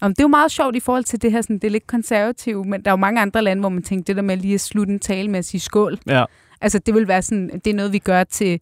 Om 0.00 0.10
det 0.10 0.20
er 0.20 0.24
jo 0.24 0.28
meget 0.28 0.50
sjovt 0.50 0.76
i 0.76 0.80
forhold 0.80 1.04
til 1.04 1.22
det 1.22 1.32
her, 1.32 1.42
sådan, 1.42 1.56
det 1.58 1.64
er 1.64 1.70
lidt 1.70 1.86
konservativt, 1.86 2.66
men 2.66 2.82
der 2.84 2.90
er 2.90 2.92
jo 2.92 2.96
mange 2.96 3.20
andre 3.20 3.42
lande, 3.42 3.60
hvor 3.60 3.68
man 3.68 3.82
tænker, 3.82 4.04
det 4.04 4.16
der 4.16 4.22
med 4.22 4.36
lige 4.36 4.54
at 4.54 4.60
slutte 4.60 4.92
en 4.92 4.98
tale 4.98 5.28
med 5.28 5.38
at 5.38 5.44
sige 5.44 5.60
skål, 5.60 5.98
ja. 6.06 6.24
altså 6.60 6.78
det 6.78 6.94
vil 6.94 7.08
være 7.08 7.22
sådan, 7.22 7.50
det 7.64 7.70
er 7.70 7.74
noget, 7.74 7.92
vi 7.92 7.98
gør 7.98 8.24
til 8.24 8.60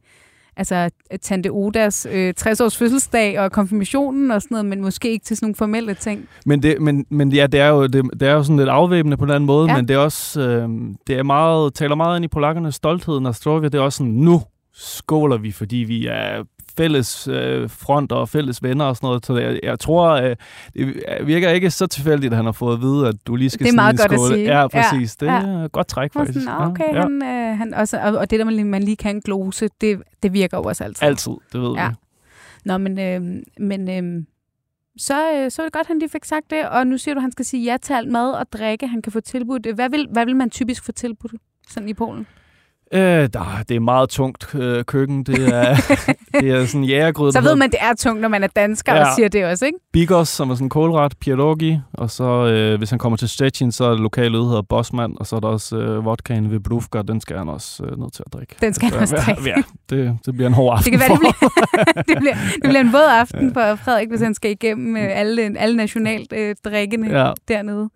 altså 0.59 0.91
Tante 1.23 1.49
Odas 1.49 2.07
øh, 2.11 2.35
60-års 2.41 2.77
fødselsdag 2.77 3.41
og 3.41 3.53
konfirmationen 3.53 4.31
og 4.31 4.43
sådan 4.43 4.55
noget, 4.55 4.67
men 4.67 4.81
måske 4.83 5.11
ikke 5.11 5.25
til 5.25 5.37
sådan 5.37 5.45
nogle 5.47 5.55
formelle 5.55 5.95
ting. 5.95 6.29
Men, 6.47 6.63
det, 6.63 6.83
men, 6.83 7.07
men 7.11 7.33
ja, 7.33 7.47
det 7.47 7.61
er, 7.61 7.69
jo, 7.69 7.87
det, 7.87 8.05
det 8.21 8.29
er 8.29 8.33
jo 8.33 8.43
sådan 8.43 8.57
lidt 8.57 8.69
afvæbnende 8.69 9.17
på 9.17 9.25
en 9.25 9.29
eller 9.29 9.35
anden 9.35 9.47
måde, 9.47 9.67
Ja. 9.67 9.73
ja. 9.73 9.77
men 9.77 9.89
det 9.89 9.95
er 9.95 9.99
også, 9.99 10.41
øh, 10.41 10.69
det 11.07 11.19
er 11.19 11.23
meget, 11.23 11.75
taler 11.75 11.95
meget 11.95 12.17
ind 12.17 12.25
i 12.25 12.29
polakkernes 12.29 12.75
stolthed, 12.75 13.21
når 13.21 13.33
Strovia, 13.33 13.69
det 13.69 13.79
er 13.79 13.83
også 13.83 13.97
sådan, 13.97 14.13
nu 14.13 14.41
skåler 14.75 15.37
vi, 15.37 15.53
fordi 15.53 15.77
vi 15.77 16.07
er 16.07 16.45
fælles 16.83 17.29
øh, 17.29 17.71
front 17.71 18.13
og 18.13 18.29
fælles 18.29 18.63
venner 18.63 18.85
og 18.85 18.97
sådan 18.97 19.07
noget. 19.07 19.27
Så 19.27 19.37
jeg, 19.37 19.61
jeg 19.63 19.79
tror, 19.79 20.11
øh, 20.11 20.37
det 20.75 21.27
virker 21.27 21.51
ikke 21.51 21.71
så 21.71 21.87
tilfældigt, 21.87 22.33
at 22.33 22.37
han 22.37 22.45
har 22.45 22.53
fået 22.53 22.75
at 22.75 22.81
vide, 22.81 23.09
at 23.09 23.15
du 23.27 23.37
lige 23.37 23.51
skal 23.51 23.67
Det 23.67 23.73
er 23.73 23.77
meget 23.77 23.99
godt 23.99 24.13
at 24.13 24.19
skåle. 24.19 24.35
sige. 24.35 24.59
Ja, 24.61 24.67
præcis. 24.69 25.17
Ja, 25.21 25.27
Det 25.27 25.33
ja. 25.33 25.39
er 25.61 25.65
et 25.65 25.73
godt 25.73 25.89
træk, 25.89 26.13
faktisk. 26.13 26.45
sådan, 26.45 26.59
"Nå, 26.61 26.67
okay, 26.67 26.95
ja. 26.95 27.03
han, 27.03 27.23
øh, 27.23 27.59
han 27.59 27.75
også, 27.75 28.01
og, 28.01 28.13
og 28.19 28.31
det 28.31 28.39
der, 28.39 28.45
man, 28.45 28.55
lige- 28.55 28.65
man 28.65 28.83
lige 28.83 28.97
kan 28.97 29.21
glose, 29.21 29.69
det, 29.81 30.03
det 30.23 30.33
virker 30.33 30.57
jo 30.59 30.63
også 30.65 30.85
altid. 30.85 31.07
Altid, 31.07 31.33
det 31.53 31.61
ved 31.61 31.73
Ja. 31.73 31.89
vi. 31.89 31.95
Nå, 32.65 32.79
men, 32.79 32.99
øh, 32.99 33.21
men 33.61 33.91
øh, 33.91 34.25
så, 34.99 35.33
øh, 35.33 35.51
så 35.51 35.63
er 35.63 35.67
det 35.67 35.73
godt, 35.73 35.81
at 35.81 35.87
han 35.89 35.99
lige 35.99 36.09
fik 36.11 36.25
sagt 36.25 36.51
det, 36.51 36.69
og 36.69 36.87
nu 36.87 36.99
siger 36.99 37.15
du, 37.15 37.19
at 37.19 37.23
han 37.23 37.33
skal 37.33 37.45
sige 37.45 37.65
ja 37.65 37.77
til 37.83 37.93
alt 37.93 38.11
mad 38.11 38.31
og 38.33 38.47
drikke, 38.53 38.87
han 38.89 39.03
kan 39.03 39.13
få 39.13 39.21
tilbudt. 39.21 39.67
Hvad 39.75 39.91
vil, 39.91 40.07
hvad 40.13 40.25
vil 40.25 40.37
man 40.37 40.51
typisk 40.51 40.85
få 40.85 40.93
tilbudt 40.93 41.35
sådan 41.69 41.89
i 41.89 41.95
Polen? 41.95 42.27
Øh, 42.93 43.01
der, 43.01 43.63
det 43.69 43.77
er 43.77 43.81
meget 43.81 44.09
tungt 44.09 44.55
øh, 44.55 44.85
køkken. 44.85 45.23
Det 45.25 45.55
er, 45.55 45.77
det 46.41 46.51
er 46.51 46.67
sådan 46.67 46.85
jægergryde. 46.85 47.33
Så 47.33 47.41
ved 47.41 47.57
man, 47.57 47.71
det 47.71 47.79
er 47.81 47.95
tungt, 47.99 48.21
når 48.21 48.29
man 48.29 48.43
er 48.43 48.47
dansker 48.57 48.95
ja. 48.95 49.01
og 49.01 49.07
siger 49.17 49.29
det 49.29 49.45
også, 49.45 49.67
ikke? 49.67 49.79
Bigos, 49.93 50.29
som 50.29 50.51
er 50.51 50.55
sådan 50.55 50.65
en 50.65 50.71
kålret, 50.71 51.15
pierogi, 51.21 51.79
og 51.93 52.11
så 52.11 52.25
øh, 52.47 52.79
hvis 52.79 52.91
han 52.91 52.99
kommer 52.99 53.17
til 53.17 53.29
Stettin, 53.29 53.73
så 53.73 53.85
er 53.85 53.91
det 53.91 54.01
lokale 54.01 54.39
øde 54.39 54.47
hedder 54.47 54.63
Bosman, 54.63 55.15
og 55.21 55.27
så 55.27 55.37
er 55.37 55.41
der 55.41 55.49
også 55.49 55.77
øh, 55.77 56.05
vodkaen 56.05 56.51
ved 56.51 56.61
Brufka, 56.61 57.03
den 57.03 57.21
skal 57.21 57.39
han 57.39 57.49
også 57.49 57.85
øh, 57.85 57.99
nødt 58.01 58.13
til 58.13 58.23
at 58.27 58.33
drikke. 58.33 58.55
Den 58.61 58.75
skal 58.75 58.89
han 58.91 58.99
også 59.01 59.17
drikke. 59.27 59.43
Ja, 59.47 59.63
det, 59.91 60.19
det 60.27 60.35
bliver 60.35 60.47
en 60.47 60.55
hård 60.55 60.79
aften 60.79 60.93
Det 60.93 61.01
kan 61.01 61.11
være, 61.11 61.19
det 61.19 61.35
bliver, 61.41 62.03
det 62.09 62.17
bliver, 62.19 62.35
det 62.55 62.63
bliver 62.63 62.81
en 62.81 62.93
våd 62.93 63.09
aften 63.21 63.55
for 63.55 63.75
Frederik, 63.75 64.09
hvis 64.09 64.21
han 64.21 64.35
skal 64.35 64.51
igennem 64.51 64.97
øh, 64.97 65.19
alle, 65.19 65.59
alle 65.59 65.77
nationalt 65.77 66.33
øh, 66.33 66.55
drikkende 66.65 67.21
Ja. 67.21 67.33
dernede. 67.49 67.91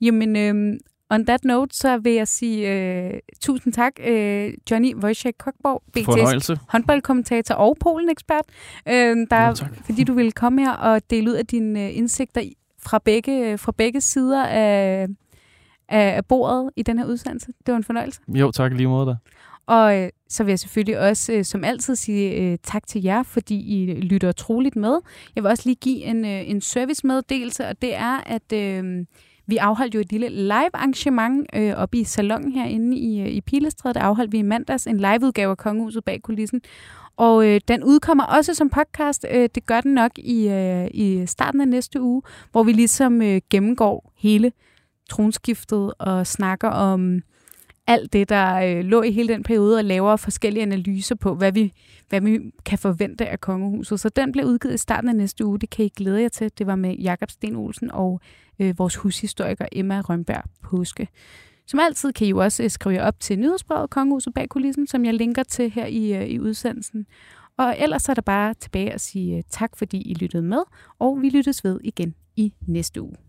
Jamen, 0.00 0.36
øh, 0.36 0.78
on 1.10 1.26
that 1.26 1.44
note, 1.44 1.76
så 1.76 1.98
vil 1.98 2.12
jeg 2.12 2.28
sige 2.28 2.72
øh, 2.72 3.12
tusind 3.40 3.72
tak, 3.72 3.92
øh, 4.06 4.52
Johnny 4.70 4.94
Wojciech 4.94 5.38
Kokborg, 5.38 5.82
BT's 5.96 6.56
håndboldkommentator 6.68 7.54
og 7.54 7.76
Polen-ekspert, 7.80 8.44
øh, 8.88 9.16
der, 9.30 9.48
Jo, 9.48 9.54
tak. 9.54 9.70
fordi 9.84 10.04
du 10.04 10.12
ville 10.14 10.32
komme 10.32 10.60
her 10.62 10.72
og 10.72 11.10
dele 11.10 11.30
ud 11.30 11.34
af 11.34 11.46
dine 11.46 11.84
øh, 11.86 11.96
indsigter 11.96 12.42
fra 12.82 12.98
begge, 13.04 13.58
fra 13.58 13.72
begge 13.72 14.00
sider 14.00 14.44
af, 14.44 15.06
af 15.88 16.26
bordet 16.26 16.70
i 16.76 16.82
den 16.82 16.98
her 16.98 17.06
udsendelse. 17.06 17.46
Det 17.46 17.72
var 17.72 17.76
en 17.76 17.84
fornøjelse. 17.84 18.20
Jo, 18.28 18.50
tak 18.50 18.72
lige 18.72 18.88
måde 18.88 19.06
da. 19.06 19.14
Og 19.66 19.98
øh, 19.98 20.08
så 20.28 20.44
vil 20.44 20.52
jeg 20.52 20.58
selvfølgelig 20.58 20.98
også, 20.98 21.32
øh, 21.32 21.44
som 21.44 21.64
altid, 21.64 21.96
sige 21.96 22.30
øh, 22.30 22.58
tak 22.62 22.86
til 22.86 23.02
jer, 23.02 23.22
fordi 23.22 23.54
I 23.54 24.00
lytter 24.00 24.32
troligt 24.32 24.76
med. 24.76 24.98
Jeg 25.36 25.44
vil 25.44 25.50
også 25.50 25.62
lige 25.66 25.76
give 25.76 26.04
en, 26.04 26.24
øh, 26.24 26.50
en 26.50 26.60
servicemeddelelse, 26.60 27.66
og 27.66 27.82
det 27.82 27.94
er, 27.94 28.20
at 28.26 28.52
øh, 28.52 29.04
vi 29.48 29.56
afholdt 29.56 29.94
jo 29.94 30.00
et 30.00 30.12
lille 30.12 30.28
live-arrangement 30.28 31.46
øh, 31.54 31.72
oppe 31.76 31.98
i 31.98 32.04
salongen 32.04 32.52
herinde 32.52 32.96
i, 32.96 33.20
øh, 33.20 33.28
i 33.28 33.40
Pilestræde. 33.40 33.94
Der 33.94 34.00
afholdt 34.00 34.32
vi 34.32 34.38
i 34.38 34.42
mandags 34.42 34.86
en 34.86 34.96
liveudgave 34.96 35.50
af 35.50 35.56
Kongehuset 35.56 36.04
bag 36.04 36.22
kulissen. 36.22 36.60
Og 37.16 37.48
øh, 37.48 37.60
den 37.68 37.84
udkommer 37.84 38.24
også 38.24 38.54
som 38.54 38.70
podcast. 38.70 39.26
Øh, 39.30 39.48
det 39.54 39.66
gør 39.66 39.80
den 39.80 39.94
nok 39.94 40.18
i, 40.18 40.48
øh, 40.48 40.88
i 40.90 41.26
starten 41.26 41.60
af 41.60 41.68
næste 41.68 42.02
uge, 42.02 42.22
hvor 42.52 42.62
vi 42.62 42.72
ligesom 42.72 43.22
øh, 43.22 43.40
gennemgår 43.50 44.12
hele 44.16 44.52
tronskiftet 45.10 45.94
og 45.98 46.26
snakker 46.26 46.68
om 46.68 47.22
alt 47.86 48.12
det, 48.12 48.28
der 48.28 48.54
øh, 48.54 48.84
lå 48.84 49.02
i 49.02 49.12
hele 49.12 49.28
den 49.28 49.42
periode, 49.42 49.78
og 49.78 49.84
laver 49.84 50.16
forskellige 50.16 50.62
analyser 50.62 51.14
på, 51.14 51.34
hvad 51.34 51.52
vi, 51.52 51.72
hvad 52.08 52.20
vi 52.20 52.38
kan 52.64 52.78
forvente 52.78 53.26
af 53.26 53.40
kongehuset. 53.40 54.00
Så 54.00 54.08
den 54.08 54.32
bliver 54.32 54.46
udgivet 54.46 54.74
i 54.74 54.78
starten 54.78 55.08
af 55.08 55.16
næste 55.16 55.44
uge. 55.44 55.58
Det 55.58 55.70
kan 55.70 55.84
I 55.84 55.88
glæde 55.88 56.22
jer 56.22 56.28
til. 56.28 56.50
Det 56.58 56.66
var 56.66 56.76
med 56.76 56.94
Jakob 56.96 57.30
Sten 57.30 57.56
Olsen 57.56 57.90
og 57.90 58.20
øh, 58.58 58.78
vores 58.78 58.96
hushistoriker 58.96 59.66
Emma 59.72 60.00
Rønberg 60.00 60.44
Påske. 60.62 61.08
Som 61.66 61.80
altid 61.80 62.12
kan 62.12 62.26
I 62.26 62.30
jo 62.30 62.38
også 62.38 62.62
øh, 62.62 62.70
skrive 62.70 62.94
jer 62.94 63.06
op 63.06 63.20
til 63.20 63.38
nyhedsbrevet 63.38 63.90
Kongehuset 63.90 64.34
bag 64.34 64.48
kulissen, 64.48 64.86
som 64.86 65.04
jeg 65.04 65.14
linker 65.14 65.42
til 65.42 65.70
her 65.70 65.86
i, 65.86 66.14
øh, 66.14 66.26
i 66.26 66.40
udsendelsen. 66.40 67.06
Og 67.56 67.76
ellers 67.78 68.08
er 68.08 68.14
der 68.14 68.22
bare 68.22 68.54
tilbage 68.54 68.92
at 68.92 69.00
sige 69.00 69.36
øh, 69.36 69.42
tak, 69.50 69.76
fordi 69.76 70.02
I 70.02 70.14
lyttede 70.14 70.42
med, 70.42 70.62
og 70.98 71.22
vi 71.22 71.28
lyttes 71.28 71.64
ved 71.64 71.80
igen 71.84 72.14
i 72.36 72.52
næste 72.66 73.02
uge. 73.02 73.27